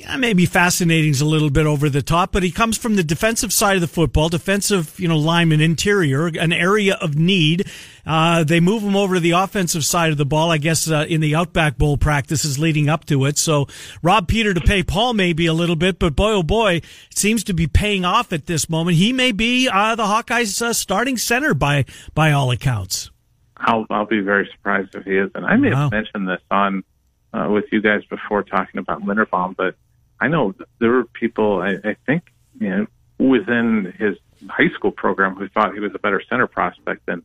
Yeah, 0.00 0.16
maybe 0.16 0.46
fascinating 0.46 1.10
is 1.10 1.20
a 1.20 1.24
little 1.26 1.50
bit 1.50 1.66
over 1.66 1.90
the 1.90 2.02
top, 2.02 2.30
but 2.30 2.44
he 2.44 2.52
comes 2.52 2.78
from 2.78 2.94
the 2.94 3.02
defensive 3.02 3.52
side 3.52 3.74
of 3.74 3.80
the 3.80 3.88
football, 3.88 4.28
defensive, 4.28 4.98
you 5.00 5.08
know, 5.08 5.16
lineman 5.18 5.60
interior, 5.60 6.28
an 6.28 6.52
area 6.52 6.94
of 7.00 7.16
need. 7.16 7.66
Uh, 8.06 8.44
they 8.44 8.60
move 8.60 8.84
him 8.84 8.94
over 8.94 9.14
to 9.14 9.20
the 9.20 9.32
offensive 9.32 9.84
side 9.84 10.12
of 10.12 10.16
the 10.16 10.24
ball, 10.24 10.52
I 10.52 10.58
guess, 10.58 10.88
uh, 10.88 11.04
in 11.08 11.20
the 11.20 11.34
Outback 11.34 11.78
Bowl 11.78 11.96
practices 11.96 12.60
leading 12.60 12.88
up 12.88 13.06
to 13.06 13.24
it. 13.24 13.38
So 13.38 13.66
rob 14.00 14.28
Peter 14.28 14.54
to 14.54 14.60
pay 14.60 14.84
Paul 14.84 15.14
maybe 15.14 15.46
a 15.46 15.52
little 15.52 15.74
bit, 15.74 15.98
but 15.98 16.14
boy, 16.14 16.30
oh 16.30 16.42
boy, 16.44 16.74
it 16.76 16.84
seems 17.18 17.42
to 17.44 17.52
be 17.52 17.66
paying 17.66 18.04
off 18.04 18.32
at 18.32 18.46
this 18.46 18.70
moment. 18.70 18.98
He 18.98 19.12
may 19.12 19.32
be, 19.32 19.68
uh, 19.68 19.96
the 19.96 20.04
Hawkeyes, 20.04 20.62
uh, 20.62 20.72
starting 20.74 21.16
center 21.16 21.54
by, 21.54 21.84
by 22.14 22.30
all 22.30 22.52
accounts. 22.52 23.10
I'll 23.56 23.84
I'll 23.90 24.06
be 24.06 24.20
very 24.20 24.48
surprised 24.54 24.94
if 24.94 25.04
he 25.04 25.16
is. 25.16 25.32
And 25.34 25.44
I 25.44 25.56
may 25.56 25.72
Wow. 25.72 25.82
have 25.82 25.90
mentioned 25.90 26.28
this 26.28 26.40
on 26.52 26.84
uh, 27.32 27.48
with 27.50 27.64
you 27.72 27.82
guys 27.82 28.04
before 28.04 28.44
talking 28.44 28.78
about 28.78 29.02
Linderbaum, 29.02 29.56
but 29.56 29.74
I 30.20 30.28
know 30.28 30.54
there 30.80 30.90
were 30.90 31.04
people 31.04 31.62
I, 31.62 31.76
I 31.84 31.96
think 32.06 32.24
you 32.60 32.68
know 32.68 32.86
within 33.18 33.92
his 33.98 34.16
high 34.48 34.68
school 34.74 34.92
program 34.92 35.34
who 35.34 35.48
thought 35.48 35.74
he 35.74 35.80
was 35.80 35.92
a 35.94 35.98
better 35.98 36.22
center 36.28 36.46
prospect 36.46 37.06
than 37.06 37.22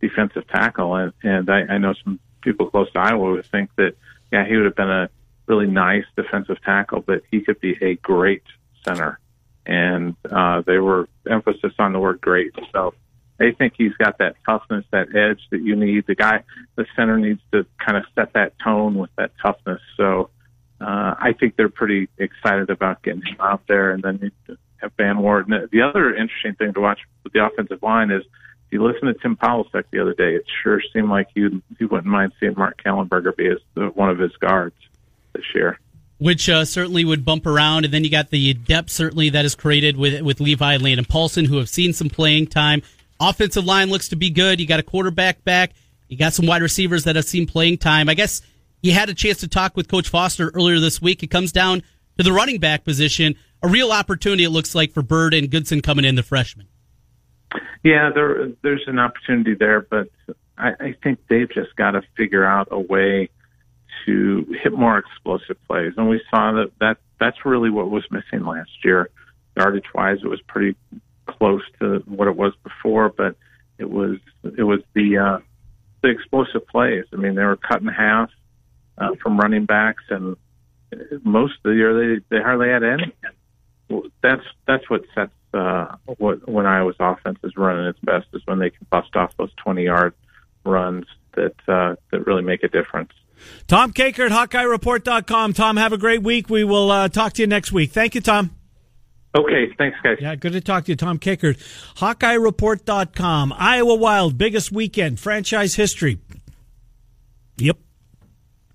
defensive 0.00 0.46
tackle, 0.48 0.94
and 0.94 1.12
and 1.22 1.50
I, 1.50 1.74
I 1.74 1.78
know 1.78 1.94
some 2.04 2.20
people 2.42 2.70
close 2.70 2.90
to 2.92 2.98
Iowa 2.98 3.36
who 3.36 3.42
think 3.42 3.70
that 3.76 3.94
yeah 4.32 4.46
he 4.46 4.56
would 4.56 4.66
have 4.66 4.76
been 4.76 4.90
a 4.90 5.08
really 5.46 5.66
nice 5.66 6.04
defensive 6.16 6.60
tackle, 6.62 7.00
but 7.00 7.22
he 7.30 7.40
could 7.40 7.60
be 7.60 7.76
a 7.80 7.94
great 7.96 8.42
center, 8.84 9.18
and 9.64 10.16
uh, 10.30 10.62
they 10.62 10.78
were 10.78 11.08
emphasis 11.28 11.72
on 11.78 11.92
the 11.92 11.98
word 11.98 12.20
great. 12.20 12.52
So 12.72 12.94
they 13.38 13.52
think 13.52 13.74
he's 13.76 13.94
got 13.94 14.18
that 14.18 14.36
toughness, 14.44 14.84
that 14.90 15.14
edge 15.14 15.40
that 15.50 15.60
you 15.60 15.76
need. 15.76 16.06
The 16.06 16.14
guy, 16.14 16.42
the 16.76 16.86
center 16.96 17.18
needs 17.18 17.40
to 17.52 17.66
kind 17.84 17.98
of 17.98 18.04
set 18.14 18.32
that 18.32 18.54
tone 18.58 18.94
with 18.94 19.10
that 19.16 19.32
toughness. 19.42 19.80
So 19.96 20.30
uh, 20.80 21.14
I 21.18 21.32
think 21.38 21.56
they're 21.56 21.68
pretty 21.68 22.08
excited 22.18 22.70
about 22.70 23.02
getting 23.02 23.22
him 23.22 23.36
out 23.40 23.62
there. 23.66 23.92
And 23.92 24.02
then 24.02 24.32
you 24.46 24.56
have 24.78 24.96
Banwart. 24.96 25.50
And 25.50 25.68
the 25.70 25.82
other 25.82 26.14
interesting 26.14 26.54
thing 26.54 26.74
to 26.74 26.80
watch 26.80 27.00
with 27.24 27.32
the 27.32 27.44
offensive 27.44 27.82
line 27.82 28.10
is 28.10 28.22
if 28.22 28.72
you 28.72 28.84
listen 28.84 29.06
to 29.06 29.14
Tim 29.14 29.36
Polasek 29.36 29.84
the 29.90 30.00
other 30.00 30.12
day, 30.12 30.34
it 30.34 30.44
sure 30.62 30.82
seemed 30.92 31.08
like 31.08 31.28
you 31.34 31.62
you 31.78 31.88
wouldn't 31.88 32.06
mind 32.06 32.32
seeing 32.40 32.54
Mark 32.56 32.82
Kallenberger 32.84 33.34
be 33.36 33.54
the, 33.74 33.86
one 33.86 34.10
of 34.10 34.18
his 34.18 34.36
guards 34.36 34.76
this 35.32 35.44
year. 35.54 35.78
which 36.18 36.48
uh, 36.48 36.64
certainly 36.64 37.04
would 37.04 37.24
bump 37.24 37.46
around. 37.46 37.84
And 37.84 37.92
then 37.94 38.04
you 38.04 38.10
got 38.10 38.30
the 38.30 38.54
depth 38.54 38.90
certainly 38.90 39.30
that 39.30 39.44
is 39.44 39.54
created 39.54 39.96
with 39.96 40.20
with 40.22 40.40
Levi 40.40 40.76
Lane 40.76 40.98
and 40.98 41.08
Paulsen, 41.08 41.46
who 41.46 41.56
have 41.58 41.68
seen 41.68 41.92
some 41.92 42.10
playing 42.10 42.48
time. 42.48 42.82
Offensive 43.20 43.64
line 43.64 43.88
looks 43.88 44.08
to 44.08 44.16
be 44.16 44.30
good. 44.30 44.60
You 44.60 44.66
got 44.66 44.80
a 44.80 44.82
quarterback 44.82 45.42
back. 45.44 45.72
You 46.08 46.16
got 46.16 46.34
some 46.34 46.46
wide 46.46 46.62
receivers 46.62 47.04
that 47.04 47.16
have 47.16 47.24
seen 47.24 47.46
playing 47.46 47.78
time. 47.78 48.08
I 48.08 48.14
guess 48.14 48.42
you 48.86 48.92
had 48.92 49.08
a 49.08 49.14
chance 49.14 49.38
to 49.38 49.48
talk 49.48 49.76
with 49.76 49.88
Coach 49.88 50.08
Foster 50.08 50.50
earlier 50.54 50.78
this 50.78 51.02
week. 51.02 51.22
It 51.22 51.26
comes 51.26 51.50
down 51.50 51.82
to 52.16 52.22
the 52.22 52.32
running 52.32 52.60
back 52.60 52.84
position. 52.84 53.34
A 53.62 53.68
real 53.68 53.90
opportunity, 53.90 54.44
it 54.44 54.50
looks 54.50 54.74
like, 54.74 54.92
for 54.92 55.02
Bird 55.02 55.34
and 55.34 55.50
Goodson 55.50 55.80
coming 55.80 56.04
in, 56.04 56.14
the 56.14 56.22
freshman. 56.22 56.68
Yeah, 57.82 58.10
there 58.14 58.48
there's 58.62 58.84
an 58.86 58.98
opportunity 58.98 59.54
there, 59.54 59.80
but 59.80 60.08
I, 60.56 60.70
I 60.78 60.94
think 61.02 61.18
they've 61.28 61.50
just 61.50 61.74
got 61.76 61.92
to 61.92 62.02
figure 62.16 62.44
out 62.44 62.68
a 62.70 62.78
way 62.78 63.28
to 64.04 64.46
hit 64.62 64.72
more 64.72 64.98
explosive 64.98 65.56
plays. 65.66 65.92
And 65.96 66.08
we 66.08 66.20
saw 66.30 66.52
that, 66.52 66.72
that 66.80 66.98
that's 67.18 67.44
really 67.44 67.70
what 67.70 67.90
was 67.90 68.04
missing 68.10 68.46
last 68.46 68.70
year. 68.84 69.10
Yardage 69.56 69.86
wise, 69.94 70.18
it 70.22 70.28
was 70.28 70.40
pretty 70.42 70.76
close 71.26 71.62
to 71.80 72.02
what 72.06 72.28
it 72.28 72.36
was 72.36 72.52
before, 72.62 73.08
but 73.08 73.36
it 73.78 73.90
was 73.90 74.18
it 74.56 74.62
was 74.62 74.80
the 74.94 75.18
uh, 75.18 75.38
the 76.02 76.08
explosive 76.08 76.66
plays. 76.68 77.04
I 77.12 77.16
mean, 77.16 77.34
they 77.34 77.44
were 77.44 77.56
cut 77.56 77.80
in 77.80 77.88
half 77.88 78.30
uh, 78.98 79.10
from 79.22 79.38
running 79.38 79.66
backs, 79.66 80.04
and 80.10 80.36
most 81.22 81.54
of 81.64 81.70
the 81.70 81.74
year 81.74 81.94
they 82.16 82.24
they 82.30 82.42
hardly 82.42 82.68
had 82.68 82.82
any. 82.82 83.12
That's 84.22 84.42
that's 84.66 84.88
what 84.90 85.02
sets 85.14 85.32
uh, 85.54 85.96
what 86.18 86.48
when 86.48 86.66
Iowa's 86.66 86.96
offense 86.98 87.38
is 87.44 87.56
running 87.56 87.86
its 87.86 87.98
best 88.00 88.26
is 88.32 88.42
when 88.46 88.58
they 88.58 88.70
can 88.70 88.86
bust 88.90 89.14
off 89.16 89.36
those 89.36 89.52
twenty 89.56 89.84
yard 89.84 90.14
runs 90.64 91.06
that 91.34 91.54
uh, 91.68 91.96
that 92.10 92.26
really 92.26 92.42
make 92.42 92.62
a 92.62 92.68
difference. 92.68 93.12
Tom 93.66 93.92
Kakert 93.92 94.30
at 94.30 94.50
HawkeyeReport.com. 94.50 95.52
Tom, 95.52 95.76
have 95.76 95.92
a 95.92 95.98
great 95.98 96.22
week. 96.22 96.48
We 96.48 96.64
will 96.64 96.90
uh, 96.90 97.08
talk 97.08 97.34
to 97.34 97.42
you 97.42 97.46
next 97.46 97.70
week. 97.70 97.92
Thank 97.92 98.14
you, 98.14 98.20
Tom. 98.20 98.50
Okay, 99.36 99.70
thanks, 99.76 99.98
guys. 100.02 100.16
Yeah, 100.18 100.34
good 100.34 100.52
to 100.52 100.62
talk 100.62 100.86
to 100.86 100.92
you, 100.92 100.96
Tom 100.96 101.18
Kakert. 101.18 101.58
HawkeyeReport.com. 101.96 103.54
Iowa 103.56 103.94
Wild, 103.94 104.38
biggest 104.38 104.72
weekend, 104.72 105.20
franchise 105.20 105.74
history. 105.74 106.18
Yep. 107.58 107.76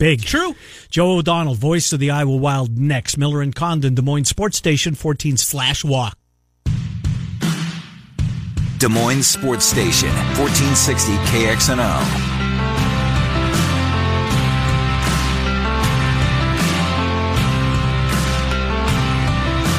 Big. 0.01 0.23
True. 0.23 0.55
Joe 0.89 1.17
O'Donnell, 1.17 1.53
voice 1.53 1.93
of 1.93 1.99
the 1.99 2.09
Iowa 2.09 2.35
Wild, 2.35 2.75
next. 2.75 3.19
Miller 3.19 3.39
and 3.39 3.53
Condon, 3.53 3.93
Des 3.93 4.01
Moines 4.01 4.25
Sports 4.25 4.57
Station, 4.57 4.95
14 4.95 5.37
slash 5.37 5.85
walk. 5.85 6.17
Des 8.79 8.89
Moines 8.89 9.21
Sports 9.21 9.63
Station, 9.63 10.09
1460 10.39 11.13
KXNO. 11.27 12.30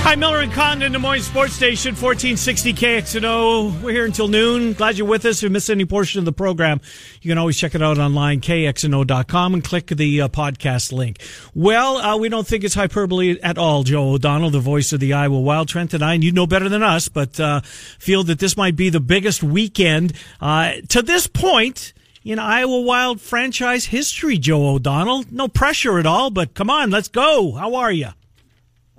Hi, 0.03 0.17
Miller 0.17 0.41
and 0.41 0.53
Condon, 0.53 0.91
Des 0.91 0.99
Moines 0.99 1.23
Sports 1.23 1.53
Station, 1.53 1.91
1460 1.93 2.75
KXNO. 2.75 3.81
We're 3.81 3.93
here 3.93 4.05
until 4.05 4.27
noon. 4.27 4.73
Glad 4.73 4.99
you're 4.99 5.07
with 5.07 5.25
us. 5.25 5.39
If 5.39 5.45
you 5.45 5.51
missed 5.51 5.71
any 5.71 5.85
portion 5.85 6.19
of 6.19 6.25
the 6.25 6.33
program, 6.33 6.81
you 7.23 7.31
can 7.31 7.39
always 7.39 7.57
check 7.57 7.77
it 7.77 7.83
out 7.83 7.99
online, 7.99 8.41
kxno.com, 8.41 9.55
and 9.55 9.63
click 9.63 9.87
the 9.87 10.23
uh, 10.23 10.29
podcast 10.29 10.93
link. 10.93 11.21
Well, 11.55 11.99
uh, 11.99 12.17
we 12.17 12.29
don't 12.29 12.45
think 12.45 12.65
it's 12.65 12.75
hyperbole 12.75 13.39
at 13.43 13.57
all, 13.59 13.85
Joe 13.85 14.11
O'Donnell, 14.11 14.51
the 14.51 14.59
voice 14.59 14.93
of 14.93 14.99
the 14.99 15.13
Iowa 15.13 15.41
Wild. 15.41 15.69
Trent 15.69 15.95
and 15.95 16.05
I, 16.05 16.15
and 16.15 16.25
you 16.25 16.33
know 16.33 16.49
better 16.49 16.69
than 16.69 16.83
us, 16.83 17.07
but 17.07 17.39
uh, 17.39 17.61
feel 17.61 18.25
that 18.25 18.41
this 18.41 18.57
might 18.57 18.75
be 18.75 18.91
the 18.91 19.01
biggest 19.01 19.45
weekend 19.45 20.15
uh, 20.41 20.73
to 20.89 21.03
this 21.03 21.29
point 21.29 21.93
in 22.25 22.41
Iowa 22.41 22.81
Wild 22.81 23.21
franchise 23.21 23.87
history, 23.87 24.37
Joe 24.37 24.67
O'Donnell. 24.67 25.25
No 25.31 25.47
pressure 25.47 26.01
at 26.01 26.07
all, 26.07 26.31
but 26.31 26.55
come 26.55 26.71
on, 26.71 26.91
let's 26.91 27.09
go. 27.09 27.53
How 27.53 27.77
are 27.77 27.93
you? 27.93 28.09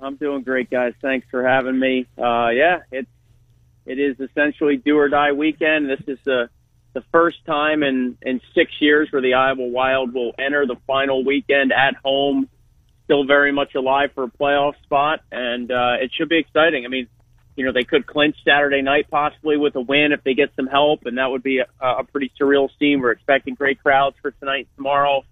I'm 0.04 0.16
doing 0.16 0.42
great, 0.42 0.70
guys. 0.70 0.92
Thanks 1.00 1.26
for 1.30 1.46
having 1.46 1.78
me. 1.78 2.06
Uh, 2.18 2.50
yeah, 2.50 2.80
it's 2.92 3.08
it 3.86 3.98
is 3.98 4.18
essentially 4.20 4.76
do 4.76 4.98
or 4.98 5.08
die 5.08 5.32
weekend. 5.32 5.88
This 5.88 6.02
is 6.06 6.18
the 6.24 6.48
the 6.92 7.02
first 7.10 7.44
time 7.46 7.82
in 7.82 8.18
in 8.22 8.40
six 8.54 8.70
years 8.80 9.08
where 9.10 9.22
the 9.22 9.34
Iowa 9.34 9.66
Wild 9.66 10.12
will 10.12 10.32
enter 10.38 10.66
the 10.66 10.76
final 10.86 11.24
weekend 11.24 11.72
at 11.72 11.96
home, 12.04 12.48
still 13.04 13.24
very 13.24 13.52
much 13.52 13.74
alive 13.74 14.10
for 14.14 14.24
a 14.24 14.30
playoff 14.30 14.74
spot, 14.82 15.20
and 15.32 15.70
uh, 15.70 15.94
it 16.00 16.10
should 16.16 16.28
be 16.28 16.38
exciting. 16.38 16.84
I 16.84 16.88
mean, 16.88 17.08
you 17.56 17.64
know, 17.64 17.72
they 17.72 17.84
could 17.84 18.06
clinch 18.06 18.36
Saturday 18.44 18.82
night 18.82 19.10
possibly 19.10 19.56
with 19.56 19.74
a 19.76 19.80
win 19.80 20.12
if 20.12 20.22
they 20.22 20.34
get 20.34 20.50
some 20.54 20.66
help, 20.66 21.06
and 21.06 21.16
that 21.16 21.30
would 21.30 21.42
be 21.42 21.60
a, 21.60 21.66
a 21.80 22.04
pretty 22.04 22.30
surreal 22.38 22.68
scene. 22.78 23.00
We're 23.00 23.12
expecting 23.12 23.54
great 23.54 23.82
crowds 23.82 24.16
for 24.20 24.32
tonight 24.32 24.66
and 24.68 24.76
tomorrow. 24.76 25.24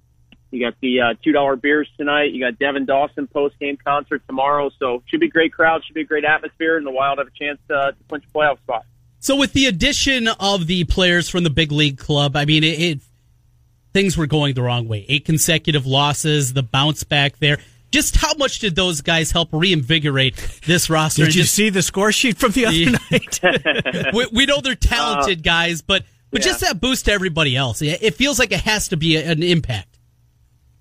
You 0.53 0.61
got 0.61 0.75
the 0.81 1.01
uh, 1.01 1.15
two 1.25 1.33
dollar 1.33 1.57
beers 1.57 1.89
tonight. 1.97 2.33
You 2.33 2.45
got 2.45 2.59
Devin 2.59 2.85
Dawson 2.85 3.27
post 3.27 3.59
game 3.59 3.77
concert 3.85 4.23
tomorrow. 4.27 4.71
So 4.79 5.03
should 5.07 5.21
be 5.21 5.27
a 5.27 5.31
great 5.31 5.53
crowd, 5.53 5.83
should 5.85 5.95
be 5.95 6.03
a 6.03 6.05
great 6.05 6.25
atmosphere, 6.25 6.77
and 6.77 6.87
the 6.87 6.91
Wild 6.91 7.19
have 7.19 7.27
a 7.27 7.31
chance 7.31 7.59
uh, 7.71 7.93
to 7.93 7.97
clinch 8.09 8.25
a 8.33 8.37
playoff 8.39 8.59
spot. 8.59 8.85
So 9.19 9.37
with 9.37 9.53
the 9.55 9.67
addition 9.67 10.29
of 10.29 10.67
the 10.67 10.85
players 10.85 11.29
from 11.29 11.43
the 11.45 11.51
big 11.51 11.73
league 11.73 11.97
club, 11.99 12.37
I 12.37 12.45
mean, 12.45 12.65
it, 12.65 12.81
it 12.81 13.01
things 13.95 14.17
were 14.17 14.27
going 14.27 14.55
the 14.55 14.63
wrong 14.63 14.89
way. 14.89 15.07
Eight 15.09 15.25
consecutive 15.25 15.87
losses, 15.87 16.53
the 16.53 16.63
bounce 16.63 17.05
back 17.05 17.39
there. 17.39 17.59
Just 17.91 18.17
how 18.17 18.35
much 18.35 18.59
did 18.59 18.75
those 18.75 19.01
guys 19.03 19.31
help 19.33 19.51
reinvigorate 19.53 20.61
this 20.67 20.89
roster? 20.89 21.27
Did 21.27 21.35
you 21.35 21.43
just, 21.43 21.55
see 21.55 21.69
the 21.71 21.83
score 21.83 22.11
sheet 22.11 22.39
from 22.39 22.53
the 22.53 22.67
other 22.67 22.75
Yeah. 22.77 22.91
night? 23.11 24.13
we, 24.15 24.27
we 24.33 24.47
know 24.47 24.61
they're 24.61 24.75
talented 24.75 25.41
Uh, 25.41 25.43
guys, 25.43 25.83
but 25.83 26.05
but 26.31 26.41
yeah. 26.41 26.47
just 26.47 26.61
that 26.61 26.81
boost 26.81 27.05
to 27.05 27.13
everybody 27.13 27.55
else. 27.57 27.83
It 27.83 28.03
it 28.03 28.15
feels 28.15 28.39
like 28.39 28.51
it 28.53 28.61
has 28.61 28.89
to 28.89 28.97
be 28.97 29.17
an 29.17 29.43
impact. 29.43 29.92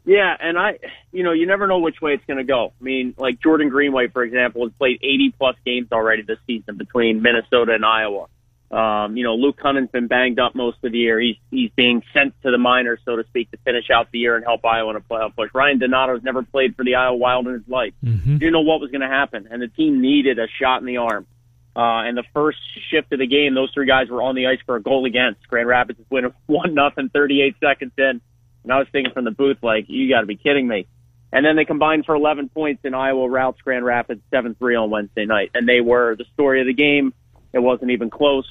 Yeah, 0.04 0.36
and 0.40 0.58
I, 0.58 0.80
you 1.12 1.24
know, 1.24 1.32
you 1.32 1.46
never 1.46 1.68
know 1.68 1.80
which 1.80 2.02
way 2.02 2.14
it's 2.14 2.26
going 2.26 2.38
to 2.38 2.44
go. 2.44 2.74
I 2.80 2.84
mean, 2.84 3.14
like 3.18 3.40
Jordan 3.40 3.70
Greenway, 3.70 4.08
for 4.08 4.24
example, 4.24 4.64
has 4.64 4.74
played 4.78 5.00
80 5.04 5.36
plus 5.38 5.56
games 5.64 5.90
already 5.92 6.24
this 6.24 6.40
season 6.48 6.78
between 6.78 7.22
Minnesota 7.22 7.74
and 7.74 7.86
Iowa. 7.86 8.28
Um, 8.72 9.18
you 9.18 9.24
know, 9.24 9.36
Luke 9.36 9.60
Kunin's 9.62 9.92
been 9.92 10.08
banged 10.08 10.40
up 10.40 10.56
most 10.56 10.78
of 10.84 10.94
the 10.94 10.98
year. 10.98 11.20
He's 11.20 11.36
he's 11.52 11.72
being 11.76 12.04
sent 12.14 12.34
to 12.44 12.52
the 12.52 12.58
minors, 12.58 13.00
so 13.04 13.18
to 13.18 13.26
speak, 13.26 13.52
to 13.52 13.58
finish 13.58 13.90
out 13.90 14.08
the 14.12 14.20
year 14.20 14.38
and 14.38 14.46
help 14.46 14.66
Iowa 14.66 14.92
in 14.92 14.96
a 14.96 15.02
playoff 15.02 15.36
push. 15.36 15.50
Ryan 15.54 15.80
Donato's 15.80 16.24
never 16.24 16.42
played 16.42 16.78
for 16.78 16.86
the 16.86 16.96
Iowa 16.96 17.18
Wild 17.18 17.48
in 17.48 17.54
his 17.54 17.68
life. 17.68 17.94
Didn't 18.38 18.54
know 18.54 18.62
what 18.62 18.80
was 18.80 18.90
going 18.90 19.02
to 19.02 19.10
happen, 19.10 19.50
and 19.52 19.62
the 19.62 19.68
team 19.68 20.02
needed 20.02 20.40
a 20.40 20.48
shot 20.60 20.80
in 20.80 20.86
the 20.86 20.98
arm. 20.98 21.28
Uh, 21.76 22.04
and 22.08 22.18
the 22.18 22.24
first 22.34 22.60
shift 22.90 23.12
of 23.12 23.20
the 23.20 23.28
game, 23.28 23.56
those 23.56 23.72
three 23.74 23.86
guys 23.88 24.10
were 24.10 24.22
on 24.22 24.36
the 24.36 24.48
ice 24.48 24.60
for 24.66 24.78
a 24.78 24.82
goal 24.82 25.06
against. 25.06 25.48
Grand 25.48 25.68
Rapids 25.68 26.00
is 26.00 26.06
winning 26.10 26.34
one 26.46 26.74
nothing, 26.74 27.10
38 27.10 27.56
seconds 27.62 27.94
in. 27.98 28.22
And 28.64 28.72
I 28.72 28.78
was 28.80 28.88
thinking 28.92 29.14
from 29.14 29.26
the 29.26 29.32
booth, 29.32 29.58
like, 29.62 29.86
you 29.88 30.10
got 30.10 30.22
to 30.22 30.28
be 30.28 30.36
kidding 30.36 30.68
me. 30.68 30.88
And 31.34 31.46
then 31.46 31.56
they 31.56 31.66
combined 31.66 32.06
for 32.06 32.14
11 32.14 32.50
points, 32.50 32.82
in 32.84 32.94
Iowa 32.94 33.30
routes 33.30 33.62
Grand 33.62 33.86
Rapids 33.86 34.22
7-3 34.34 34.84
on 34.84 34.90
Wednesday 34.90 35.26
night. 35.26 35.52
And 35.54 35.68
they 35.68 35.82
were 35.82 36.16
the 36.16 36.26
story 36.34 36.62
of 36.62 36.68
the 36.68 36.74
game. 36.74 37.14
It 37.54 37.60
wasn't 37.60 37.92
even 37.92 38.10
close. 38.10 38.48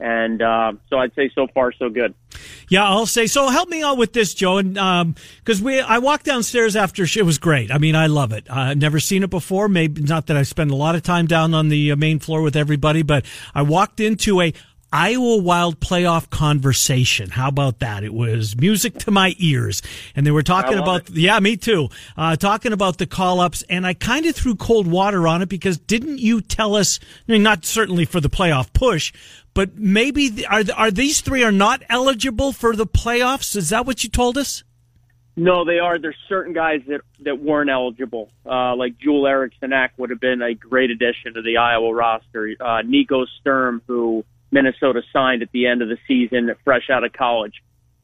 And 0.00 0.40
uh, 0.40 0.74
so 0.88 0.98
I'd 0.98 1.14
say 1.14 1.30
so 1.34 1.48
far 1.48 1.72
so 1.72 1.88
good. 1.88 2.14
Yeah, 2.68 2.84
I'll 2.84 3.06
say 3.06 3.26
so. 3.26 3.48
Help 3.48 3.68
me 3.68 3.82
out 3.82 3.98
with 3.98 4.12
this, 4.12 4.32
Joe, 4.32 4.58
and 4.58 4.74
because 5.38 5.60
we 5.60 5.80
I 5.80 5.98
walked 5.98 6.24
downstairs 6.24 6.76
after 6.76 7.02
it 7.02 7.22
was 7.24 7.38
great. 7.38 7.72
I 7.72 7.78
mean, 7.78 7.96
I 7.96 8.06
love 8.06 8.32
it. 8.32 8.46
I've 8.48 8.76
never 8.76 9.00
seen 9.00 9.24
it 9.24 9.30
before. 9.30 9.68
Maybe 9.68 10.02
not 10.02 10.26
that 10.26 10.36
I 10.36 10.44
spend 10.44 10.70
a 10.70 10.76
lot 10.76 10.94
of 10.94 11.02
time 11.02 11.26
down 11.26 11.52
on 11.52 11.68
the 11.68 11.90
uh, 11.92 11.96
main 11.96 12.20
floor 12.20 12.42
with 12.42 12.54
everybody, 12.54 13.02
but 13.02 13.24
I 13.54 13.62
walked 13.62 13.98
into 13.98 14.40
a 14.40 14.52
Iowa 14.92 15.36
Wild 15.36 15.80
playoff 15.80 16.30
conversation. 16.30 17.30
How 17.30 17.48
about 17.48 17.80
that? 17.80 18.04
It 18.04 18.14
was 18.14 18.56
music 18.56 18.98
to 19.00 19.10
my 19.10 19.34
ears, 19.38 19.82
and 20.16 20.26
they 20.26 20.30
were 20.30 20.42
talking 20.42 20.78
about 20.78 21.10
yeah, 21.10 21.38
me 21.40 21.58
too. 21.58 21.88
Uh, 22.16 22.36
talking 22.36 22.72
about 22.72 22.96
the 22.96 23.06
call 23.06 23.40
ups, 23.40 23.62
and 23.68 23.86
I 23.86 23.92
kind 23.92 24.24
of 24.24 24.34
threw 24.34 24.54
cold 24.54 24.86
water 24.86 25.28
on 25.28 25.42
it 25.42 25.50
because 25.50 25.78
didn't 25.78 26.20
you 26.20 26.40
tell 26.40 26.74
us? 26.74 27.00
I 27.28 27.32
mean, 27.32 27.42
not 27.42 27.66
certainly 27.66 28.06
for 28.06 28.20
the 28.20 28.30
playoff 28.30 28.72
push, 28.72 29.12
but 29.52 29.76
maybe 29.76 30.30
th- 30.30 30.46
are 30.48 30.64
are 30.74 30.90
these 30.90 31.20
three 31.20 31.44
are 31.44 31.52
not 31.52 31.82
eligible 31.90 32.52
for 32.52 32.74
the 32.74 32.86
playoffs? 32.86 33.56
Is 33.56 33.68
that 33.68 33.84
what 33.84 34.04
you 34.04 34.08
told 34.08 34.38
us? 34.38 34.64
No, 35.36 35.64
they 35.64 35.78
are. 35.78 35.98
There's 35.98 36.16
certain 36.30 36.54
guys 36.54 36.80
that 36.88 37.02
that 37.20 37.38
weren't 37.38 37.68
eligible, 37.68 38.30
uh, 38.46 38.74
like 38.74 38.98
Jewel 38.98 39.26
Erickson 39.26 39.72
would 39.98 40.08
have 40.10 40.20
been 40.20 40.40
a 40.40 40.54
great 40.54 40.90
addition 40.90 41.34
to 41.34 41.42
the 41.42 41.58
Iowa 41.58 41.92
roster. 41.92 42.54
Uh, 42.58 42.80
Nico 42.82 43.26
Sturm, 43.40 43.82
who 43.86 44.24
Minnesota 44.50 45.02
signed 45.12 45.42
at 45.42 45.52
the 45.52 45.66
end 45.66 45.82
of 45.82 45.88
the 45.88 45.98
season, 46.06 46.50
fresh 46.64 46.90
out 46.90 47.04
of 47.04 47.12
college. 47.12 47.54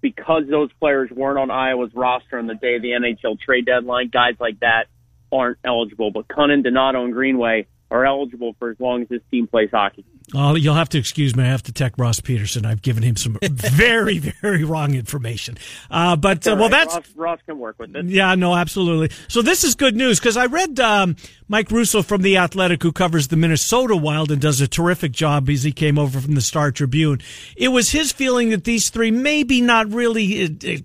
Because 0.01 0.43
those 0.51 0.71
players 0.81 1.11
weren't 1.11 1.39
on 1.39 1.51
Iowa's 1.51 1.95
roster 1.95 2.39
on 2.39 2.47
the 2.47 2.55
day 2.55 2.77
of 2.77 2.83
the 2.83 2.91
NHL 2.91 3.41
trade 3.41 3.65
deadline, 3.65 4.09
guys 4.09 4.35
like 4.39 4.61
that 4.61 4.85
aren't 5.33 5.59
eligible. 5.65 6.11
But 6.11 6.29
Kunin, 6.29 6.63
Donato, 6.63 7.05
and 7.05 7.13
Greenway 7.13 7.67
are 7.91 8.05
eligible 8.05 8.55
for 8.59 8.71
as 8.71 8.79
long 8.79 9.03
as 9.03 9.09
this 9.09 9.23
team 9.31 9.47
plays 9.47 9.71
hockey. 9.73 10.05
Oh, 10.33 10.55
you'll 10.55 10.75
have 10.75 10.89
to 10.91 10.99
excuse 10.99 11.37
me. 11.37 11.45
I 11.45 11.49
have 11.49 11.63
to 11.65 11.73
tech 11.73 11.95
Ross 11.99 12.21
Peterson. 12.21 12.65
I've 12.65 12.81
given 12.81 13.03
him 13.03 13.17
some 13.17 13.37
very, 13.43 14.19
very 14.19 14.65
wrong 14.65 14.95
information. 14.95 15.59
Uh, 15.91 16.17
but 16.17 16.47
uh, 16.47 16.53
well, 16.53 16.71
right, 16.71 16.71
that's 16.71 16.95
Ross, 16.95 17.13
Ross 17.15 17.39
can 17.47 17.59
work 17.59 17.79
with 17.79 17.95
it. 17.95 18.07
Yeah, 18.07 18.35
no, 18.35 18.55
absolutely. 18.55 19.15
So 19.29 19.43
this 19.43 19.65
is 19.65 19.75
good 19.75 19.97
news 19.97 20.19
because 20.19 20.37
I 20.39 20.47
read 20.47 20.81
um, 20.81 21.17
Mike 21.47 21.71
Russo 21.71 22.03
from 22.03 22.23
the 22.23 22.39
Athletic, 22.39 22.83
who 22.83 22.91
covers 22.91 23.29
the 23.29 23.37
Minnesota 23.37 23.97
Wild 23.97 24.31
and 24.31 24.41
does 24.41 24.61
a 24.63 24.69
terrific 24.69 25.13
job 25.13 25.51
as 25.51 25.63
he 25.63 25.73
came 25.73 25.99
over 25.99 26.19
from 26.19 26.35
the 26.35 26.41
Star 26.41 26.71
Tribune. 26.71 27.21
It 27.57 27.69
was 27.69 27.91
his 27.91 28.11
feeling 28.11 28.49
that 28.51 28.65
these 28.65 28.89
three 28.89 29.11
maybe 29.11 29.61
not 29.61 29.93
really. 29.93 30.45
Uh, 30.45 30.49
uh, 30.67 30.77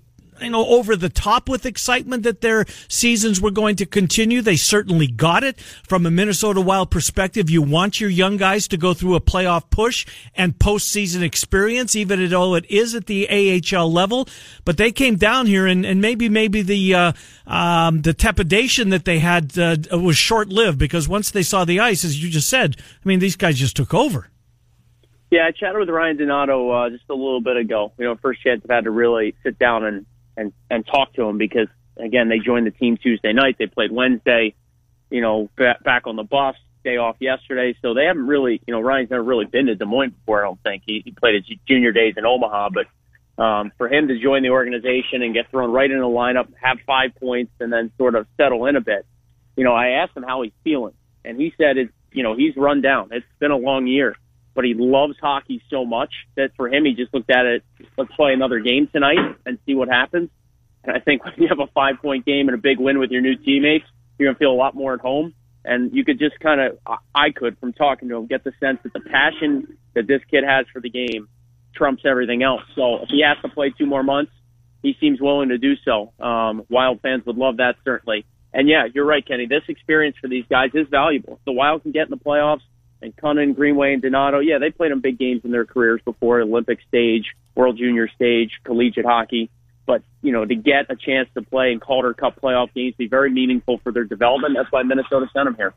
you 0.41 0.49
know, 0.49 0.65
over 0.65 0.95
the 0.95 1.09
top 1.09 1.49
with 1.49 1.65
excitement 1.65 2.23
that 2.23 2.41
their 2.41 2.65
seasons 2.87 3.41
were 3.41 3.51
going 3.51 3.75
to 3.77 3.85
continue. 3.85 4.41
They 4.41 4.55
certainly 4.55 5.07
got 5.07 5.43
it 5.43 5.59
from 5.59 6.05
a 6.05 6.11
Minnesota 6.11 6.61
Wild 6.61 6.91
perspective. 6.91 7.49
You 7.49 7.61
want 7.61 7.99
your 7.99 8.09
young 8.09 8.37
guys 8.37 8.67
to 8.69 8.77
go 8.77 8.93
through 8.93 9.15
a 9.15 9.21
playoff 9.21 9.69
push 9.69 10.05
and 10.35 10.57
postseason 10.57 11.21
experience, 11.21 11.95
even 11.95 12.29
though 12.29 12.55
it 12.55 12.65
is 12.69 12.95
at 12.95 13.05
the 13.07 13.27
AHL 13.29 13.91
level. 13.91 14.27
But 14.65 14.77
they 14.77 14.91
came 14.91 15.15
down 15.15 15.45
here 15.47 15.65
and, 15.65 15.85
and 15.85 16.01
maybe, 16.01 16.29
maybe 16.29 16.61
the, 16.61 16.93
uh, 16.93 17.11
um, 17.47 18.01
the 18.01 18.13
trepidation 18.13 18.89
that 18.89 19.05
they 19.05 19.19
had, 19.19 19.57
uh, 19.57 19.77
was 19.91 20.17
short 20.17 20.49
lived 20.49 20.77
because 20.77 21.07
once 21.07 21.31
they 21.31 21.43
saw 21.43 21.65
the 21.65 21.79
ice, 21.79 22.03
as 22.03 22.23
you 22.23 22.29
just 22.29 22.49
said, 22.49 22.75
I 22.79 23.07
mean, 23.07 23.19
these 23.19 23.35
guys 23.35 23.57
just 23.57 23.75
took 23.75 23.93
over. 23.93 24.29
Yeah, 25.31 25.45
I 25.45 25.51
chatted 25.51 25.79
with 25.79 25.89
Ryan 25.89 26.17
Donato 26.17 26.71
uh, 26.71 26.89
just 26.89 27.03
a 27.09 27.13
little 27.13 27.41
bit 27.41 27.55
ago. 27.55 27.91
You 27.97 28.05
know, 28.05 28.15
first 28.15 28.41
chance 28.41 28.61
I've 28.63 28.75
had 28.75 28.83
to 28.85 28.91
really 28.91 29.35
sit 29.43 29.59
down 29.59 29.85
and 29.85 30.05
and 30.39 30.53
and 30.69 30.85
talk 30.85 31.13
to 31.13 31.23
him 31.23 31.37
because 31.37 31.67
again 31.97 32.29
they 32.29 32.39
joined 32.39 32.65
the 32.65 32.71
team 32.71 32.97
Tuesday 32.97 33.33
night. 33.33 33.57
They 33.59 33.67
played 33.67 33.91
Wednesday. 33.91 34.55
You 35.09 35.21
know, 35.21 35.49
ba- 35.57 35.79
back 35.83 36.05
on 36.05 36.15
the 36.15 36.23
bus, 36.23 36.55
day 36.83 36.97
off 36.97 37.17
yesterday, 37.19 37.75
so 37.81 37.93
they 37.93 38.05
haven't 38.05 38.27
really. 38.27 38.61
You 38.67 38.73
know, 38.73 38.79
Ryan's 38.79 39.09
never 39.09 39.23
really 39.23 39.45
been 39.45 39.65
to 39.65 39.75
Des 39.75 39.85
Moines 39.85 40.11
before. 40.11 40.43
I 40.43 40.47
don't 40.47 40.61
think 40.61 40.83
he, 40.85 41.01
he 41.03 41.11
played 41.11 41.35
his 41.35 41.57
junior 41.67 41.91
days 41.91 42.13
in 42.15 42.25
Omaha, 42.25 42.69
but 42.69 43.43
um, 43.43 43.71
for 43.77 43.87
him 43.87 44.07
to 44.07 44.19
join 44.19 44.43
the 44.43 44.49
organization 44.49 45.21
and 45.21 45.33
get 45.33 45.49
thrown 45.49 45.71
right 45.71 45.89
in 45.89 45.99
the 45.99 46.05
lineup, 46.05 46.47
have 46.61 46.77
five 46.85 47.15
points, 47.19 47.51
and 47.59 47.73
then 47.73 47.91
sort 47.97 48.15
of 48.15 48.27
settle 48.37 48.65
in 48.67 48.75
a 48.75 48.81
bit. 48.81 49.05
You 49.55 49.63
know, 49.63 49.73
I 49.73 50.01
asked 50.03 50.15
him 50.15 50.23
how 50.23 50.43
he's 50.43 50.53
feeling, 50.63 50.93
and 51.25 51.39
he 51.39 51.53
said, 51.57 51.77
"It's 51.77 51.93
you 52.11 52.23
know 52.23 52.35
he's 52.35 52.55
run 52.55 52.81
down. 52.81 53.09
It's 53.11 53.25
been 53.39 53.51
a 53.51 53.57
long 53.57 53.87
year." 53.87 54.15
But 54.59 54.65
he 54.65 54.73
loves 54.73 55.15
hockey 55.21 55.63
so 55.69 55.85
much 55.85 56.11
that 56.35 56.51
for 56.57 56.67
him, 56.67 56.83
he 56.83 56.93
just 56.93 57.13
looked 57.13 57.29
at 57.29 57.45
it, 57.45 57.63
let's 57.97 58.11
play 58.17 58.33
another 58.33 58.59
game 58.59 58.89
tonight 58.91 59.37
and 59.45 59.57
see 59.65 59.73
what 59.73 59.87
happens. 59.87 60.29
And 60.83 60.93
I 60.93 60.99
think 60.99 61.23
when 61.23 61.33
you 61.37 61.47
have 61.47 61.61
a 61.61 61.67
five 61.67 62.01
point 62.01 62.25
game 62.25 62.49
and 62.49 62.55
a 62.55 62.61
big 62.61 62.77
win 62.77 62.99
with 62.99 63.09
your 63.09 63.21
new 63.21 63.37
teammates, 63.37 63.85
you're 64.17 64.33
to 64.33 64.37
feel 64.37 64.51
a 64.51 64.59
lot 64.59 64.75
more 64.75 64.93
at 64.93 64.99
home. 64.99 65.33
And 65.63 65.95
you 65.95 66.03
could 66.03 66.19
just 66.19 66.37
kind 66.41 66.59
of, 66.59 66.77
I 67.15 67.31
could, 67.33 67.57
from 67.59 67.71
talking 67.71 68.09
to 68.09 68.17
him, 68.17 68.27
get 68.27 68.43
the 68.43 68.51
sense 68.59 68.79
that 68.83 68.91
the 68.91 68.99
passion 68.99 69.77
that 69.95 70.07
this 70.07 70.19
kid 70.29 70.43
has 70.43 70.65
for 70.73 70.81
the 70.81 70.89
game 70.89 71.29
trumps 71.73 72.03
everything 72.05 72.43
else. 72.43 72.63
So 72.75 73.03
if 73.03 73.07
he 73.07 73.23
has 73.25 73.41
to 73.43 73.55
play 73.55 73.73
two 73.77 73.85
more 73.85 74.03
months, 74.03 74.33
he 74.83 74.97
seems 74.99 75.21
willing 75.21 75.47
to 75.49 75.57
do 75.57 75.75
so. 75.85 76.11
Um, 76.19 76.65
Wild 76.69 76.99
fans 76.99 77.25
would 77.25 77.37
love 77.37 77.57
that, 77.57 77.75
certainly. 77.85 78.25
And 78.53 78.67
yeah, 78.67 78.87
you're 78.93 79.05
right, 79.05 79.25
Kenny. 79.25 79.45
This 79.45 79.63
experience 79.69 80.17
for 80.19 80.27
these 80.27 80.43
guys 80.49 80.71
is 80.73 80.87
valuable. 80.91 81.39
The 81.45 81.53
Wild 81.53 81.83
can 81.83 81.93
get 81.93 82.03
in 82.03 82.09
the 82.09 82.17
playoffs, 82.17 82.59
and 83.01 83.15
Kunin, 83.15 83.55
Greenway, 83.55 83.93
and 83.93 84.01
Donato, 84.01 84.39
yeah, 84.39 84.57
they 84.57 84.71
played 84.71 84.91
on 84.91 84.99
big 84.99 85.17
games 85.17 85.41
in 85.43 85.51
their 85.51 85.65
careers 85.65 86.01
before, 86.03 86.41
Olympic 86.41 86.79
stage, 86.87 87.25
World 87.55 87.77
Junior 87.77 88.09
stage, 88.09 88.51
collegiate 88.63 89.05
hockey. 89.05 89.49
But, 89.85 90.03
you 90.21 90.31
know, 90.31 90.45
to 90.45 90.55
get 90.55 90.85
a 90.89 90.95
chance 90.95 91.29
to 91.33 91.41
play 91.41 91.71
in 91.71 91.79
Calder 91.79 92.13
Cup 92.13 92.39
playoff 92.39 92.73
games, 92.73 92.95
be 92.97 93.07
very 93.07 93.31
meaningful 93.31 93.79
for 93.79 93.91
their 93.91 94.03
development. 94.03 94.55
That's 94.55 94.71
why 94.71 94.83
Minnesota 94.83 95.27
sent 95.33 95.45
them 95.45 95.55
here. 95.55 95.73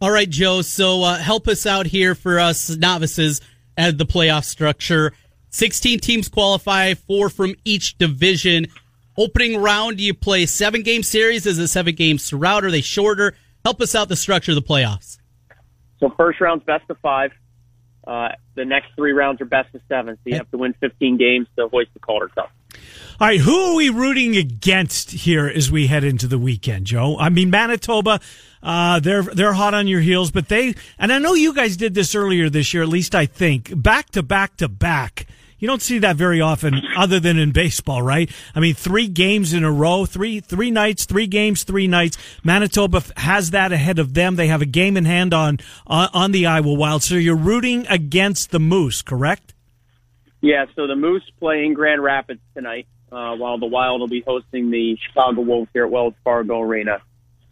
All 0.00 0.10
right, 0.10 0.28
Joe. 0.30 0.62
So 0.62 1.02
uh, 1.02 1.18
help 1.18 1.48
us 1.48 1.66
out 1.66 1.86
here 1.86 2.14
for 2.14 2.38
us 2.38 2.70
novices 2.70 3.40
at 3.76 3.98
the 3.98 4.06
playoff 4.06 4.44
structure. 4.44 5.12
16 5.50 5.98
teams 6.00 6.28
qualify, 6.28 6.94
four 6.94 7.28
from 7.30 7.54
each 7.64 7.98
division. 7.98 8.68
Opening 9.16 9.60
round, 9.60 9.98
you 10.00 10.14
play 10.14 10.46
seven 10.46 10.82
game 10.82 11.02
series? 11.02 11.46
Is 11.46 11.58
it 11.58 11.66
seven 11.68 11.96
games 11.96 12.28
throughout? 12.28 12.64
Are 12.64 12.70
they 12.70 12.80
shorter? 12.80 13.34
Help 13.64 13.80
us 13.80 13.96
out 13.96 14.08
the 14.08 14.14
structure 14.14 14.52
of 14.52 14.56
the 14.56 14.62
playoffs. 14.62 15.18
So 16.00 16.12
first 16.16 16.40
round's 16.40 16.64
best 16.64 16.88
of 16.90 16.98
five. 16.98 17.32
Uh, 18.06 18.30
the 18.54 18.64
next 18.64 18.88
three 18.96 19.12
rounds 19.12 19.40
are 19.40 19.44
best 19.44 19.74
of 19.74 19.82
seven. 19.88 20.16
So 20.16 20.20
you 20.24 20.36
have 20.36 20.50
to 20.50 20.58
win 20.58 20.74
15 20.80 21.18
games 21.18 21.46
to 21.56 21.68
hoist 21.68 21.90
the 21.92 22.00
Calder 22.00 22.28
Cup. 22.28 22.50
All 23.20 23.26
right, 23.26 23.40
who 23.40 23.54
are 23.54 23.74
we 23.74 23.90
rooting 23.90 24.36
against 24.36 25.10
here 25.10 25.46
as 25.46 25.70
we 25.70 25.88
head 25.88 26.04
into 26.04 26.26
the 26.26 26.38
weekend, 26.38 26.86
Joe? 26.86 27.18
I 27.18 27.28
mean, 27.28 27.50
Manitoba, 27.50 28.20
uh, 28.62 29.00
they're 29.00 29.22
they're 29.22 29.52
hot 29.52 29.74
on 29.74 29.88
your 29.88 30.00
heels, 30.00 30.30
but 30.30 30.48
they 30.48 30.74
and 30.98 31.12
I 31.12 31.18
know 31.18 31.34
you 31.34 31.52
guys 31.52 31.76
did 31.76 31.94
this 31.94 32.14
earlier 32.14 32.48
this 32.48 32.72
year. 32.72 32.82
At 32.82 32.88
least 32.88 33.14
I 33.14 33.26
think 33.26 33.72
back 33.74 34.10
to 34.10 34.22
back 34.22 34.56
to 34.58 34.68
back. 34.68 35.26
You 35.58 35.66
don't 35.66 35.82
see 35.82 35.98
that 35.98 36.16
very 36.16 36.40
often, 36.40 36.80
other 36.96 37.18
than 37.18 37.36
in 37.36 37.50
baseball, 37.50 38.00
right? 38.00 38.30
I 38.54 38.60
mean, 38.60 38.74
three 38.74 39.08
games 39.08 39.52
in 39.52 39.64
a 39.64 39.72
row, 39.72 40.06
three 40.06 40.38
three 40.40 40.70
nights, 40.70 41.04
three 41.04 41.26
games, 41.26 41.64
three 41.64 41.88
nights. 41.88 42.16
Manitoba 42.44 43.02
has 43.16 43.50
that 43.50 43.72
ahead 43.72 43.98
of 43.98 44.14
them. 44.14 44.36
They 44.36 44.46
have 44.46 44.62
a 44.62 44.66
game 44.66 44.96
in 44.96 45.04
hand 45.04 45.34
on 45.34 45.58
on, 45.86 46.08
on 46.14 46.32
the 46.32 46.46
Iowa 46.46 46.74
Wild. 46.74 47.02
So 47.02 47.16
you're 47.16 47.36
rooting 47.36 47.86
against 47.88 48.52
the 48.52 48.60
Moose, 48.60 49.02
correct? 49.02 49.54
Yeah. 50.40 50.66
So 50.76 50.86
the 50.86 50.96
Moose 50.96 51.28
play 51.40 51.64
in 51.64 51.74
Grand 51.74 52.02
Rapids 52.02 52.40
tonight 52.54 52.86
uh, 53.10 53.34
while 53.34 53.58
the 53.58 53.66
Wild 53.66 54.00
will 54.00 54.08
be 54.08 54.22
hosting 54.24 54.70
the 54.70 54.96
Chicago 55.08 55.40
Wolves 55.40 55.70
here 55.72 55.84
at 55.84 55.90
Wells 55.90 56.14
Fargo 56.22 56.60
Arena. 56.60 57.02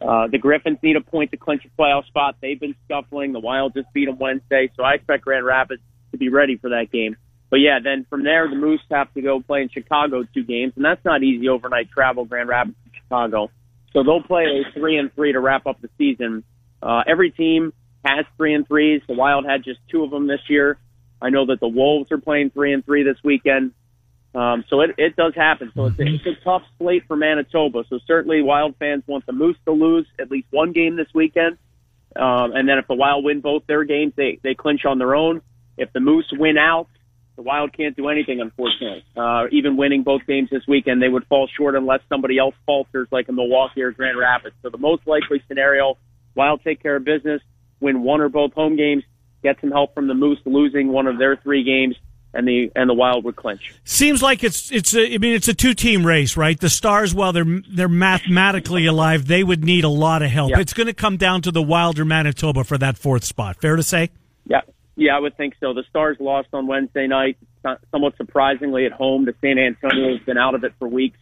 Uh, 0.00 0.28
the 0.28 0.38
Griffins 0.38 0.78
need 0.82 0.96
a 0.96 1.00
point 1.00 1.30
to 1.30 1.36
clinch 1.36 1.64
a 1.64 1.80
playoff 1.80 2.06
spot. 2.06 2.36
They've 2.40 2.60
been 2.60 2.76
scuffling. 2.84 3.32
The 3.32 3.40
Wild 3.40 3.74
just 3.74 3.92
beat 3.92 4.04
them 4.04 4.18
Wednesday, 4.18 4.70
so 4.76 4.82
I 4.82 4.94
expect 4.94 5.24
Grand 5.24 5.44
Rapids 5.44 5.82
to 6.12 6.18
be 6.18 6.28
ready 6.28 6.56
for 6.56 6.70
that 6.70 6.92
game. 6.92 7.16
But 7.56 7.62
yeah, 7.62 7.78
then 7.82 8.04
from 8.10 8.22
there, 8.22 8.46
the 8.50 8.54
Moose 8.54 8.82
have 8.90 9.10
to 9.14 9.22
go 9.22 9.40
play 9.40 9.62
in 9.62 9.70
Chicago 9.70 10.24
two 10.34 10.44
games, 10.44 10.74
and 10.76 10.84
that's 10.84 11.02
not 11.06 11.22
easy 11.22 11.48
overnight 11.48 11.90
travel, 11.90 12.26
Grand 12.26 12.50
Rapids 12.50 12.76
to 12.84 12.90
Chicago. 13.00 13.50
So 13.94 14.02
they'll 14.02 14.22
play 14.22 14.44
a 14.44 14.78
three 14.78 14.98
and 14.98 15.10
three 15.14 15.32
to 15.32 15.40
wrap 15.40 15.66
up 15.66 15.80
the 15.80 15.88
season. 15.96 16.44
Uh, 16.82 17.00
every 17.06 17.30
team 17.30 17.72
has 18.04 18.26
three 18.36 18.52
and 18.52 18.68
threes. 18.68 19.00
The 19.08 19.14
Wild 19.14 19.46
had 19.46 19.64
just 19.64 19.80
two 19.90 20.04
of 20.04 20.10
them 20.10 20.26
this 20.26 20.42
year. 20.50 20.76
I 21.22 21.30
know 21.30 21.46
that 21.46 21.60
the 21.60 21.68
Wolves 21.68 22.12
are 22.12 22.18
playing 22.18 22.50
three 22.50 22.74
and 22.74 22.84
three 22.84 23.04
this 23.04 23.16
weekend. 23.24 23.72
Um, 24.34 24.62
so 24.68 24.82
it, 24.82 24.90
it 24.98 25.16
does 25.16 25.34
happen. 25.34 25.72
So 25.74 25.86
it's 25.86 25.98
a, 25.98 26.02
it's 26.02 26.26
a 26.26 26.44
tough 26.44 26.64
slate 26.76 27.04
for 27.08 27.16
Manitoba. 27.16 27.84
So 27.88 28.00
certainly 28.06 28.42
Wild 28.42 28.76
fans 28.78 29.02
want 29.06 29.24
the 29.24 29.32
Moose 29.32 29.56
to 29.64 29.72
lose 29.72 30.06
at 30.20 30.30
least 30.30 30.48
one 30.50 30.72
game 30.72 30.96
this 30.96 31.08
weekend. 31.14 31.56
Um, 32.16 32.52
and 32.52 32.68
then 32.68 32.76
if 32.76 32.86
the 32.86 32.96
Wild 32.96 33.24
win 33.24 33.40
both 33.40 33.66
their 33.66 33.84
games, 33.84 34.12
they, 34.14 34.40
they 34.42 34.54
clinch 34.54 34.84
on 34.84 34.98
their 34.98 35.14
own. 35.14 35.40
If 35.78 35.94
the 35.94 36.00
Moose 36.00 36.30
win 36.32 36.58
out, 36.58 36.88
the 37.36 37.42
Wild 37.42 37.72
can't 37.76 37.94
do 37.94 38.08
anything, 38.08 38.40
unfortunately. 38.40 39.04
Uh, 39.16 39.44
even 39.52 39.76
winning 39.76 40.02
both 40.02 40.26
games 40.26 40.48
this 40.50 40.66
weekend, 40.66 41.02
they 41.02 41.08
would 41.08 41.26
fall 41.26 41.48
short 41.56 41.74
unless 41.74 42.00
somebody 42.08 42.38
else 42.38 42.54
falters, 42.64 43.08
like 43.10 43.28
in 43.28 43.34
Milwaukee 43.34 43.82
or 43.82 43.92
Grand 43.92 44.18
Rapids. 44.18 44.56
So 44.62 44.70
the 44.70 44.78
most 44.78 45.06
likely 45.06 45.42
scenario, 45.46 45.98
Wild 46.34 46.62
take 46.64 46.82
care 46.82 46.96
of 46.96 47.04
business, 47.04 47.42
win 47.80 48.02
one 48.02 48.20
or 48.20 48.28
both 48.28 48.52
home 48.52 48.76
games, 48.76 49.04
get 49.42 49.60
some 49.60 49.70
help 49.70 49.94
from 49.94 50.08
the 50.08 50.14
Moose 50.14 50.38
losing 50.44 50.88
one 50.88 51.06
of 51.06 51.18
their 51.18 51.36
three 51.36 51.62
games, 51.62 51.96
and 52.32 52.46
the 52.46 52.70
and 52.74 52.88
the 52.88 52.94
Wild 52.94 53.24
would 53.24 53.36
clinch. 53.36 53.74
Seems 53.84 54.22
like 54.22 54.42
it's 54.42 54.70
it's 54.72 54.94
a, 54.94 55.14
I 55.14 55.18
mean 55.18 55.34
it's 55.34 55.48
a 55.48 55.54
two 55.54 55.74
team 55.74 56.06
race, 56.06 56.36
right? 56.36 56.58
The 56.58 56.68
Stars, 56.68 57.14
while 57.14 57.32
they're 57.32 57.60
they're 57.68 57.88
mathematically 57.88 58.86
alive, 58.86 59.26
they 59.26 59.42
would 59.42 59.64
need 59.64 59.84
a 59.84 59.88
lot 59.88 60.22
of 60.22 60.30
help. 60.30 60.50
Yep. 60.50 60.58
It's 60.60 60.72
going 60.72 60.86
to 60.86 60.94
come 60.94 61.16
down 61.16 61.42
to 61.42 61.50
the 61.50 61.62
Wild 61.62 61.98
or 61.98 62.04
Manitoba 62.04 62.64
for 62.64 62.78
that 62.78 62.98
fourth 62.98 63.24
spot. 63.24 63.56
Fair 63.60 63.76
to 63.76 63.82
say? 63.82 64.10
Yeah, 64.96 65.14
I 65.14 65.20
would 65.20 65.36
think 65.36 65.54
so. 65.60 65.74
The 65.74 65.84
Stars 65.90 66.16
lost 66.18 66.48
on 66.54 66.66
Wednesday 66.66 67.06
night, 67.06 67.36
somewhat 67.90 68.16
surprisingly 68.16 68.86
at 68.86 68.92
home. 68.92 69.26
The 69.26 69.34
San 69.42 69.58
Antonio 69.58 70.16
has 70.16 70.24
been 70.24 70.38
out 70.38 70.54
of 70.54 70.64
it 70.64 70.72
for 70.78 70.88
weeks. 70.88 71.18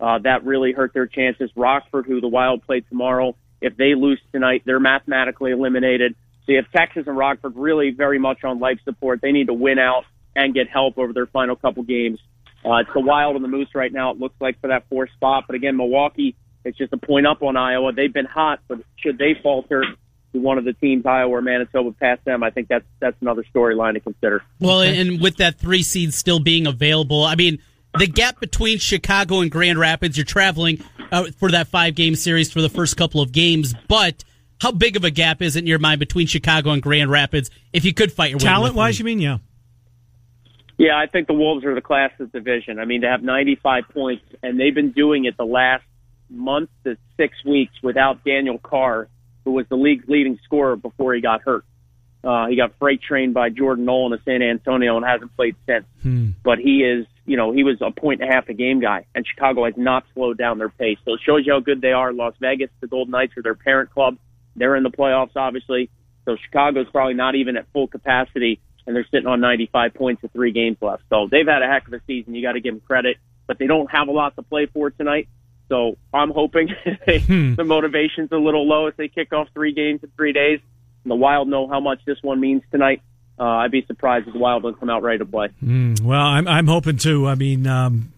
Uh, 0.00 0.18
that 0.20 0.44
really 0.44 0.72
hurt 0.72 0.94
their 0.94 1.06
chances. 1.06 1.50
Rockford, 1.54 2.06
who 2.06 2.20
the 2.20 2.28
Wild 2.28 2.64
play 2.64 2.80
tomorrow, 2.80 3.36
if 3.60 3.76
they 3.76 3.94
lose 3.94 4.20
tonight, 4.32 4.62
they're 4.64 4.80
mathematically 4.80 5.50
eliminated. 5.50 6.14
So 6.46 6.52
you 6.52 6.56
have 6.62 6.72
Texas 6.72 7.04
and 7.06 7.16
Rockford 7.16 7.54
really 7.56 7.90
very 7.90 8.18
much 8.18 8.44
on 8.44 8.60
life 8.60 8.78
support. 8.84 9.20
They 9.20 9.32
need 9.32 9.48
to 9.48 9.54
win 9.54 9.78
out 9.78 10.04
and 10.34 10.54
get 10.54 10.68
help 10.68 10.96
over 10.96 11.12
their 11.12 11.26
final 11.26 11.56
couple 11.56 11.82
games. 11.82 12.20
Uh, 12.64 12.76
it's 12.76 12.90
the 12.94 13.00
Wild 13.00 13.36
and 13.36 13.44
the 13.44 13.48
Moose 13.48 13.68
right 13.74 13.92
now. 13.92 14.12
It 14.12 14.18
looks 14.18 14.36
like 14.40 14.60
for 14.60 14.68
that 14.68 14.88
fourth 14.88 15.10
spot, 15.16 15.44
but 15.46 15.54
again, 15.54 15.76
Milwaukee, 15.76 16.36
it's 16.64 16.78
just 16.78 16.92
a 16.92 16.96
point 16.96 17.26
up 17.26 17.42
on 17.42 17.56
Iowa. 17.56 17.92
They've 17.92 18.12
been 18.12 18.26
hot, 18.26 18.60
but 18.68 18.78
should 18.96 19.18
they 19.18 19.36
falter, 19.42 19.84
one 20.32 20.58
of 20.58 20.64
the 20.64 20.72
teams, 20.74 21.06
Iowa 21.06 21.30
or 21.30 21.42
Manitoba, 21.42 21.92
pass 21.92 22.18
them, 22.24 22.42
I 22.42 22.50
think 22.50 22.68
that's 22.68 22.84
that's 23.00 23.16
another 23.20 23.44
storyline 23.54 23.94
to 23.94 24.00
consider. 24.00 24.42
Well, 24.60 24.82
and 24.82 25.20
with 25.20 25.36
that 25.36 25.58
three 25.58 25.82
seed 25.82 26.14
still 26.14 26.40
being 26.40 26.66
available, 26.66 27.24
I 27.24 27.34
mean, 27.34 27.58
the 27.98 28.06
gap 28.06 28.40
between 28.40 28.78
Chicago 28.78 29.40
and 29.40 29.50
Grand 29.50 29.78
Rapids, 29.78 30.16
you're 30.16 30.24
traveling 30.24 30.82
uh, 31.10 31.24
for 31.38 31.50
that 31.50 31.68
five 31.68 31.94
game 31.94 32.14
series 32.14 32.52
for 32.52 32.60
the 32.60 32.68
first 32.68 32.96
couple 32.96 33.20
of 33.20 33.32
games, 33.32 33.74
but 33.88 34.24
how 34.60 34.72
big 34.72 34.96
of 34.96 35.04
a 35.04 35.10
gap 35.10 35.40
is 35.40 35.56
it 35.56 35.60
in 35.60 35.66
your 35.66 35.78
mind 35.78 35.98
between 36.00 36.26
Chicago 36.26 36.70
and 36.70 36.82
Grand 36.82 37.10
Rapids 37.10 37.50
if 37.72 37.84
you 37.84 37.94
could 37.94 38.12
fight 38.12 38.30
your 38.30 38.38
way? 38.38 38.44
Talent 38.44 38.74
wise, 38.74 38.98
you 38.98 39.04
mean? 39.04 39.20
Yeah. 39.20 39.38
Yeah, 40.76 40.96
I 40.96 41.06
think 41.06 41.26
the 41.26 41.34
Wolves 41.34 41.64
are 41.64 41.74
the 41.74 41.80
class 41.80 42.12
of 42.20 42.30
the 42.30 42.38
division. 42.38 42.78
I 42.78 42.84
mean, 42.84 43.00
to 43.00 43.08
have 43.08 43.20
95 43.20 43.88
points, 43.92 44.24
and 44.44 44.60
they've 44.60 44.74
been 44.74 44.92
doing 44.92 45.24
it 45.24 45.36
the 45.36 45.44
last 45.44 45.82
month 46.30 46.70
to 46.84 46.96
six 47.16 47.34
weeks 47.44 47.72
without 47.82 48.24
Daniel 48.24 48.58
Carr, 48.58 49.08
who 49.44 49.52
was 49.52 49.66
the 49.68 49.76
league's 49.76 50.08
leading 50.08 50.38
scorer 50.44 50.76
before 50.76 51.14
he 51.14 51.20
got 51.20 51.42
hurt. 51.42 51.64
Uh, 52.22 52.48
he 52.48 52.56
got 52.56 52.72
freight 52.78 53.00
trained 53.00 53.32
by 53.32 53.48
Jordan 53.48 53.84
Nolan 53.84 54.12
of 54.12 54.20
San 54.24 54.42
Antonio 54.42 54.96
and 54.96 55.06
hasn't 55.06 55.34
played 55.36 55.54
since. 55.66 55.86
Hmm. 56.02 56.30
But 56.42 56.58
he 56.58 56.82
is, 56.82 57.06
you 57.26 57.36
know, 57.36 57.52
he 57.52 57.62
was 57.62 57.76
a 57.80 57.92
point 57.92 58.20
and 58.20 58.30
a 58.30 58.34
half 58.34 58.48
a 58.48 58.54
game 58.54 58.80
guy, 58.80 59.06
and 59.14 59.24
Chicago 59.26 59.64
has 59.64 59.74
not 59.76 60.04
slowed 60.14 60.36
down 60.36 60.58
their 60.58 60.68
pace. 60.68 60.98
So 61.04 61.14
it 61.14 61.20
shows 61.24 61.46
you 61.46 61.52
how 61.52 61.60
good 61.60 61.80
they 61.80 61.92
are. 61.92 62.12
Las 62.12 62.34
Vegas, 62.40 62.70
the 62.80 62.88
Golden 62.88 63.12
Knights 63.12 63.36
are 63.36 63.42
their 63.42 63.54
parent 63.54 63.90
club. 63.90 64.16
They're 64.56 64.74
in 64.74 64.82
the 64.82 64.90
playoffs, 64.90 65.36
obviously. 65.36 65.90
So 66.24 66.36
Chicago's 66.36 66.88
probably 66.90 67.14
not 67.14 67.36
even 67.36 67.56
at 67.56 67.66
full 67.72 67.86
capacity 67.86 68.60
and 68.88 68.96
they're 68.96 69.06
sitting 69.10 69.26
on 69.26 69.40
95 69.40 69.92
points 69.92 70.22
with 70.22 70.32
three 70.32 70.50
games 70.50 70.78
left. 70.80 71.02
So 71.10 71.28
they've 71.30 71.46
had 71.46 71.62
a 71.62 71.66
heck 71.66 71.86
of 71.86 71.92
a 71.92 72.00
season. 72.06 72.34
You 72.34 72.42
got 72.42 72.52
to 72.52 72.60
give 72.60 72.72
them 72.72 72.80
credit, 72.80 73.18
but 73.46 73.58
they 73.58 73.66
don't 73.66 73.90
have 73.90 74.08
a 74.08 74.12
lot 74.12 74.34
to 74.36 74.42
play 74.42 74.64
for 74.64 74.90
tonight. 74.90 75.28
So 75.68 75.98
I'm 76.12 76.30
hoping 76.30 76.70
they, 77.06 77.20
hmm. 77.20 77.54
the 77.54 77.64
motivation's 77.64 78.30
a 78.32 78.36
little 78.36 78.66
low 78.66 78.86
as 78.86 78.94
they 78.96 79.08
kick 79.08 79.32
off 79.32 79.48
three 79.52 79.72
games 79.72 80.00
in 80.02 80.10
three 80.16 80.32
days. 80.32 80.60
And 81.04 81.10
the 81.10 81.16
Wild 81.16 81.48
know 81.48 81.68
how 81.68 81.80
much 81.80 82.00
this 82.06 82.18
one 82.22 82.40
means 82.40 82.62
tonight. 82.70 83.02
Uh, 83.38 83.44
I'd 83.44 83.70
be 83.70 83.84
surprised 83.86 84.26
if 84.26 84.32
the 84.32 84.38
Wild 84.40 84.62
don't 84.62 84.78
come 84.78 84.90
out 84.90 85.02
ready 85.02 85.18
to 85.18 85.26
play. 85.26 85.48
Mm, 85.62 86.00
well, 86.00 86.20
I'm 86.20 86.48
I'm 86.48 86.66
hoping 86.66 86.96
to. 86.98 87.28
I 87.28 87.36
mean, 87.36 87.68
um, 87.68 88.12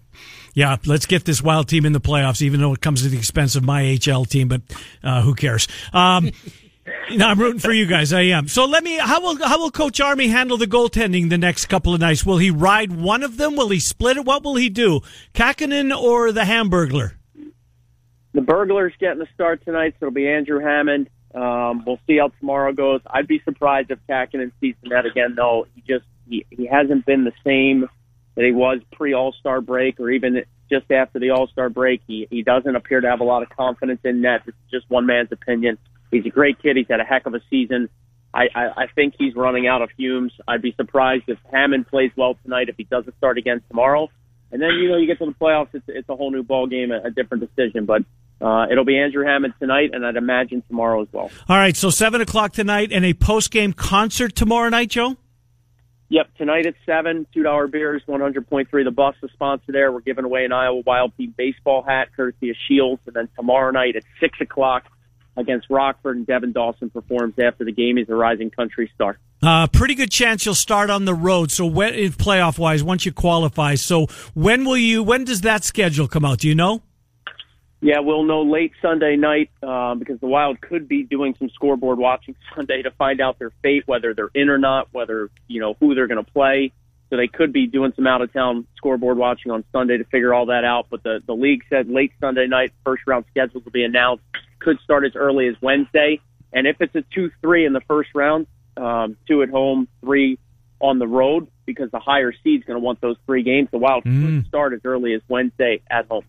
yeah, 0.54 0.78
let's 0.86 1.04
get 1.04 1.24
this 1.24 1.42
Wild 1.42 1.68
team 1.68 1.84
in 1.84 1.92
the 1.92 2.00
playoffs, 2.00 2.40
even 2.40 2.60
though 2.60 2.72
it 2.72 2.80
comes 2.80 3.04
at 3.04 3.10
the 3.10 3.18
expense 3.18 3.54
of 3.54 3.62
my 3.62 3.82
HL 3.82 4.26
team. 4.26 4.48
But 4.48 4.62
uh, 5.04 5.20
who 5.20 5.34
cares? 5.34 5.68
Um, 5.92 6.30
no, 7.10 7.28
I'm 7.28 7.38
rooting 7.38 7.60
for 7.60 7.72
you 7.72 7.84
guys. 7.84 8.14
I 8.14 8.22
am. 8.22 8.48
So 8.48 8.64
let 8.64 8.82
me. 8.82 8.96
How 8.96 9.20
will 9.20 9.46
how 9.46 9.58
will 9.58 9.70
Coach 9.70 10.00
Army 10.00 10.28
handle 10.28 10.56
the 10.56 10.66
goaltending 10.66 11.28
the 11.28 11.38
next 11.38 11.66
couple 11.66 11.92
of 11.92 12.00
nights? 12.00 12.24
Will 12.24 12.38
he 12.38 12.50
ride 12.50 12.90
one 12.90 13.22
of 13.22 13.36
them? 13.36 13.56
Will 13.56 13.68
he 13.68 13.80
split 13.80 14.16
it? 14.16 14.24
What 14.24 14.42
will 14.42 14.56
he 14.56 14.70
do? 14.70 15.00
Kahkonen 15.34 15.94
or 15.94 16.32
the 16.32 16.42
Hamburglar? 16.42 17.12
The 18.32 18.40
Burglar's 18.40 18.92
getting 19.00 19.18
the 19.18 19.28
start 19.34 19.64
tonight, 19.64 19.94
so 19.98 20.06
it'll 20.06 20.14
be 20.14 20.28
Andrew 20.28 20.60
Hammond. 20.60 21.08
Um, 21.34 21.84
we'll 21.86 22.00
see 22.06 22.18
how 22.18 22.28
tomorrow 22.40 22.72
goes. 22.72 23.00
I'd 23.06 23.26
be 23.26 23.40
surprised 23.44 23.90
if 23.90 23.98
Kahkonen 24.08 24.52
sees 24.60 24.74
the 24.82 24.88
net 24.88 25.06
again, 25.06 25.34
though. 25.36 25.66
He 25.74 25.82
just 25.82 26.04
he, 26.28 26.46
he 26.50 26.66
hasn't 26.66 27.06
been 27.06 27.24
the 27.24 27.32
same 27.44 27.88
that 28.36 28.44
he 28.44 28.52
was 28.52 28.80
pre 28.92 29.14
All 29.14 29.32
Star 29.32 29.60
break 29.60 29.98
or 30.00 30.10
even 30.10 30.42
just 30.70 30.90
after 30.90 31.18
the 31.18 31.30
All 31.30 31.48
Star 31.48 31.68
break. 31.68 32.02
He 32.06 32.26
he 32.30 32.42
doesn't 32.42 32.74
appear 32.74 33.00
to 33.00 33.08
have 33.08 33.20
a 33.20 33.24
lot 33.24 33.42
of 33.42 33.48
confidence 33.50 34.00
in 34.04 34.20
net. 34.20 34.42
It's 34.46 34.56
just 34.70 34.88
one 34.88 35.06
man's 35.06 35.32
opinion. 35.32 35.78
He's 36.10 36.26
a 36.26 36.30
great 36.30 36.60
kid. 36.62 36.76
He's 36.76 36.88
had 36.88 37.00
a 37.00 37.04
heck 37.04 37.26
of 37.26 37.34
a 37.34 37.40
season. 37.50 37.88
I, 38.32 38.44
I, 38.54 38.64
I 38.76 38.86
think 38.94 39.14
he's 39.18 39.34
running 39.34 39.66
out 39.66 39.82
of 39.82 39.90
fumes. 39.96 40.32
I'd 40.46 40.62
be 40.62 40.72
surprised 40.76 41.24
if 41.26 41.38
Hammond 41.52 41.88
plays 41.88 42.12
well 42.16 42.36
tonight 42.44 42.68
if 42.68 42.76
he 42.76 42.84
doesn't 42.84 43.16
start 43.16 43.38
again 43.38 43.60
tomorrow. 43.68 44.08
And 44.52 44.60
then 44.60 44.70
you 44.80 44.88
know 44.88 44.96
you 44.96 45.06
get 45.06 45.18
to 45.18 45.26
the 45.26 45.32
playoffs, 45.32 45.68
it's 45.74 45.84
it's 45.88 46.08
a 46.08 46.16
whole 46.16 46.30
new 46.30 46.42
ball 46.42 46.66
game, 46.66 46.90
a, 46.90 47.08
a 47.08 47.10
different 47.10 47.48
decision. 47.48 47.86
But 47.86 48.02
uh, 48.40 48.66
it'll 48.70 48.84
be 48.84 48.98
Andrew 48.98 49.24
Hammond 49.24 49.54
tonight, 49.58 49.90
and 49.92 50.04
I'd 50.06 50.16
imagine 50.16 50.62
tomorrow 50.68 51.02
as 51.02 51.08
well. 51.12 51.30
All 51.48 51.56
right, 51.56 51.76
so 51.76 51.90
seven 51.90 52.20
o'clock 52.20 52.52
tonight, 52.52 52.90
and 52.92 53.04
a 53.04 53.14
post 53.14 53.50
game 53.50 53.72
concert 53.72 54.34
tomorrow 54.34 54.68
night, 54.68 54.90
Joe. 54.90 55.16
Yep, 56.08 56.36
tonight 56.38 56.66
at 56.66 56.74
seven, 56.84 57.24
two 57.32 57.44
dollar 57.44 57.68
beers, 57.68 58.02
one 58.06 58.20
hundred 58.20 58.48
point 58.50 58.68
three. 58.68 58.82
The 58.82 58.90
bus, 58.90 59.14
is 59.22 59.30
sponsor 59.32 59.70
there. 59.70 59.92
We're 59.92 60.00
giving 60.00 60.24
away 60.24 60.44
an 60.44 60.52
Iowa 60.52 60.82
Wild 60.84 61.16
Team 61.16 61.32
baseball 61.36 61.82
hat, 61.82 62.08
courtesy 62.16 62.50
of 62.50 62.56
Shields, 62.66 63.00
and 63.06 63.14
then 63.14 63.28
tomorrow 63.36 63.70
night 63.70 63.94
at 63.94 64.02
six 64.18 64.40
o'clock 64.40 64.86
against 65.36 65.68
Rockford, 65.70 66.16
and 66.16 66.26
Devin 66.26 66.50
Dawson 66.50 66.90
performs 66.90 67.34
after 67.38 67.64
the 67.64 67.70
game. 67.70 67.96
He's 67.96 68.08
a 68.08 68.14
rising 68.16 68.50
country 68.50 68.90
star. 68.92 69.18
Uh, 69.40 69.68
pretty 69.68 69.94
good 69.94 70.10
chance 70.10 70.44
you'll 70.44 70.54
start 70.56 70.90
on 70.90 71.04
the 71.04 71.14
road. 71.14 71.52
So 71.52 71.64
when, 71.64 71.94
playoff 71.94 72.58
wise, 72.58 72.82
once 72.82 73.06
you 73.06 73.12
qualify, 73.12 73.76
so 73.76 74.06
when 74.34 74.64
will 74.64 74.76
you? 74.76 75.04
When 75.04 75.24
does 75.24 75.42
that 75.42 75.62
schedule 75.62 76.08
come 76.08 76.24
out? 76.24 76.38
Do 76.40 76.48
you 76.48 76.56
know? 76.56 76.82
Yeah, 77.82 78.00
we'll 78.00 78.24
know 78.24 78.42
late 78.42 78.72
Sunday 78.82 79.16
night 79.16 79.50
uh, 79.62 79.94
because 79.94 80.20
the 80.20 80.26
Wild 80.26 80.60
could 80.60 80.86
be 80.86 81.02
doing 81.02 81.34
some 81.38 81.48
scoreboard 81.50 81.98
watching 81.98 82.36
Sunday 82.54 82.82
to 82.82 82.90
find 82.90 83.20
out 83.20 83.38
their 83.38 83.52
fate, 83.62 83.84
whether 83.86 84.12
they're 84.12 84.30
in 84.34 84.50
or 84.50 84.58
not, 84.58 84.88
whether 84.92 85.30
you 85.48 85.60
know 85.60 85.76
who 85.80 85.94
they're 85.94 86.06
going 86.06 86.22
to 86.22 86.30
play. 86.30 86.72
So 87.08 87.16
they 87.16 87.26
could 87.26 87.52
be 87.52 87.66
doing 87.66 87.92
some 87.96 88.06
out 88.06 88.22
of 88.22 88.32
town 88.32 88.66
scoreboard 88.76 89.16
watching 89.16 89.50
on 89.50 89.64
Sunday 89.72 89.98
to 89.98 90.04
figure 90.04 90.32
all 90.32 90.46
that 90.46 90.64
out. 90.64 90.86
But 90.90 91.02
the 91.02 91.22
the 91.26 91.34
league 91.34 91.64
said 91.70 91.88
late 91.88 92.12
Sunday 92.20 92.46
night, 92.46 92.72
first 92.84 93.02
round 93.06 93.24
schedules 93.30 93.64
will 93.64 93.72
be 93.72 93.84
announced. 93.84 94.22
Could 94.58 94.78
start 94.84 95.06
as 95.06 95.16
early 95.16 95.48
as 95.48 95.56
Wednesday. 95.62 96.20
And 96.52 96.66
if 96.66 96.76
it's 96.80 96.94
a 96.94 97.02
two 97.14 97.30
three 97.40 97.64
in 97.64 97.72
the 97.72 97.80
first 97.80 98.10
round, 98.14 98.46
um, 98.76 99.16
two 99.26 99.42
at 99.42 99.48
home, 99.48 99.88
three 100.02 100.38
on 100.80 100.98
the 100.98 101.06
road, 101.06 101.48
because 101.66 101.90
the 101.90 101.98
higher 101.98 102.32
seed's 102.44 102.64
going 102.64 102.78
to 102.78 102.84
want 102.84 103.00
those 103.00 103.16
three 103.26 103.42
games. 103.42 103.68
The 103.70 103.78
Wild 103.78 104.04
could 104.04 104.46
start 104.46 104.72
as 104.72 104.80
early 104.84 105.14
as 105.14 105.22
Wednesday 105.28 105.82
at 105.90 106.06
home. 106.06 106.24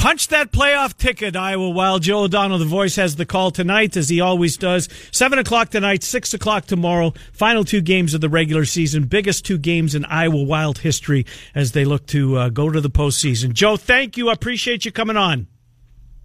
Punch 0.00 0.28
that 0.28 0.50
playoff 0.50 0.96
ticket, 0.96 1.36
Iowa 1.36 1.68
Wild. 1.68 2.00
Joe 2.02 2.20
O'Donnell, 2.20 2.56
the 2.56 2.64
voice, 2.64 2.96
has 2.96 3.16
the 3.16 3.26
call 3.26 3.50
tonight, 3.50 3.98
as 3.98 4.08
he 4.08 4.18
always 4.18 4.56
does. 4.56 4.88
Seven 5.12 5.38
o'clock 5.38 5.68
tonight, 5.68 6.02
six 6.02 6.32
o'clock 6.32 6.64
tomorrow. 6.64 7.12
Final 7.34 7.64
two 7.64 7.82
games 7.82 8.14
of 8.14 8.22
the 8.22 8.30
regular 8.30 8.64
season. 8.64 9.04
Biggest 9.04 9.44
two 9.44 9.58
games 9.58 9.94
in 9.94 10.06
Iowa 10.06 10.42
Wild 10.42 10.78
history 10.78 11.26
as 11.54 11.72
they 11.72 11.84
look 11.84 12.06
to 12.06 12.38
uh, 12.38 12.48
go 12.48 12.70
to 12.70 12.80
the 12.80 12.88
postseason. 12.88 13.52
Joe, 13.52 13.76
thank 13.76 14.16
you. 14.16 14.30
I 14.30 14.32
appreciate 14.32 14.86
you 14.86 14.90
coming 14.90 15.18
on. 15.18 15.48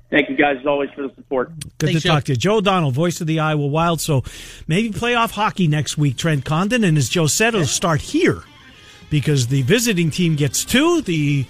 Thank 0.09 0.30
you 0.30 0.38
guys 0.38 0.55
as 0.61 0.65
always 0.65 0.89
for 0.95 1.09
the 1.09 1.13
support. 1.15 1.49
Good 1.78 1.88
Thanks, 1.88 2.01
to 2.03 2.07
Joe. 2.07 2.13
talk 2.13 2.23
to 2.23 2.32
you. 2.32 2.38
Joe 2.38 2.55
O'Donnell, 2.59 2.91
voice 2.91 3.19
of 3.19 3.28
the 3.28 3.41
Iowa 3.41 3.67
Wild. 3.67 3.99
So 3.99 4.23
maybe 4.67 4.91
playoff 4.91 5.32
hockey 5.32 5.67
next 5.67 5.97
week, 5.97 6.15
Trent 6.15 6.45
Condon. 6.45 6.86
And 6.86 6.97
as 6.97 7.09
Joe 7.09 7.28
said, 7.28 7.53
it'll 7.53 7.65
start 7.65 7.99
here 7.99 8.41
because 9.09 9.47
the 9.47 9.63
visiting 9.63 10.11
team 10.11 10.38
gets 10.38 10.63
two. 10.63 11.01
The 11.01 11.45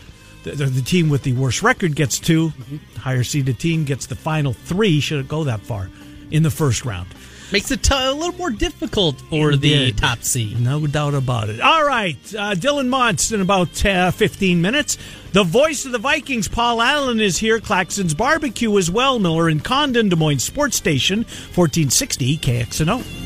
the, 0.51 0.65
the 0.65 0.81
team 0.81 1.09
with 1.09 1.23
the 1.23 1.33
worst 1.33 1.61
record 1.63 1.95
gets 1.95 2.19
2 2.19 2.53
The 2.93 2.99
higher 2.99 3.23
seeded 3.23 3.59
team 3.59 3.83
gets 3.85 4.05
the 4.05 4.15
final 4.15 4.53
three. 4.53 4.99
Should 4.99 5.19
it 5.19 5.27
go 5.27 5.43
that 5.45 5.61
far 5.61 5.89
in 6.31 6.43
the 6.43 6.51
first 6.51 6.85
round? 6.85 7.07
Makes 7.51 7.69
it 7.69 7.83
t- 7.83 7.93
a 7.95 8.11
little 8.11 8.35
more 8.37 8.49
difficult 8.49 9.21
for 9.29 9.55
the 9.55 9.73
Indeed. 9.73 9.97
top 9.99 10.23
seed. 10.23 10.59
No 10.59 10.87
doubt 10.87 11.13
about 11.13 11.49
it. 11.49 11.61
All 11.61 11.85
right, 11.85 12.17
uh, 12.33 12.55
Dylan 12.55 12.87
Montz 12.87 13.31
in 13.31 13.39
about 13.39 13.85
uh, 13.85 14.09
15 14.09 14.61
minutes. 14.61 14.97
The 15.31 15.43
voice 15.43 15.85
of 15.85 15.91
the 15.91 15.99
Vikings, 15.99 16.47
Paul 16.47 16.81
Allen, 16.81 17.19
is 17.19 17.37
here. 17.37 17.59
Claxon's 17.59 18.15
Barbecue 18.15 18.75
as 18.79 18.89
well. 18.89 19.19
Miller 19.19 19.47
and 19.47 19.63
Condon, 19.63 20.09
Des 20.09 20.15
Moines 20.15 20.39
Sports 20.43 20.75
Station, 20.77 21.19
1460 21.53 22.37
KXNO. 22.39 23.24